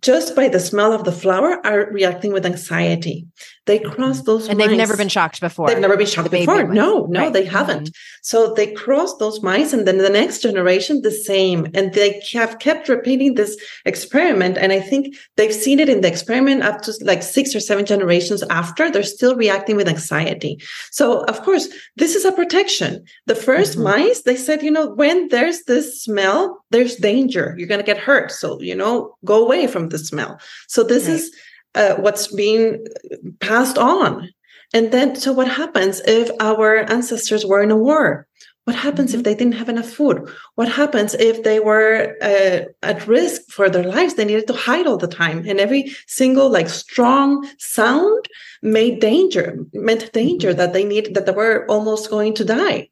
just 0.00 0.34
by 0.34 0.48
the 0.48 0.60
smell 0.60 0.92
of 0.92 1.04
the 1.04 1.12
flower 1.12 1.64
are 1.64 1.88
reacting 1.92 2.32
with 2.32 2.44
anxiety. 2.44 3.26
They 3.66 3.78
cross 3.78 4.16
mm-hmm. 4.16 4.26
those 4.26 4.48
and 4.48 4.58
they've 4.58 4.76
never 4.76 4.96
been 4.96 5.08
shocked 5.08 5.40
before. 5.40 5.68
They've 5.68 5.78
never 5.78 5.96
been 5.96 6.06
shocked 6.06 6.32
before. 6.32 6.64
No, 6.64 7.06
no, 7.06 7.20
right. 7.20 7.32
they 7.32 7.44
haven't. 7.44 7.88
Mm-hmm. 7.88 8.20
So 8.22 8.54
they 8.54 8.72
cross 8.72 9.16
those 9.18 9.40
mice, 9.40 9.72
and 9.72 9.86
then 9.86 9.98
the 9.98 10.10
next 10.10 10.42
generation 10.42 11.02
the 11.02 11.12
same, 11.12 11.68
and 11.72 11.94
they 11.94 12.20
have 12.32 12.58
kept 12.58 12.88
repeating 12.88 13.34
this 13.34 13.56
experiment. 13.84 14.58
And 14.58 14.72
I 14.72 14.80
think 14.80 15.14
they've 15.36 15.54
seen 15.54 15.78
it 15.78 15.88
in 15.88 16.00
the 16.00 16.08
experiment 16.08 16.62
up 16.62 16.82
to 16.82 16.92
like 17.02 17.22
six 17.22 17.54
or 17.54 17.60
seven 17.60 17.86
generations 17.86 18.42
after. 18.50 18.90
They're 18.90 19.04
still 19.04 19.36
reacting 19.36 19.76
with 19.76 19.88
anxiety. 19.88 20.60
So 20.90 21.24
of 21.24 21.42
course, 21.42 21.68
this 21.96 22.16
is 22.16 22.24
a 22.24 22.32
protection. 22.32 23.04
The 23.26 23.34
1st 23.34 23.74
mm-hmm. 23.74 23.82
mice, 23.82 24.22
they 24.22 24.36
said, 24.36 24.62
you 24.62 24.72
know, 24.72 24.90
when 24.90 25.28
there's 25.28 25.62
this 25.64 26.02
smell, 26.02 26.64
there's 26.70 26.96
danger. 26.96 27.54
You're 27.56 27.68
going 27.68 27.80
to 27.80 27.86
get 27.86 27.98
hurt. 27.98 28.32
So 28.32 28.60
you 28.60 28.74
know, 28.74 29.16
go 29.24 29.44
away 29.44 29.66
from 29.68 29.90
the 29.90 29.98
smell. 29.98 30.40
So 30.66 30.82
this 30.82 31.06
right. 31.06 31.14
is 31.14 31.32
uh, 31.74 31.94
what's 31.96 32.28
being 32.34 32.86
passed 33.40 33.78
on. 33.78 34.28
And 34.74 34.90
then, 34.90 35.16
so 35.16 35.32
what 35.32 35.48
happens 35.48 36.00
if 36.06 36.30
our 36.40 36.90
ancestors 36.90 37.44
were 37.44 37.62
in 37.62 37.70
a 37.70 37.76
war? 37.76 38.26
What 38.64 38.76
happens 38.76 39.10
mm-hmm. 39.10 39.18
if 39.18 39.24
they 39.24 39.34
didn't 39.34 39.54
have 39.54 39.68
enough 39.68 39.90
food? 39.90 40.30
What 40.54 40.68
happens 40.68 41.14
if 41.14 41.42
they 41.42 41.58
were 41.58 42.16
uh, 42.22 42.60
at 42.82 43.06
risk 43.08 43.42
for 43.50 43.68
their 43.68 43.84
lives? 43.84 44.14
They 44.14 44.24
needed 44.24 44.46
to 44.46 44.52
hide 44.54 44.86
all 44.86 44.96
the 44.96 45.08
time, 45.08 45.44
and 45.48 45.58
every 45.58 45.92
single 46.06 46.48
like 46.48 46.68
strong 46.68 47.48
sound 47.58 48.28
made 48.62 49.00
danger, 49.00 49.58
meant 49.72 50.12
danger 50.12 50.50
mm-hmm. 50.50 50.58
that 50.58 50.72
they 50.72 50.84
need 50.84 51.14
that 51.14 51.26
they 51.26 51.32
were 51.32 51.66
almost 51.68 52.08
going 52.08 52.34
to 52.34 52.44
die. 52.44 52.88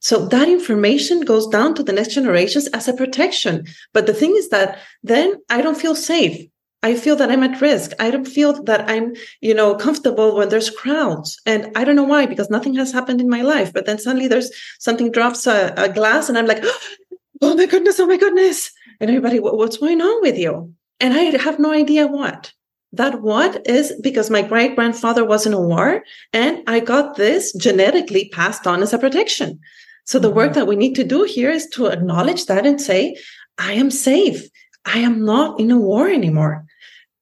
So 0.00 0.26
that 0.26 0.48
information 0.48 1.22
goes 1.22 1.48
down 1.48 1.74
to 1.74 1.82
the 1.82 1.92
next 1.92 2.14
generations 2.14 2.66
as 2.68 2.86
a 2.86 2.92
protection. 2.92 3.64
But 3.94 4.06
the 4.06 4.14
thing 4.14 4.36
is 4.36 4.50
that 4.50 4.78
then 5.02 5.34
I 5.48 5.62
don't 5.62 5.80
feel 5.80 5.94
safe. 5.94 6.46
I 6.86 6.94
feel 6.94 7.16
that 7.16 7.32
I'm 7.32 7.42
at 7.42 7.60
risk. 7.60 7.90
I 7.98 8.12
don't 8.12 8.28
feel 8.28 8.62
that 8.62 8.88
I'm, 8.88 9.16
you 9.40 9.52
know, 9.52 9.74
comfortable 9.74 10.36
when 10.36 10.50
there's 10.50 10.70
crowds. 10.70 11.36
And 11.44 11.68
I 11.74 11.82
don't 11.82 11.96
know 11.96 12.04
why, 12.04 12.26
because 12.26 12.48
nothing 12.48 12.76
has 12.76 12.92
happened 12.92 13.20
in 13.20 13.28
my 13.28 13.42
life. 13.42 13.72
But 13.72 13.86
then 13.86 13.98
suddenly 13.98 14.28
there's 14.28 14.52
something 14.78 15.10
drops 15.10 15.48
a, 15.48 15.74
a 15.76 15.92
glass 15.92 16.28
and 16.28 16.38
I'm 16.38 16.46
like, 16.46 16.62
oh 17.42 17.56
my 17.56 17.66
goodness, 17.66 17.98
oh 17.98 18.06
my 18.06 18.16
goodness. 18.16 18.70
And 19.00 19.10
everybody, 19.10 19.40
what's 19.40 19.78
going 19.78 20.00
on 20.00 20.22
with 20.22 20.38
you? 20.38 20.72
And 21.00 21.12
I 21.12 21.22
have 21.38 21.58
no 21.58 21.72
idea 21.72 22.06
what. 22.06 22.52
That 22.92 23.20
what 23.20 23.66
is 23.66 23.92
because 24.00 24.30
my 24.30 24.42
great 24.42 24.76
grandfather 24.76 25.24
was 25.24 25.44
in 25.44 25.54
a 25.54 25.60
war 25.60 26.04
and 26.32 26.62
I 26.68 26.78
got 26.78 27.16
this 27.16 27.52
genetically 27.54 28.28
passed 28.32 28.64
on 28.64 28.80
as 28.80 28.92
a 28.92 28.98
protection. 28.98 29.58
So 30.04 30.20
the 30.20 30.28
mm-hmm. 30.28 30.36
work 30.36 30.52
that 30.54 30.68
we 30.68 30.76
need 30.76 30.94
to 30.94 31.04
do 31.04 31.24
here 31.24 31.50
is 31.50 31.66
to 31.70 31.86
acknowledge 31.86 32.46
that 32.46 32.64
and 32.64 32.80
say, 32.80 33.16
I 33.58 33.72
am 33.72 33.90
safe. 33.90 34.48
I 34.84 34.98
am 34.98 35.24
not 35.24 35.58
in 35.58 35.72
a 35.72 35.80
war 35.80 36.08
anymore. 36.08 36.65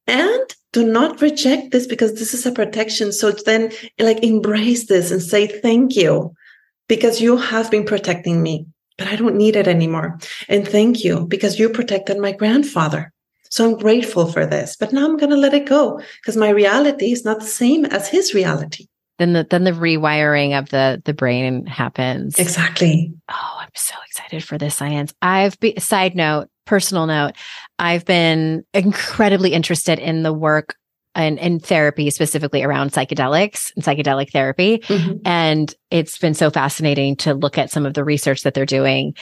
And 0.06 0.54
do 0.72 0.84
not 0.84 1.20
reject 1.20 1.70
this 1.70 1.86
because 1.86 2.14
this 2.14 2.34
is 2.34 2.44
a 2.44 2.52
protection. 2.52 3.12
So 3.12 3.30
then 3.30 3.72
like 3.98 4.22
embrace 4.22 4.86
this 4.86 5.10
and 5.10 5.22
say 5.22 5.46
thank 5.46 5.96
you 5.96 6.34
because 6.88 7.20
you 7.20 7.36
have 7.36 7.70
been 7.70 7.84
protecting 7.84 8.42
me, 8.42 8.66
but 8.98 9.06
I 9.06 9.16
don't 9.16 9.36
need 9.36 9.56
it 9.56 9.68
anymore. 9.68 10.18
And 10.48 10.66
thank 10.66 11.04
you 11.04 11.26
because 11.26 11.58
you 11.58 11.68
protected 11.68 12.18
my 12.18 12.32
grandfather. 12.32 13.12
So 13.50 13.64
I'm 13.64 13.78
grateful 13.78 14.26
for 14.26 14.44
this, 14.44 14.76
but 14.76 14.92
now 14.92 15.04
I'm 15.04 15.16
going 15.16 15.30
to 15.30 15.36
let 15.36 15.54
it 15.54 15.66
go 15.66 16.00
because 16.20 16.36
my 16.36 16.48
reality 16.48 17.12
is 17.12 17.24
not 17.24 17.38
the 17.38 17.46
same 17.46 17.84
as 17.84 18.08
his 18.08 18.34
reality. 18.34 18.88
Then 19.18 19.32
the 19.32 19.46
then 19.48 19.62
the 19.62 19.70
rewiring 19.70 20.58
of 20.58 20.70
the 20.70 21.00
the 21.04 21.14
brain 21.14 21.66
happens. 21.66 22.36
Exactly. 22.36 23.14
Oh, 23.30 23.58
I'm 23.60 23.68
so 23.76 23.94
excited 24.08 24.42
for 24.42 24.58
this 24.58 24.74
science. 24.74 25.14
I've 25.22 25.58
be, 25.60 25.78
side 25.78 26.16
note, 26.16 26.48
personal 26.64 27.06
note, 27.06 27.34
I've 27.78 28.04
been 28.04 28.64
incredibly 28.72 29.52
interested 29.52 29.98
in 29.98 30.22
the 30.22 30.32
work 30.32 30.76
and 31.14 31.38
in 31.38 31.60
therapy 31.60 32.10
specifically 32.10 32.62
around 32.62 32.92
psychedelics 32.92 33.70
and 33.76 33.84
psychedelic 33.84 34.30
therapy. 34.30 34.78
Mm-hmm. 34.78 35.18
And 35.24 35.72
it's 35.90 36.18
been 36.18 36.34
so 36.34 36.50
fascinating 36.50 37.16
to 37.16 37.34
look 37.34 37.56
at 37.56 37.70
some 37.70 37.86
of 37.86 37.94
the 37.94 38.04
research 38.04 38.42
that 38.42 38.54
they're 38.54 38.66
doing 38.66 39.14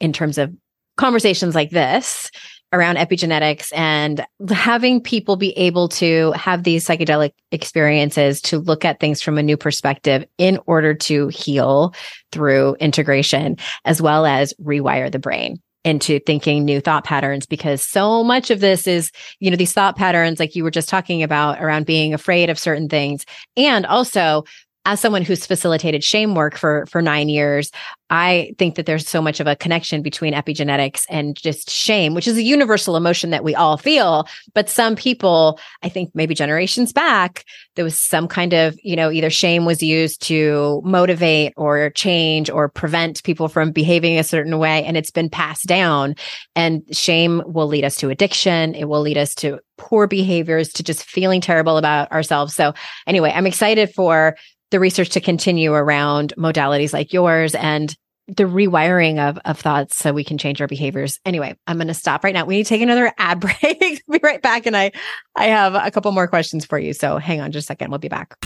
in 0.00 0.12
terms 0.12 0.38
of 0.38 0.54
conversations 0.96 1.54
like 1.54 1.70
this 1.70 2.30
around 2.70 2.96
epigenetics 2.96 3.72
and 3.74 4.26
having 4.50 5.00
people 5.00 5.36
be 5.36 5.56
able 5.56 5.88
to 5.88 6.32
have 6.32 6.64
these 6.64 6.86
psychedelic 6.86 7.32
experiences 7.50 8.42
to 8.42 8.58
look 8.58 8.84
at 8.84 9.00
things 9.00 9.22
from 9.22 9.38
a 9.38 9.42
new 9.42 9.56
perspective 9.56 10.24
in 10.36 10.58
order 10.66 10.92
to 10.92 11.28
heal 11.28 11.94
through 12.30 12.74
integration 12.74 13.56
as 13.86 14.02
well 14.02 14.26
as 14.26 14.52
rewire 14.60 15.10
the 15.10 15.18
brain 15.18 15.56
into 15.84 16.18
thinking 16.20 16.64
new 16.64 16.80
thought 16.80 17.04
patterns 17.04 17.46
because 17.46 17.82
so 17.82 18.22
much 18.24 18.50
of 18.50 18.60
this 18.60 18.86
is, 18.86 19.10
you 19.40 19.50
know, 19.50 19.56
these 19.56 19.72
thought 19.72 19.96
patterns, 19.96 20.40
like 20.40 20.56
you 20.56 20.64
were 20.64 20.70
just 20.70 20.88
talking 20.88 21.22
about 21.22 21.60
around 21.60 21.86
being 21.86 22.12
afraid 22.12 22.50
of 22.50 22.58
certain 22.58 22.88
things. 22.88 23.24
And 23.56 23.86
also 23.86 24.44
as 24.84 25.00
someone 25.00 25.22
who's 25.22 25.44
facilitated 25.44 26.02
shame 26.02 26.34
work 26.34 26.56
for 26.56 26.86
for 26.86 27.02
9 27.02 27.28
years, 27.28 27.70
I 28.10 28.54
think 28.56 28.76
that 28.76 28.86
there's 28.86 29.06
so 29.06 29.20
much 29.20 29.38
of 29.38 29.46
a 29.46 29.54
connection 29.54 30.00
between 30.00 30.32
epigenetics 30.32 31.04
and 31.10 31.36
just 31.36 31.68
shame, 31.68 32.14
which 32.14 32.26
is 32.26 32.38
a 32.38 32.42
universal 32.42 32.96
emotion 32.96 33.28
that 33.30 33.44
we 33.44 33.54
all 33.54 33.76
feel. 33.76 34.26
But 34.54 34.70
some 34.70 34.96
people, 34.96 35.60
I 35.82 35.90
think 35.90 36.10
maybe 36.14 36.34
generations 36.34 36.90
back, 36.94 37.44
there 37.76 37.84
was 37.84 37.98
some 37.98 38.28
kind 38.28 38.54
of, 38.54 38.78
you 38.82 38.96
know, 38.96 39.10
either 39.10 39.28
shame 39.28 39.66
was 39.66 39.82
used 39.82 40.22
to 40.22 40.80
motivate 40.84 41.52
or 41.58 41.90
change 41.90 42.48
or 42.48 42.70
prevent 42.70 43.22
people 43.24 43.48
from 43.48 43.72
behaving 43.72 44.18
a 44.18 44.24
certain 44.24 44.58
way. 44.58 44.84
And 44.84 44.96
it's 44.96 45.10
been 45.10 45.28
passed 45.28 45.66
down. 45.66 46.14
And 46.56 46.82
shame 46.96 47.42
will 47.44 47.66
lead 47.66 47.84
us 47.84 47.96
to 47.96 48.08
addiction. 48.08 48.74
It 48.74 48.88
will 48.88 49.02
lead 49.02 49.18
us 49.18 49.34
to 49.36 49.58
poor 49.76 50.06
behaviors, 50.06 50.72
to 50.72 50.82
just 50.82 51.04
feeling 51.04 51.42
terrible 51.42 51.76
about 51.76 52.10
ourselves. 52.10 52.54
So 52.54 52.72
anyway, 53.06 53.32
I'm 53.34 53.46
excited 53.46 53.92
for 53.94 54.34
the 54.70 54.80
research 54.80 55.10
to 55.10 55.20
continue 55.20 55.72
around 55.72 56.34
modalities 56.36 56.92
like 56.92 57.12
yours 57.12 57.54
and 57.54 57.94
the 58.28 58.44
rewiring 58.44 59.18
of, 59.18 59.38
of 59.46 59.58
thoughts 59.58 59.96
so 59.96 60.12
we 60.12 60.22
can 60.22 60.36
change 60.36 60.60
our 60.60 60.66
behaviors. 60.66 61.18
Anyway, 61.24 61.56
I'm 61.66 61.78
going 61.78 61.88
to 61.88 61.94
stop 61.94 62.22
right 62.24 62.34
now. 62.34 62.44
We 62.44 62.56
need 62.56 62.64
to 62.64 62.68
take 62.68 62.82
another 62.82 63.12
ad 63.18 63.40
break. 63.40 64.02
be 64.10 64.20
right 64.22 64.42
back. 64.42 64.66
And 64.66 64.76
I, 64.76 64.92
I 65.34 65.46
have 65.46 65.74
a 65.74 65.90
couple 65.90 66.12
more 66.12 66.28
questions 66.28 66.66
for 66.66 66.78
you. 66.78 66.92
So 66.92 67.16
hang 67.16 67.40
on 67.40 67.52
just 67.52 67.66
a 67.66 67.68
second. 67.68 67.90
We'll 67.90 67.98
be 67.98 68.08
back. 68.08 68.36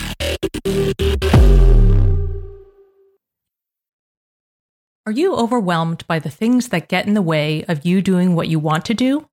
Are 5.05 5.11
you 5.11 5.35
overwhelmed 5.35 6.07
by 6.07 6.19
the 6.19 6.29
things 6.29 6.69
that 6.69 6.87
get 6.87 7.05
in 7.05 7.13
the 7.13 7.21
way 7.21 7.65
of 7.65 7.85
you 7.85 8.01
doing 8.01 8.35
what 8.35 8.47
you 8.47 8.57
want 8.57 8.85
to 8.85 8.93
do? 8.93 9.27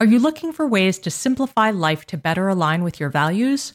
Are 0.00 0.06
you 0.06 0.18
looking 0.18 0.52
for 0.52 0.66
ways 0.66 0.98
to 0.98 1.10
simplify 1.10 1.70
life 1.70 2.04
to 2.06 2.18
better 2.18 2.48
align 2.48 2.82
with 2.82 2.98
your 2.98 3.10
values? 3.10 3.74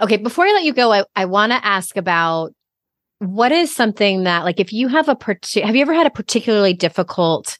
Okay, 0.00 0.16
before 0.16 0.46
I 0.46 0.52
let 0.52 0.64
you 0.64 0.72
go, 0.72 0.92
I, 0.92 1.04
I 1.14 1.24
want 1.26 1.52
to 1.52 1.64
ask 1.64 1.96
about 1.96 2.52
what 3.18 3.52
is 3.52 3.74
something 3.74 4.24
that, 4.24 4.44
like, 4.44 4.60
if 4.60 4.72
you 4.72 4.88
have 4.88 5.08
a, 5.08 5.16
have 5.62 5.76
you 5.76 5.82
ever 5.82 5.94
had 5.94 6.06
a 6.06 6.10
particularly 6.10 6.74
difficult 6.74 7.58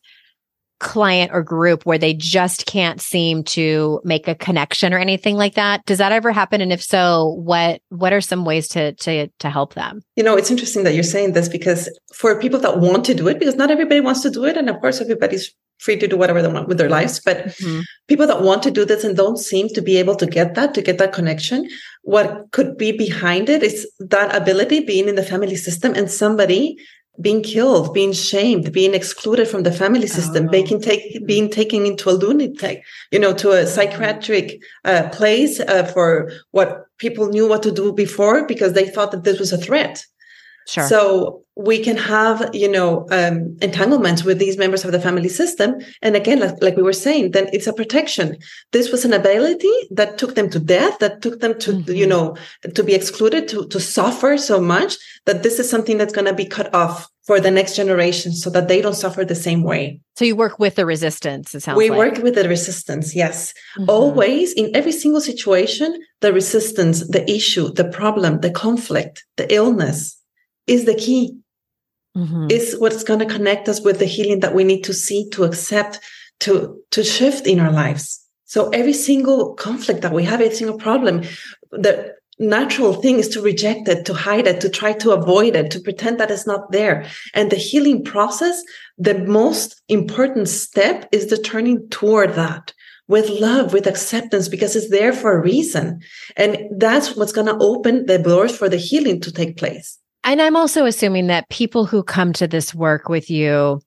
client 0.80 1.30
or 1.32 1.42
group 1.42 1.86
where 1.86 1.98
they 1.98 2.12
just 2.12 2.66
can't 2.66 3.00
seem 3.00 3.44
to 3.44 4.00
make 4.04 4.28
a 4.28 4.34
connection 4.34 4.92
or 4.92 4.98
anything 4.98 5.36
like 5.36 5.54
that? 5.54 5.84
Does 5.86 5.98
that 5.98 6.12
ever 6.12 6.32
happen? 6.32 6.60
And 6.60 6.72
if 6.72 6.82
so 6.82 7.40
what 7.42 7.80
what 7.88 8.12
are 8.12 8.20
some 8.20 8.44
ways 8.44 8.68
to 8.68 8.92
to 8.92 9.28
to 9.38 9.50
help 9.50 9.74
them? 9.74 10.02
You 10.16 10.22
know 10.22 10.36
it's 10.36 10.50
interesting 10.50 10.84
that 10.84 10.94
you're 10.94 11.02
saying 11.02 11.32
this 11.32 11.48
because 11.48 11.88
for 12.12 12.38
people 12.38 12.60
that 12.60 12.80
want 12.80 13.04
to 13.06 13.14
do 13.14 13.28
it 13.28 13.38
because 13.38 13.54
not 13.54 13.70
everybody 13.70 14.00
wants 14.00 14.20
to 14.22 14.30
do 14.30 14.44
it 14.44 14.56
and 14.56 14.68
of 14.68 14.78
course 14.80 15.00
everybody's 15.00 15.54
free 15.78 15.96
to 15.96 16.08
do 16.08 16.16
whatever 16.16 16.40
they 16.40 16.48
want 16.48 16.68
with 16.68 16.78
their 16.78 16.88
lives 16.88 17.20
but 17.20 17.46
mm-hmm. 17.46 17.80
people 18.08 18.26
that 18.26 18.42
want 18.42 18.62
to 18.62 18.70
do 18.70 18.84
this 18.84 19.04
and 19.04 19.16
don't 19.16 19.38
seem 19.38 19.68
to 19.68 19.82
be 19.82 19.96
able 19.96 20.16
to 20.16 20.26
get 20.26 20.54
that 20.54 20.74
to 20.74 20.82
get 20.82 20.98
that 20.98 21.12
connection 21.12 21.68
what 22.02 22.50
could 22.52 22.76
be 22.76 22.92
behind 22.92 23.48
it 23.48 23.62
is 23.62 23.90
that 23.98 24.34
ability 24.34 24.80
being 24.80 25.08
in 25.08 25.14
the 25.14 25.22
family 25.22 25.56
system 25.56 25.94
and 25.94 26.10
somebody 26.10 26.76
being 27.20 27.42
killed, 27.42 27.94
being 27.94 28.12
shamed, 28.12 28.72
being 28.72 28.94
excluded 28.94 29.46
from 29.46 29.62
the 29.62 29.72
family 29.72 30.06
system, 30.06 30.46
oh. 30.46 30.50
being, 30.50 30.80
take, 30.80 31.24
being 31.26 31.48
taken 31.48 31.86
into 31.86 32.10
a 32.10 32.12
lunatic, 32.12 32.82
you 33.12 33.18
know, 33.18 33.32
to 33.32 33.52
a 33.52 33.66
psychiatric 33.66 34.60
uh, 34.84 35.08
place 35.10 35.60
uh, 35.60 35.84
for 35.84 36.32
what 36.50 36.86
people 36.98 37.28
knew 37.28 37.48
what 37.48 37.62
to 37.62 37.70
do 37.70 37.92
before 37.92 38.46
because 38.46 38.72
they 38.72 38.88
thought 38.88 39.12
that 39.12 39.24
this 39.24 39.38
was 39.38 39.52
a 39.52 39.58
threat. 39.58 40.04
Sure. 40.66 40.86
So 40.88 41.44
we 41.56 41.78
can 41.78 41.96
have, 41.96 42.50
you 42.52 42.68
know, 42.68 43.06
um, 43.10 43.56
entanglements 43.62 44.24
with 44.24 44.38
these 44.38 44.58
members 44.58 44.84
of 44.84 44.90
the 44.90 45.00
family 45.00 45.28
system. 45.28 45.76
And 46.02 46.16
again, 46.16 46.40
like, 46.40 46.60
like, 46.60 46.76
we 46.76 46.82
were 46.82 46.92
saying, 46.92 47.30
then 47.30 47.48
it's 47.52 47.68
a 47.68 47.72
protection. 47.72 48.36
This 48.72 48.90
was 48.90 49.04
an 49.04 49.12
ability 49.12 49.72
that 49.92 50.18
took 50.18 50.34
them 50.34 50.50
to 50.50 50.58
death, 50.58 50.98
that 50.98 51.22
took 51.22 51.40
them 51.40 51.56
to, 51.60 51.72
mm-hmm. 51.72 51.92
you 51.92 52.06
know, 52.06 52.36
to 52.74 52.82
be 52.82 52.94
excluded, 52.94 53.46
to, 53.48 53.68
to 53.68 53.78
suffer 53.78 54.36
so 54.36 54.60
much 54.60 54.96
that 55.26 55.44
this 55.44 55.60
is 55.60 55.70
something 55.70 55.96
that's 55.96 56.12
going 56.12 56.26
to 56.26 56.34
be 56.34 56.44
cut 56.44 56.74
off 56.74 57.08
for 57.24 57.40
the 57.40 57.50
next 57.50 57.76
generation 57.76 58.32
so 58.32 58.50
that 58.50 58.68
they 58.68 58.82
don't 58.82 58.94
suffer 58.94 59.24
the 59.24 59.34
same 59.34 59.62
way. 59.62 60.00
So 60.16 60.24
you 60.24 60.36
work 60.36 60.58
with 60.58 60.74
the 60.74 60.84
resistance, 60.84 61.54
it 61.54 61.60
sounds 61.60 61.78
We 61.78 61.88
like. 61.88 61.98
work 61.98 62.18
with 62.18 62.34
the 62.34 62.48
resistance, 62.48 63.14
yes. 63.14 63.54
Mm-hmm. 63.78 63.88
Always 63.88 64.52
in 64.54 64.74
every 64.74 64.92
single 64.92 65.20
situation, 65.20 66.02
the 66.20 66.32
resistance, 66.32 67.08
the 67.08 67.30
issue, 67.30 67.72
the 67.72 67.88
problem, 67.88 68.40
the 68.40 68.50
conflict, 68.50 69.24
the 69.36 69.52
illness 69.54 70.20
is 70.66 70.84
the 70.84 70.94
key. 70.94 71.36
Mm-hmm. 72.16 72.46
Is 72.48 72.76
what's 72.78 73.02
going 73.02 73.18
to 73.18 73.26
connect 73.26 73.68
us 73.68 73.80
with 73.80 73.98
the 73.98 74.04
healing 74.04 74.38
that 74.38 74.54
we 74.54 74.62
need 74.62 74.84
to 74.84 74.94
see, 74.94 75.28
to 75.30 75.42
accept, 75.42 75.98
to 76.40 76.80
to 76.92 77.02
shift 77.02 77.46
in 77.46 77.58
our 77.58 77.72
lives. 77.72 78.20
So 78.44 78.68
every 78.68 78.92
single 78.92 79.54
conflict 79.54 80.02
that 80.02 80.12
we 80.12 80.22
have, 80.22 80.40
every 80.40 80.54
single 80.54 80.78
problem, 80.78 81.22
the 81.72 82.14
natural 82.38 82.94
thing 82.94 83.18
is 83.18 83.28
to 83.30 83.42
reject 83.42 83.88
it, 83.88 84.04
to 84.06 84.14
hide 84.14 84.46
it, 84.46 84.60
to 84.60 84.68
try 84.68 84.92
to 84.92 85.10
avoid 85.10 85.56
it, 85.56 85.72
to 85.72 85.80
pretend 85.80 86.20
that 86.20 86.30
it's 86.30 86.46
not 86.46 86.70
there. 86.70 87.04
And 87.34 87.50
the 87.50 87.56
healing 87.56 88.04
process, 88.04 88.62
the 88.96 89.18
most 89.18 89.82
important 89.88 90.48
step 90.48 91.08
is 91.10 91.26
the 91.26 91.38
turning 91.38 91.88
toward 91.88 92.34
that 92.34 92.72
with 93.08 93.28
love, 93.28 93.72
with 93.72 93.88
acceptance, 93.88 94.48
because 94.48 94.76
it's 94.76 94.90
there 94.90 95.12
for 95.12 95.32
a 95.32 95.42
reason. 95.42 96.00
And 96.36 96.58
that's 96.78 97.16
what's 97.16 97.32
going 97.32 97.48
to 97.48 97.58
open 97.58 98.06
the 98.06 98.18
doors 98.18 98.56
for 98.56 98.68
the 98.68 98.76
healing 98.76 99.20
to 99.22 99.32
take 99.32 99.56
place. 99.56 99.98
And 100.24 100.40
I'm 100.40 100.56
also 100.56 100.86
assuming 100.86 101.26
that 101.28 101.48
people 101.50 101.84
who 101.84 102.02
come 102.02 102.32
to 102.34 102.48
this 102.48 102.74
work 102.74 103.08
with 103.08 103.30
you, 103.30 103.80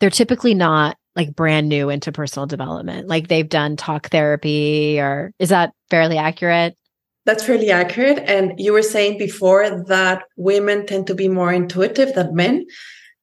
they're 0.00 0.10
typically 0.10 0.54
not 0.54 0.96
like 1.14 1.34
brand 1.34 1.68
new 1.68 1.88
into 1.88 2.10
personal 2.10 2.46
development. 2.46 3.08
Like 3.08 3.28
they've 3.28 3.48
done 3.48 3.76
talk 3.76 4.08
therapy 4.08 4.98
or 5.00 5.32
is 5.38 5.50
that 5.50 5.72
fairly 5.90 6.18
accurate? 6.18 6.76
That's 7.24 7.44
fairly 7.44 7.70
accurate. 7.70 8.18
And 8.26 8.52
you 8.58 8.72
were 8.72 8.82
saying 8.82 9.18
before 9.18 9.84
that 9.86 10.24
women 10.36 10.86
tend 10.86 11.06
to 11.06 11.14
be 11.14 11.28
more 11.28 11.52
intuitive 11.52 12.14
than 12.14 12.34
men. 12.34 12.66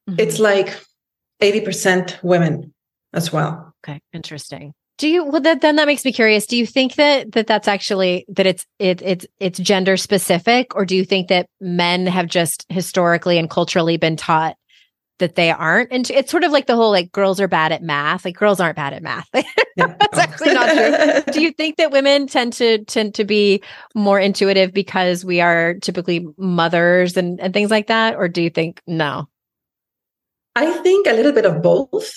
Mm-hmm. 0.08 0.20
It's 0.20 0.38
like 0.38 0.74
80% 1.42 2.22
women 2.22 2.72
as 3.12 3.32
well. 3.32 3.74
Okay. 3.84 4.00
Interesting. 4.12 4.72
Do 5.00 5.08
you 5.08 5.24
well 5.24 5.40
that 5.40 5.62
then 5.62 5.76
that 5.76 5.86
makes 5.86 6.04
me 6.04 6.12
curious. 6.12 6.44
Do 6.44 6.58
you 6.58 6.66
think 6.66 6.96
that 6.96 7.32
that 7.32 7.46
that's 7.46 7.68
actually 7.68 8.26
that 8.28 8.44
it's 8.44 8.66
it 8.78 9.00
it's 9.00 9.26
it's 9.38 9.58
gender 9.58 9.96
specific? 9.96 10.76
Or 10.76 10.84
do 10.84 10.94
you 10.94 11.06
think 11.06 11.28
that 11.28 11.46
men 11.58 12.06
have 12.06 12.26
just 12.26 12.66
historically 12.68 13.38
and 13.38 13.48
culturally 13.48 13.96
been 13.96 14.16
taught 14.16 14.56
that 15.18 15.36
they 15.36 15.52
aren't? 15.52 15.90
And 15.90 16.10
it's 16.10 16.30
sort 16.30 16.44
of 16.44 16.52
like 16.52 16.66
the 16.66 16.76
whole 16.76 16.90
like 16.90 17.12
girls 17.12 17.40
are 17.40 17.48
bad 17.48 17.72
at 17.72 17.82
math. 17.82 18.26
Like 18.26 18.36
girls 18.36 18.60
aren't 18.60 18.76
bad 18.76 18.92
at 18.92 19.02
math. 19.02 19.26
That's 19.32 20.18
actually 20.18 20.52
not 20.52 20.68
true. 20.68 21.32
Do 21.32 21.40
you 21.40 21.52
think 21.52 21.78
that 21.78 21.92
women 21.92 22.26
tend 22.26 22.52
to 22.54 22.84
tend 22.84 23.14
to 23.14 23.24
be 23.24 23.62
more 23.94 24.20
intuitive 24.20 24.74
because 24.74 25.24
we 25.24 25.40
are 25.40 25.76
typically 25.80 26.26
mothers 26.36 27.16
and, 27.16 27.40
and 27.40 27.54
things 27.54 27.70
like 27.70 27.86
that? 27.86 28.16
Or 28.16 28.28
do 28.28 28.42
you 28.42 28.50
think 28.50 28.82
no? 28.86 29.30
I 30.54 30.70
think 30.82 31.06
a 31.06 31.14
little 31.14 31.32
bit 31.32 31.46
of 31.46 31.62
both 31.62 32.12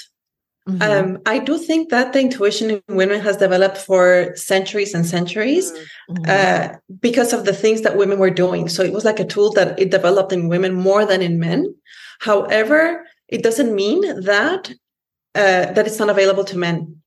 Mm-hmm. 0.68 0.82
Um, 0.82 1.22
I 1.26 1.39
do 1.39 1.57
think 1.57 1.89
that 1.89 2.14
the 2.14 2.22
intuition 2.22 2.72
in 2.72 2.82
women 2.88 3.20
has 3.20 3.36
developed 3.36 3.78
for 3.78 4.34
centuries 4.36 4.93
and 4.93 5.05
centuries 5.05 5.72
mm-hmm. 6.09 6.24
uh, 6.28 6.78
because 7.01 7.34
of 7.34 7.43
the 7.43 7.53
things 7.53 7.82
that 7.82 7.97
women 7.97 8.18
were 8.18 8.30
doing. 8.30 8.70
So 8.70 8.82
it 8.82 8.93
was 8.93 9.03
like 9.03 9.20
a 9.20 9.26
tool 9.26 9.51
that 9.53 9.78
it 9.78 9.91
developed 9.91 10.32
in 10.32 10.47
women 10.47 10.74
more 10.74 11.05
than 11.05 11.22
in 11.22 11.38
men. 11.38 11.76
However, 12.20 13.05
it 13.28 13.43
doesn't 13.43 13.76
mean 13.76 14.01
that 14.22 14.72
uh, 15.36 15.74
that 15.74 15.86
it's 15.88 15.99
not 15.99 16.09
available 16.09 16.45
to 16.45 16.57
men. 16.57 17.01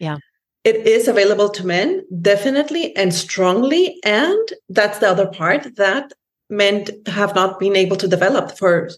Yeah. 0.00 0.18
It 0.62 0.86
is 0.86 1.08
available 1.08 1.50
to 1.50 1.66
men, 1.66 2.06
definitely 2.22 2.96
and 2.96 3.12
strongly. 3.12 3.98
And 4.02 4.48
that's 4.70 4.98
the 4.98 5.10
other 5.10 5.26
part 5.26 5.76
that 5.76 6.12
men 6.48 6.86
have 7.06 7.34
not 7.34 7.58
been 7.58 7.76
able 7.76 7.96
to 7.96 8.08
develop 8.08 8.56
for 8.56 8.88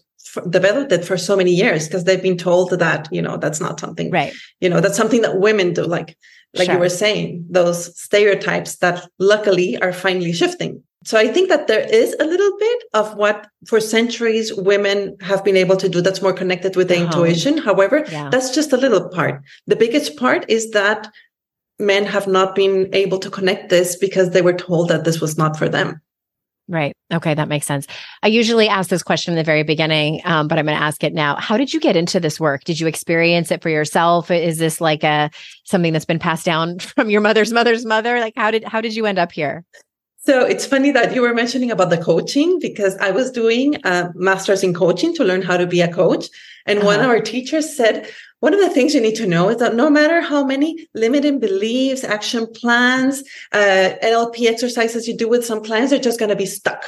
developed 0.49 0.91
it 0.91 1.05
for 1.05 1.17
so 1.17 1.35
many 1.35 1.51
years 1.51 1.87
because 1.87 2.03
they've 2.03 2.21
been 2.21 2.37
told 2.37 2.71
that 2.71 3.07
you 3.11 3.21
know 3.21 3.37
that's 3.37 3.59
not 3.59 3.79
something 3.79 4.09
right 4.11 4.33
you 4.61 4.69
know 4.69 4.79
that's 4.79 4.97
something 4.97 5.21
that 5.21 5.39
women 5.39 5.73
do 5.73 5.83
like 5.83 6.17
like 6.53 6.65
sure. 6.65 6.75
you 6.75 6.79
were 6.79 6.89
saying 6.89 7.45
those 7.49 7.97
stereotypes 7.99 8.77
that 8.77 9.07
luckily 9.19 9.77
are 9.81 9.93
finally 9.93 10.33
shifting 10.33 10.81
so 11.03 11.17
i 11.17 11.27
think 11.27 11.49
that 11.49 11.67
there 11.67 11.87
is 11.87 12.15
a 12.19 12.25
little 12.25 12.57
bit 12.57 12.83
of 12.93 13.15
what 13.15 13.47
for 13.67 13.79
centuries 13.79 14.53
women 14.53 15.15
have 15.21 15.43
been 15.43 15.57
able 15.57 15.77
to 15.77 15.89
do 15.89 16.01
that's 16.01 16.21
more 16.21 16.33
connected 16.33 16.75
with 16.75 16.87
the 16.87 16.95
uh-huh. 16.95 17.05
intuition 17.05 17.57
however 17.57 18.05
yeah. 18.11 18.29
that's 18.29 18.53
just 18.53 18.73
a 18.73 18.77
little 18.77 19.09
part 19.09 19.41
the 19.67 19.75
biggest 19.75 20.17
part 20.17 20.49
is 20.49 20.71
that 20.71 21.09
men 21.79 22.05
have 22.05 22.27
not 22.27 22.55
been 22.55 22.89
able 22.93 23.19
to 23.19 23.29
connect 23.29 23.69
this 23.69 23.95
because 23.95 24.31
they 24.31 24.41
were 24.41 24.53
told 24.53 24.89
that 24.89 25.03
this 25.03 25.21
was 25.21 25.37
not 25.37 25.57
for 25.57 25.69
them 25.69 26.01
Right. 26.69 26.95
Okay. 27.13 27.33
That 27.33 27.47
makes 27.47 27.65
sense. 27.65 27.87
I 28.23 28.27
usually 28.27 28.67
ask 28.67 28.89
this 28.89 29.03
question 29.03 29.33
in 29.33 29.37
the 29.37 29.43
very 29.43 29.63
beginning, 29.63 30.21
um, 30.25 30.49
but 30.49 30.59
I'm 30.59 30.65
going 30.65 30.77
to 30.77 30.83
ask 30.83 31.01
it 31.03 31.13
now. 31.13 31.37
How 31.37 31.55
did 31.55 31.73
you 31.73 31.79
get 31.79 31.95
into 31.95 32.19
this 32.19 32.41
work? 32.41 32.65
Did 32.65 32.77
you 32.77 32.87
experience 32.87 33.51
it 33.51 33.61
for 33.61 33.69
yourself? 33.69 34.29
Is 34.29 34.57
this 34.57 34.81
like 34.81 35.03
a 35.03 35.29
something 35.63 35.93
that's 35.93 36.03
been 36.03 36.19
passed 36.19 36.45
down 36.45 36.79
from 36.79 37.09
your 37.09 37.21
mother's 37.21 37.53
mother's 37.53 37.85
mother? 37.85 38.19
Like 38.19 38.33
how 38.35 38.51
did 38.51 38.65
how 38.65 38.81
did 38.81 38.95
you 38.95 39.05
end 39.05 39.17
up 39.17 39.31
here? 39.31 39.63
So 40.27 40.43
it's 40.43 40.65
funny 40.65 40.91
that 40.91 41.15
you 41.15 41.21
were 41.21 41.33
mentioning 41.33 41.71
about 41.71 41.89
the 41.89 41.97
coaching 41.97 42.59
because 42.59 42.97
I 42.97 43.11
was 43.11 43.31
doing 43.31 43.77
a 43.85 44.11
master's 44.13 44.61
in 44.61 44.73
coaching 44.73 45.15
to 45.15 45.23
learn 45.23 45.41
how 45.41 45.55
to 45.55 45.65
be 45.65 45.79
a 45.79 45.87
coach. 45.87 46.25
And 46.65 46.79
uh-huh. 46.79 46.85
one 46.85 46.99
of 46.99 47.05
our 47.05 47.21
teachers 47.21 47.73
said, 47.73 48.11
one 48.41 48.53
of 48.53 48.59
the 48.59 48.69
things 48.69 48.93
you 48.93 48.99
need 48.99 49.15
to 49.15 49.25
know 49.25 49.47
is 49.47 49.57
that 49.59 49.75
no 49.75 49.89
matter 49.89 50.19
how 50.19 50.43
many 50.43 50.85
limiting 50.93 51.39
beliefs, 51.39 52.03
action 52.03 52.45
plans, 52.45 53.23
uh, 53.53 53.91
NLP 54.03 54.47
exercises 54.47 55.07
you 55.07 55.15
do 55.15 55.29
with 55.29 55.45
some 55.45 55.63
clients, 55.63 55.91
they're 55.91 55.99
just 56.01 56.19
going 56.19 56.27
to 56.27 56.35
be 56.35 56.45
stuck. 56.45 56.83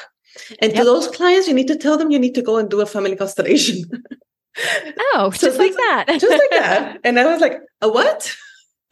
And 0.62 0.74
yep. 0.74 0.82
to 0.82 0.84
those 0.84 1.08
clients, 1.08 1.48
you 1.48 1.54
need 1.54 1.70
to 1.70 1.78
tell 1.78 1.98
them 1.98 2.12
you 2.12 2.20
need 2.20 2.36
to 2.36 2.42
go 2.42 2.58
and 2.58 2.70
do 2.70 2.82
a 2.82 2.86
family 2.86 3.16
constellation. 3.16 3.86
oh, 5.14 5.32
so 5.34 5.48
just 5.48 5.60
like 5.60 5.76
that. 5.76 6.08
just 6.20 6.30
like 6.30 6.52
that. 6.52 7.00
And 7.06 7.18
I 7.18 7.24
was 7.24 7.40
like, 7.40 7.62
a 7.80 7.88
what? 7.88 8.36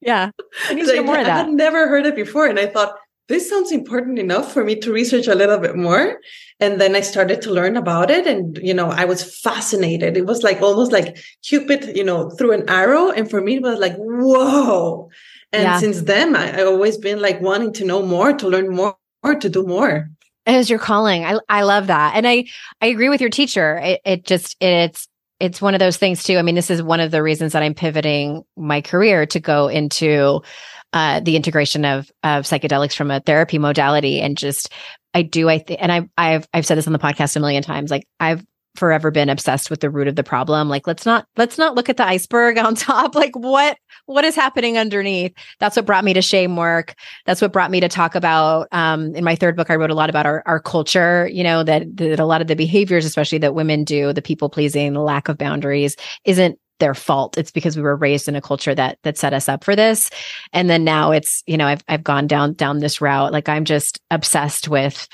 yeah. 0.00 0.30
I 0.64 0.72
need 0.72 0.86
to 0.86 0.96
know 0.96 1.02
more 1.02 1.18
of 1.18 1.26
that. 1.26 1.34
I 1.34 1.44
had 1.44 1.52
never 1.52 1.88
heard 1.88 2.06
it 2.06 2.16
before. 2.16 2.46
And 2.46 2.58
I 2.58 2.68
thought, 2.68 2.96
this 3.28 3.48
sounds 3.48 3.72
important 3.72 4.18
enough 4.18 4.52
for 4.52 4.64
me 4.64 4.76
to 4.76 4.92
research 4.92 5.26
a 5.26 5.34
little 5.34 5.58
bit 5.58 5.76
more. 5.76 6.20
And 6.60 6.80
then 6.80 6.94
i 6.94 7.00
started 7.00 7.42
to 7.42 7.50
learn 7.50 7.76
about 7.76 8.10
it. 8.10 8.26
And 8.26 8.58
you 8.62 8.74
know 8.74 8.88
i 8.88 9.04
was 9.04 9.22
fascinated. 9.40 10.16
It 10.16 10.26
was 10.26 10.42
like 10.42 10.60
almost 10.60 10.92
like 10.92 11.18
cupid 11.42 11.96
you 11.96 12.04
know 12.04 12.30
threw 12.30 12.52
an 12.52 12.68
arrow. 12.68 13.10
And 13.10 13.30
for 13.30 13.40
me 13.40 13.56
it 13.56 13.62
was 13.62 13.78
like 13.78 13.94
whoa. 13.96 15.10
And 15.52 15.64
yeah. 15.64 15.78
since 15.78 16.02
then 16.02 16.34
I, 16.36 16.46
have 16.46 16.68
always 16.68 16.98
been 16.98 17.20
like 17.20 17.40
wanting 17.40 17.72
to 17.74 17.84
know 17.84 18.02
more 18.02 18.32
to 18.32 18.48
learn 18.48 18.74
more 18.74 18.96
or 19.22 19.34
to 19.34 19.48
do 19.48 19.64
more. 19.64 20.10
As 20.46 20.68
your 20.68 20.78
calling. 20.78 21.24
I 21.24 21.38
i 21.48 21.62
love 21.62 21.86
that. 21.86 22.16
And 22.16 22.26
i 22.26 22.44
i 22.80 22.86
agree 22.86 23.08
with 23.08 23.20
your 23.20 23.30
teacher. 23.30 23.78
It, 23.78 24.00
it 24.04 24.24
just 24.24 24.56
it's 24.60 25.08
it's 25.40 25.60
one 25.60 25.74
of 25.74 25.80
those 25.80 25.96
things 25.96 26.22
too. 26.22 26.38
I 26.38 26.42
mean 26.42 26.54
this 26.54 26.70
is 26.70 26.82
one 26.82 27.00
of 27.00 27.10
the 27.10 27.22
reasons 27.22 27.52
that 27.52 27.62
i'm 27.62 27.74
pivoting 27.74 28.44
my 28.56 28.80
career 28.80 29.26
to 29.26 29.40
go 29.40 29.68
into 29.68 30.42
uh, 30.92 31.20
the 31.20 31.36
integration 31.36 31.84
of 31.84 32.10
of 32.22 32.44
psychedelics 32.44 32.94
from 32.94 33.10
a 33.10 33.20
therapy 33.20 33.58
modality 33.58 34.20
and 34.20 34.36
just 34.36 34.72
I 35.14 35.22
do 35.22 35.48
I 35.48 35.58
think 35.58 35.82
and 35.82 35.92
I 35.92 36.08
I've 36.16 36.46
I've 36.52 36.66
said 36.66 36.78
this 36.78 36.86
on 36.86 36.92
the 36.92 36.98
podcast 36.98 37.36
a 37.36 37.40
million 37.40 37.62
times 37.62 37.90
like 37.90 38.06
I've 38.20 38.44
forever 38.74 39.10
been 39.10 39.28
obsessed 39.28 39.70
with 39.70 39.80
the 39.80 39.90
root 39.90 40.08
of 40.08 40.16
the 40.16 40.22
problem. 40.22 40.68
Like 40.68 40.86
let's 40.86 41.04
not 41.04 41.26
let's 41.36 41.58
not 41.58 41.74
look 41.74 41.88
at 41.88 41.96
the 41.96 42.06
iceberg 42.06 42.58
on 42.58 42.74
top. 42.74 43.14
Like 43.14 43.36
what 43.36 43.76
what 44.06 44.24
is 44.24 44.34
happening 44.34 44.78
underneath? 44.78 45.32
That's 45.60 45.76
what 45.76 45.86
brought 45.86 46.04
me 46.04 46.14
to 46.14 46.22
shame 46.22 46.56
work. 46.56 46.94
That's 47.26 47.40
what 47.40 47.52
brought 47.52 47.70
me 47.70 47.80
to 47.80 47.88
talk 47.88 48.14
about 48.14 48.68
um 48.72 49.14
in 49.14 49.24
my 49.24 49.36
third 49.36 49.56
book 49.56 49.70
i 49.70 49.74
wrote 49.74 49.90
a 49.90 49.94
lot 49.94 50.10
about 50.10 50.26
our, 50.26 50.42
our 50.46 50.60
culture 50.60 51.28
you 51.32 51.42
know 51.44 51.62
that 51.62 51.96
that 51.96 52.20
a 52.20 52.24
lot 52.24 52.40
of 52.40 52.46
the 52.46 52.56
behaviors 52.56 53.04
especially 53.04 53.38
that 53.38 53.54
women 53.54 53.84
do 53.84 54.12
the 54.12 54.22
people 54.22 54.48
pleasing 54.48 54.92
the 54.92 55.00
lack 55.00 55.28
of 55.28 55.38
boundaries 55.38 55.96
isn't 56.24 56.58
their 56.78 56.94
fault. 56.94 57.38
It's 57.38 57.50
because 57.50 57.76
we 57.76 57.82
were 57.82 57.96
raised 57.96 58.28
in 58.28 58.36
a 58.36 58.40
culture 58.40 58.74
that 58.74 58.98
that 59.02 59.18
set 59.18 59.32
us 59.32 59.48
up 59.48 59.64
for 59.64 59.76
this. 59.76 60.10
And 60.52 60.68
then 60.68 60.84
now 60.84 61.12
it's, 61.12 61.42
you 61.46 61.56
know, 61.56 61.66
I've 61.66 61.84
I've 61.88 62.04
gone 62.04 62.26
down 62.26 62.54
down 62.54 62.78
this 62.78 63.00
route. 63.00 63.32
Like 63.32 63.48
I'm 63.48 63.64
just 63.64 64.00
obsessed 64.10 64.68
with 64.68 65.08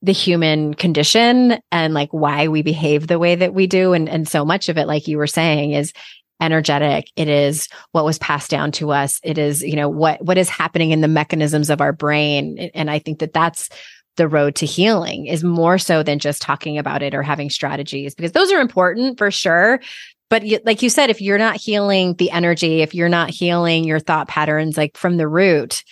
the 0.00 0.12
human 0.12 0.74
condition 0.74 1.58
and 1.70 1.94
like 1.94 2.10
why 2.12 2.48
we 2.48 2.62
behave 2.62 3.06
the 3.06 3.18
way 3.18 3.34
that 3.34 3.54
we 3.54 3.66
do. 3.66 3.92
And 3.92 4.08
and 4.08 4.26
so 4.28 4.44
much 4.44 4.68
of 4.68 4.78
it, 4.78 4.86
like 4.86 5.06
you 5.06 5.18
were 5.18 5.26
saying, 5.26 5.72
is 5.72 5.92
energetic 6.40 7.06
it 7.14 7.28
is 7.28 7.68
what 7.92 8.04
was 8.04 8.18
passed 8.18 8.50
down 8.50 8.72
to 8.72 8.90
us 8.90 9.20
it 9.22 9.38
is 9.38 9.62
you 9.62 9.76
know 9.76 9.88
what 9.88 10.20
what 10.24 10.36
is 10.36 10.48
happening 10.48 10.90
in 10.90 11.00
the 11.00 11.06
mechanisms 11.06 11.70
of 11.70 11.80
our 11.80 11.92
brain 11.92 12.58
and 12.74 12.90
i 12.90 12.98
think 12.98 13.20
that 13.20 13.32
that's 13.32 13.68
the 14.16 14.28
road 14.28 14.54
to 14.54 14.66
healing 14.66 15.26
is 15.26 15.42
more 15.42 15.78
so 15.78 16.02
than 16.02 16.18
just 16.18 16.42
talking 16.42 16.76
about 16.76 17.00
it 17.00 17.14
or 17.14 17.22
having 17.22 17.48
strategies 17.48 18.14
because 18.14 18.32
those 18.32 18.52
are 18.52 18.60
important 18.60 19.16
for 19.16 19.30
sure 19.30 19.80
but 20.32 20.42
like 20.64 20.80
you 20.80 20.88
said 20.88 21.10
if 21.10 21.20
you're 21.20 21.36
not 21.36 21.56
healing 21.56 22.14
the 22.14 22.30
energy 22.30 22.80
if 22.80 22.94
you're 22.94 23.10
not 23.10 23.28
healing 23.28 23.84
your 23.84 24.00
thought 24.00 24.28
patterns 24.28 24.78
like 24.78 24.96
from 24.96 25.18
the 25.18 25.28
root 25.28 25.84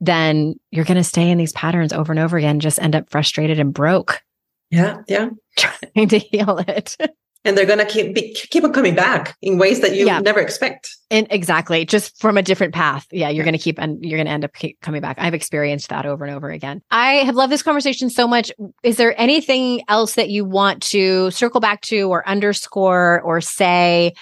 then 0.00 0.54
you're 0.70 0.84
going 0.84 0.96
to 0.96 1.02
stay 1.02 1.28
in 1.28 1.36
these 1.36 1.52
patterns 1.52 1.92
over 1.92 2.12
and 2.12 2.20
over 2.20 2.36
again 2.36 2.60
just 2.60 2.80
end 2.80 2.94
up 2.94 3.10
frustrated 3.10 3.58
and 3.58 3.74
broke. 3.74 4.22
Yeah 4.70 4.98
yeah. 5.08 5.30
Trying 5.58 6.08
to 6.08 6.18
heal 6.18 6.58
it 6.68 6.96
and 7.44 7.56
they're 7.56 7.66
going 7.66 7.78
to 7.78 7.86
keep 7.86 8.14
be, 8.14 8.32
keep 8.34 8.64
on 8.64 8.72
coming 8.72 8.94
back 8.94 9.36
in 9.40 9.58
ways 9.58 9.80
that 9.80 9.94
you 9.94 10.06
yeah. 10.06 10.20
never 10.20 10.40
expect. 10.40 10.94
And 11.10 11.26
exactly 11.30 11.84
just 11.84 12.20
from 12.20 12.36
a 12.36 12.42
different 12.42 12.74
path. 12.74 13.06
Yeah 13.10 13.28
you're 13.28 13.44
yeah. 13.44 13.50
going 13.50 13.58
to 13.58 13.62
keep 13.62 13.78
and 13.78 14.02
you're 14.04 14.18
going 14.18 14.26
to 14.26 14.32
end 14.32 14.44
up 14.44 14.52
coming 14.82 15.00
back. 15.00 15.16
I've 15.18 15.34
experienced 15.34 15.88
that 15.88 16.06
over 16.06 16.24
and 16.24 16.34
over 16.34 16.50
again. 16.50 16.82
I 16.90 17.14
have 17.14 17.34
loved 17.34 17.52
this 17.52 17.62
conversation 17.62 18.10
so 18.10 18.28
much. 18.28 18.52
Is 18.82 18.96
there 18.96 19.18
anything 19.20 19.82
else 19.88 20.14
that 20.14 20.30
you 20.30 20.44
want 20.44 20.82
to 20.84 21.30
circle 21.30 21.60
back 21.60 21.80
to 21.82 22.10
or 22.10 22.28
underscore 22.28 23.20
or 23.22 23.40
say 23.40 24.14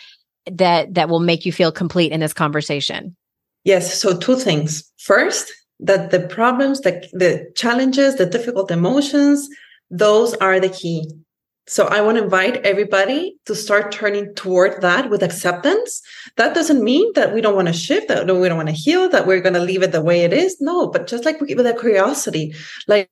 that 0.51 0.95
that 0.95 1.09
will 1.09 1.21
make 1.21 1.45
you 1.45 1.53
feel 1.53 1.73
complete 1.73 2.13
in 2.13 2.21
this 2.21 2.33
conversation? 2.33 3.17
Yes 3.65 4.01
so 4.01 4.17
two 4.17 4.37
things. 4.37 4.91
First 4.99 5.53
that 5.81 6.11
the 6.11 6.21
problems 6.21 6.81
the, 6.81 7.07
the 7.13 7.51
challenges 7.55 8.17
the 8.17 8.27
difficult 8.27 8.71
emotions 8.71 9.49
those 9.91 10.35
are 10.35 10.59
the 10.59 10.69
key 10.69 11.07
so 11.69 11.87
I 11.87 12.01
want 12.01 12.17
to 12.17 12.25
invite 12.25 12.65
everybody 12.65 13.37
to 13.47 13.55
start 13.55 13.91
turning 13.91 14.33
toward 14.35 14.81
that 14.83 15.11
with 15.11 15.23
acceptance. 15.23 16.01
That 16.37 16.55
doesn't 16.55 16.85
mean 16.85 17.11
that 17.15 17.35
we 17.35 17.41
don't 17.41 17.57
want 17.57 17.67
to 17.67 17.75
shift, 17.75 18.07
that 18.07 18.25
we 18.27 18.49
don't 18.49 18.57
want 18.57 18.69
to 18.69 18.75
heal, 18.75 19.09
that 19.09 19.27
we're 19.27 19.41
going 19.41 19.55
to 19.55 19.61
leave 19.61 19.83
it 19.83 19.91
the 19.91 20.01
way 20.01 20.23
it 20.23 20.33
is. 20.33 20.57
No, 20.61 20.89
but 20.89 21.09
just 21.09 21.25
like 21.25 21.41
with 21.41 21.67
a 21.67 21.75
curiosity, 21.75 22.55
like, 22.87 23.11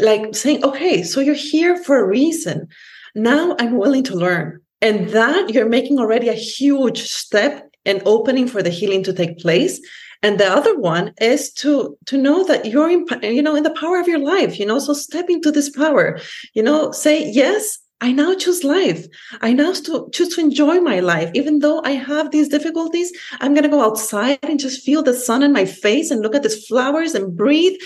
like 0.00 0.34
saying, 0.34 0.64
okay, 0.64 1.04
so 1.04 1.20
you're 1.20 1.34
here 1.34 1.76
for 1.76 1.98
a 1.98 2.06
reason. 2.06 2.66
Now 3.14 3.54
I'm 3.60 3.76
willing 3.76 4.02
to 4.04 4.16
learn. 4.16 4.60
And 4.80 5.10
that 5.10 5.50
you're 5.50 5.68
making 5.68 6.00
already 6.00 6.28
a 6.28 6.34
huge 6.34 7.02
step 7.02 7.70
and 7.86 8.02
opening 8.04 8.48
for 8.48 8.64
the 8.64 8.70
healing 8.70 9.04
to 9.04 9.12
take 9.12 9.38
place 9.38 9.80
and 10.24 10.38
the 10.38 10.46
other 10.46 10.78
one 10.78 11.12
is 11.20 11.52
to 11.52 11.98
to 12.06 12.16
know 12.16 12.44
that 12.44 12.66
you're 12.66 12.88
in 12.88 13.04
you 13.22 13.42
know 13.42 13.56
in 13.56 13.64
the 13.64 13.74
power 13.74 13.98
of 13.98 14.06
your 14.06 14.20
life 14.20 14.58
you 14.58 14.64
know 14.64 14.78
so 14.78 14.92
step 14.92 15.28
into 15.28 15.50
this 15.50 15.68
power 15.68 16.20
you 16.54 16.62
know 16.62 16.92
say 16.92 17.28
yes 17.30 17.78
I 18.02 18.10
now 18.10 18.34
choose 18.34 18.64
life. 18.64 19.06
I 19.40 19.52
now 19.52 19.72
to, 19.72 20.10
choose 20.12 20.34
to 20.34 20.40
enjoy 20.40 20.80
my 20.80 20.98
life. 20.98 21.30
Even 21.34 21.60
though 21.60 21.80
I 21.84 21.92
have 21.92 22.32
these 22.32 22.48
difficulties, 22.48 23.12
I'm 23.40 23.54
going 23.54 23.62
to 23.62 23.68
go 23.68 23.80
outside 23.80 24.40
and 24.42 24.58
just 24.58 24.82
feel 24.82 25.04
the 25.04 25.14
sun 25.14 25.44
in 25.44 25.52
my 25.52 25.64
face 25.64 26.10
and 26.10 26.20
look 26.20 26.34
at 26.34 26.42
these 26.42 26.66
flowers 26.66 27.14
and 27.14 27.36
breathe. 27.36 27.80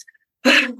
and 0.44 0.76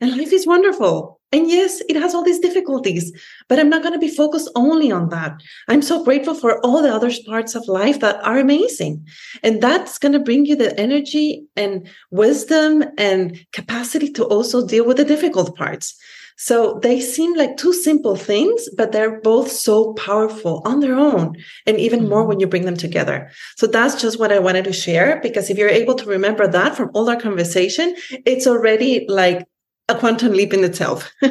life 0.00 0.32
is 0.32 0.46
wonderful. 0.46 1.20
And 1.32 1.50
yes, 1.50 1.82
it 1.88 1.96
has 1.96 2.14
all 2.14 2.22
these 2.22 2.38
difficulties, 2.38 3.12
but 3.48 3.58
I'm 3.58 3.68
not 3.68 3.82
going 3.82 3.94
to 3.94 3.98
be 3.98 4.14
focused 4.14 4.48
only 4.54 4.92
on 4.92 5.08
that. 5.08 5.32
I'm 5.66 5.82
so 5.82 6.04
grateful 6.04 6.34
for 6.34 6.64
all 6.64 6.80
the 6.80 6.94
other 6.94 7.10
parts 7.26 7.56
of 7.56 7.66
life 7.66 7.98
that 7.98 8.24
are 8.24 8.38
amazing. 8.38 9.04
And 9.42 9.60
that's 9.60 9.98
going 9.98 10.12
to 10.12 10.20
bring 10.20 10.46
you 10.46 10.54
the 10.54 10.78
energy 10.78 11.44
and 11.56 11.88
wisdom 12.12 12.84
and 12.98 13.44
capacity 13.50 14.12
to 14.12 14.24
also 14.24 14.64
deal 14.64 14.86
with 14.86 14.98
the 14.98 15.04
difficult 15.04 15.56
parts. 15.56 15.98
So 16.36 16.80
they 16.82 17.00
seem 17.00 17.34
like 17.34 17.56
two 17.56 17.72
simple 17.72 18.16
things, 18.16 18.68
but 18.76 18.92
they're 18.92 19.20
both 19.20 19.50
so 19.50 19.92
powerful 19.94 20.62
on 20.64 20.80
their 20.80 20.94
own, 20.94 21.36
and 21.66 21.78
even 21.78 22.00
mm-hmm. 22.00 22.08
more 22.08 22.24
when 22.24 22.40
you 22.40 22.46
bring 22.46 22.64
them 22.64 22.76
together. 22.76 23.30
So 23.56 23.66
that's 23.66 24.00
just 24.00 24.18
what 24.18 24.32
I 24.32 24.38
wanted 24.38 24.64
to 24.64 24.72
share 24.72 25.20
because 25.22 25.50
if 25.50 25.58
you're 25.58 25.68
able 25.68 25.94
to 25.94 26.06
remember 26.06 26.46
that 26.48 26.76
from 26.76 26.90
all 26.94 27.08
our 27.08 27.20
conversation, 27.20 27.94
it's 28.26 28.46
already 28.46 29.06
like 29.08 29.46
a 29.88 29.94
quantum 29.94 30.32
leap 30.32 30.52
in 30.52 30.64
itself. 30.64 31.12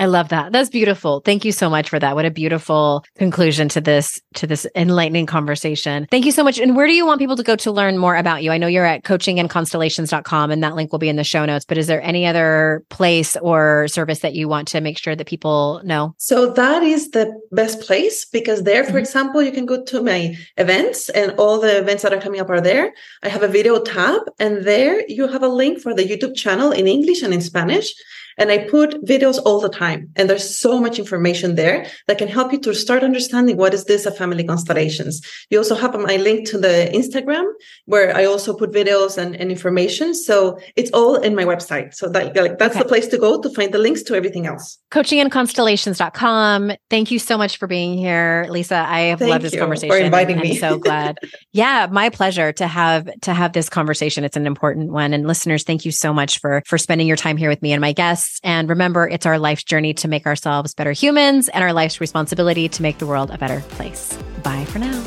I 0.00 0.06
love 0.06 0.30
that. 0.30 0.50
That's 0.50 0.70
beautiful. 0.70 1.20
Thank 1.20 1.44
you 1.44 1.52
so 1.52 1.68
much 1.68 1.90
for 1.90 1.98
that. 1.98 2.14
What 2.14 2.24
a 2.24 2.30
beautiful 2.30 3.04
conclusion 3.18 3.68
to 3.68 3.82
this 3.82 4.18
to 4.36 4.46
this 4.46 4.66
enlightening 4.74 5.26
conversation. 5.26 6.08
Thank 6.10 6.24
you 6.24 6.32
so 6.32 6.42
much. 6.42 6.58
And 6.58 6.74
where 6.74 6.86
do 6.86 6.94
you 6.94 7.04
want 7.04 7.20
people 7.20 7.36
to 7.36 7.42
go 7.42 7.54
to 7.56 7.70
learn 7.70 7.98
more 7.98 8.16
about 8.16 8.42
you? 8.42 8.50
I 8.50 8.56
know 8.56 8.66
you're 8.66 8.86
at 8.86 9.04
coachingandconstellations.com 9.04 10.50
and 10.50 10.62
that 10.62 10.74
link 10.74 10.90
will 10.90 11.00
be 11.00 11.10
in 11.10 11.16
the 11.16 11.24
show 11.24 11.44
notes, 11.44 11.66
but 11.66 11.76
is 11.76 11.86
there 11.86 12.00
any 12.00 12.26
other 12.26 12.82
place 12.88 13.36
or 13.42 13.88
service 13.88 14.20
that 14.20 14.32
you 14.32 14.48
want 14.48 14.68
to 14.68 14.80
make 14.80 14.96
sure 14.96 15.14
that 15.14 15.26
people 15.26 15.82
know? 15.84 16.14
So 16.16 16.50
that 16.50 16.82
is 16.82 17.10
the 17.10 17.38
best 17.52 17.82
place 17.82 18.24
because 18.24 18.62
there, 18.62 18.84
for 18.84 18.92
mm-hmm. 18.92 18.98
example, 19.00 19.42
you 19.42 19.52
can 19.52 19.66
go 19.66 19.84
to 19.84 20.02
my 20.02 20.34
events 20.56 21.10
and 21.10 21.32
all 21.32 21.60
the 21.60 21.78
events 21.78 22.04
that 22.04 22.14
are 22.14 22.20
coming 22.22 22.40
up 22.40 22.48
are 22.48 22.62
there. 22.62 22.94
I 23.22 23.28
have 23.28 23.42
a 23.42 23.48
video 23.48 23.78
tab 23.82 24.22
and 24.38 24.64
there 24.64 25.04
you 25.08 25.28
have 25.28 25.42
a 25.42 25.48
link 25.48 25.78
for 25.78 25.94
the 25.94 26.04
YouTube 26.04 26.36
channel 26.36 26.72
in 26.72 26.86
English 26.86 27.20
and 27.20 27.34
in 27.34 27.42
Spanish. 27.42 27.92
And 28.38 28.50
I 28.50 28.58
put 28.58 29.04
videos 29.04 29.40
all 29.44 29.60
the 29.60 29.68
time. 29.68 30.10
And 30.16 30.28
there's 30.28 30.56
so 30.56 30.80
much 30.80 30.98
information 30.98 31.54
there 31.54 31.86
that 32.06 32.18
can 32.18 32.28
help 32.28 32.52
you 32.52 32.58
to 32.60 32.74
start 32.74 33.02
understanding 33.02 33.56
what 33.56 33.74
is 33.74 33.84
this 33.84 34.06
a 34.06 34.10
family 34.10 34.44
constellations. 34.44 35.20
You 35.50 35.58
also 35.58 35.74
have 35.74 35.98
my 35.98 36.16
link 36.16 36.48
to 36.48 36.58
the 36.58 36.90
Instagram 36.92 37.46
where 37.86 38.16
I 38.16 38.24
also 38.24 38.54
put 38.54 38.72
videos 38.72 39.18
and, 39.18 39.34
and 39.36 39.50
information. 39.50 40.14
So 40.14 40.58
it's 40.76 40.90
all 40.92 41.16
in 41.16 41.34
my 41.34 41.44
website. 41.44 41.94
So 41.94 42.08
that 42.10 42.36
like, 42.36 42.58
that's 42.58 42.76
okay. 42.76 42.82
the 42.82 42.88
place 42.88 43.06
to 43.08 43.18
go 43.18 43.40
to 43.40 43.50
find 43.50 43.72
the 43.72 43.78
links 43.78 44.02
to 44.04 44.14
everything 44.14 44.46
else. 44.46 44.78
Coachingandconstellations.com. 44.92 46.72
Thank 46.88 47.10
you 47.10 47.18
so 47.18 47.38
much 47.38 47.56
for 47.56 47.66
being 47.66 47.96
here, 47.96 48.46
Liza. 48.50 48.76
I 48.76 49.00
have 49.02 49.18
Thank 49.18 49.30
loved 49.30 49.44
this 49.44 49.56
conversation. 49.56 49.90
For 49.90 49.98
inviting 49.98 50.38
me. 50.38 50.52
I'm 50.52 50.58
so 50.58 50.78
glad. 50.86 51.18
yeah, 51.52 51.88
my 51.90 52.10
pleasure 52.10 52.52
to 52.52 52.66
have 52.66 53.08
to 53.22 53.34
have 53.34 53.52
this 53.52 53.68
conversation. 53.68 54.24
It's 54.24 54.36
an 54.36 54.46
important 54.46 54.92
one. 54.92 55.12
And 55.12 55.26
listeners, 55.26 55.64
thank 55.64 55.84
you 55.84 55.92
so 55.92 56.12
much 56.12 56.38
for 56.40 56.62
for 56.66 56.78
spending 56.78 57.06
your 57.06 57.16
time 57.16 57.36
here 57.36 57.48
with 57.48 57.62
me 57.62 57.72
and 57.72 57.80
my 57.80 57.92
guests. 57.92 58.19
And 58.42 58.68
remember, 58.68 59.08
it's 59.08 59.26
our 59.26 59.38
life's 59.38 59.64
journey 59.64 59.94
to 59.94 60.08
make 60.08 60.26
ourselves 60.26 60.74
better 60.74 60.92
humans 60.92 61.48
and 61.48 61.62
our 61.62 61.72
life's 61.72 62.00
responsibility 62.00 62.68
to 62.68 62.82
make 62.82 62.98
the 62.98 63.06
world 63.06 63.30
a 63.30 63.38
better 63.38 63.60
place. 63.70 64.16
Bye 64.42 64.64
for 64.66 64.78
now. 64.78 65.02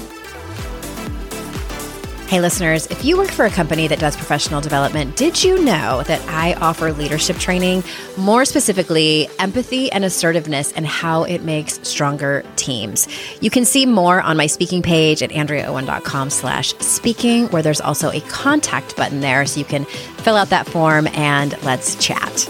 Hey, 2.33 2.41
listeners, 2.41 2.87
if 2.87 3.05
you 3.05 3.15
work 3.15 3.29
for 3.29 3.45
a 3.45 3.49
company 3.51 3.87
that 3.87 3.99
does 3.99 4.15
professional 4.15 4.59
development, 4.59 5.15
did 5.15 5.43
you 5.43 5.63
know 5.63 6.01
that 6.07 6.19
I 6.27 6.55
offer 6.55 6.91
leadership 6.91 7.37
training, 7.37 7.83
more 8.17 8.43
specifically, 8.43 9.29
empathy 9.37 9.91
and 9.91 10.03
assertiveness 10.03 10.71
and 10.71 10.87
how 10.87 11.25
it 11.25 11.43
makes 11.43 11.79
stronger 11.87 12.43
teams? 12.55 13.07
You 13.39 13.51
can 13.51 13.65
see 13.65 13.85
more 13.85 14.19
on 14.19 14.35
my 14.35 14.47
speaking 14.47 14.81
page 14.81 15.21
at 15.21 15.29
andreaowen.com 15.29 16.31
slash 16.31 16.73
speaking, 16.79 17.49
where 17.49 17.61
there's 17.61 17.81
also 17.81 18.09
a 18.09 18.21
contact 18.21 18.95
button 18.95 19.19
there 19.19 19.45
so 19.45 19.59
you 19.59 19.65
can 19.65 19.85
fill 19.85 20.35
out 20.35 20.49
that 20.49 20.65
form 20.65 21.05
and 21.09 21.55
let's 21.61 21.93
chat. 22.03 22.49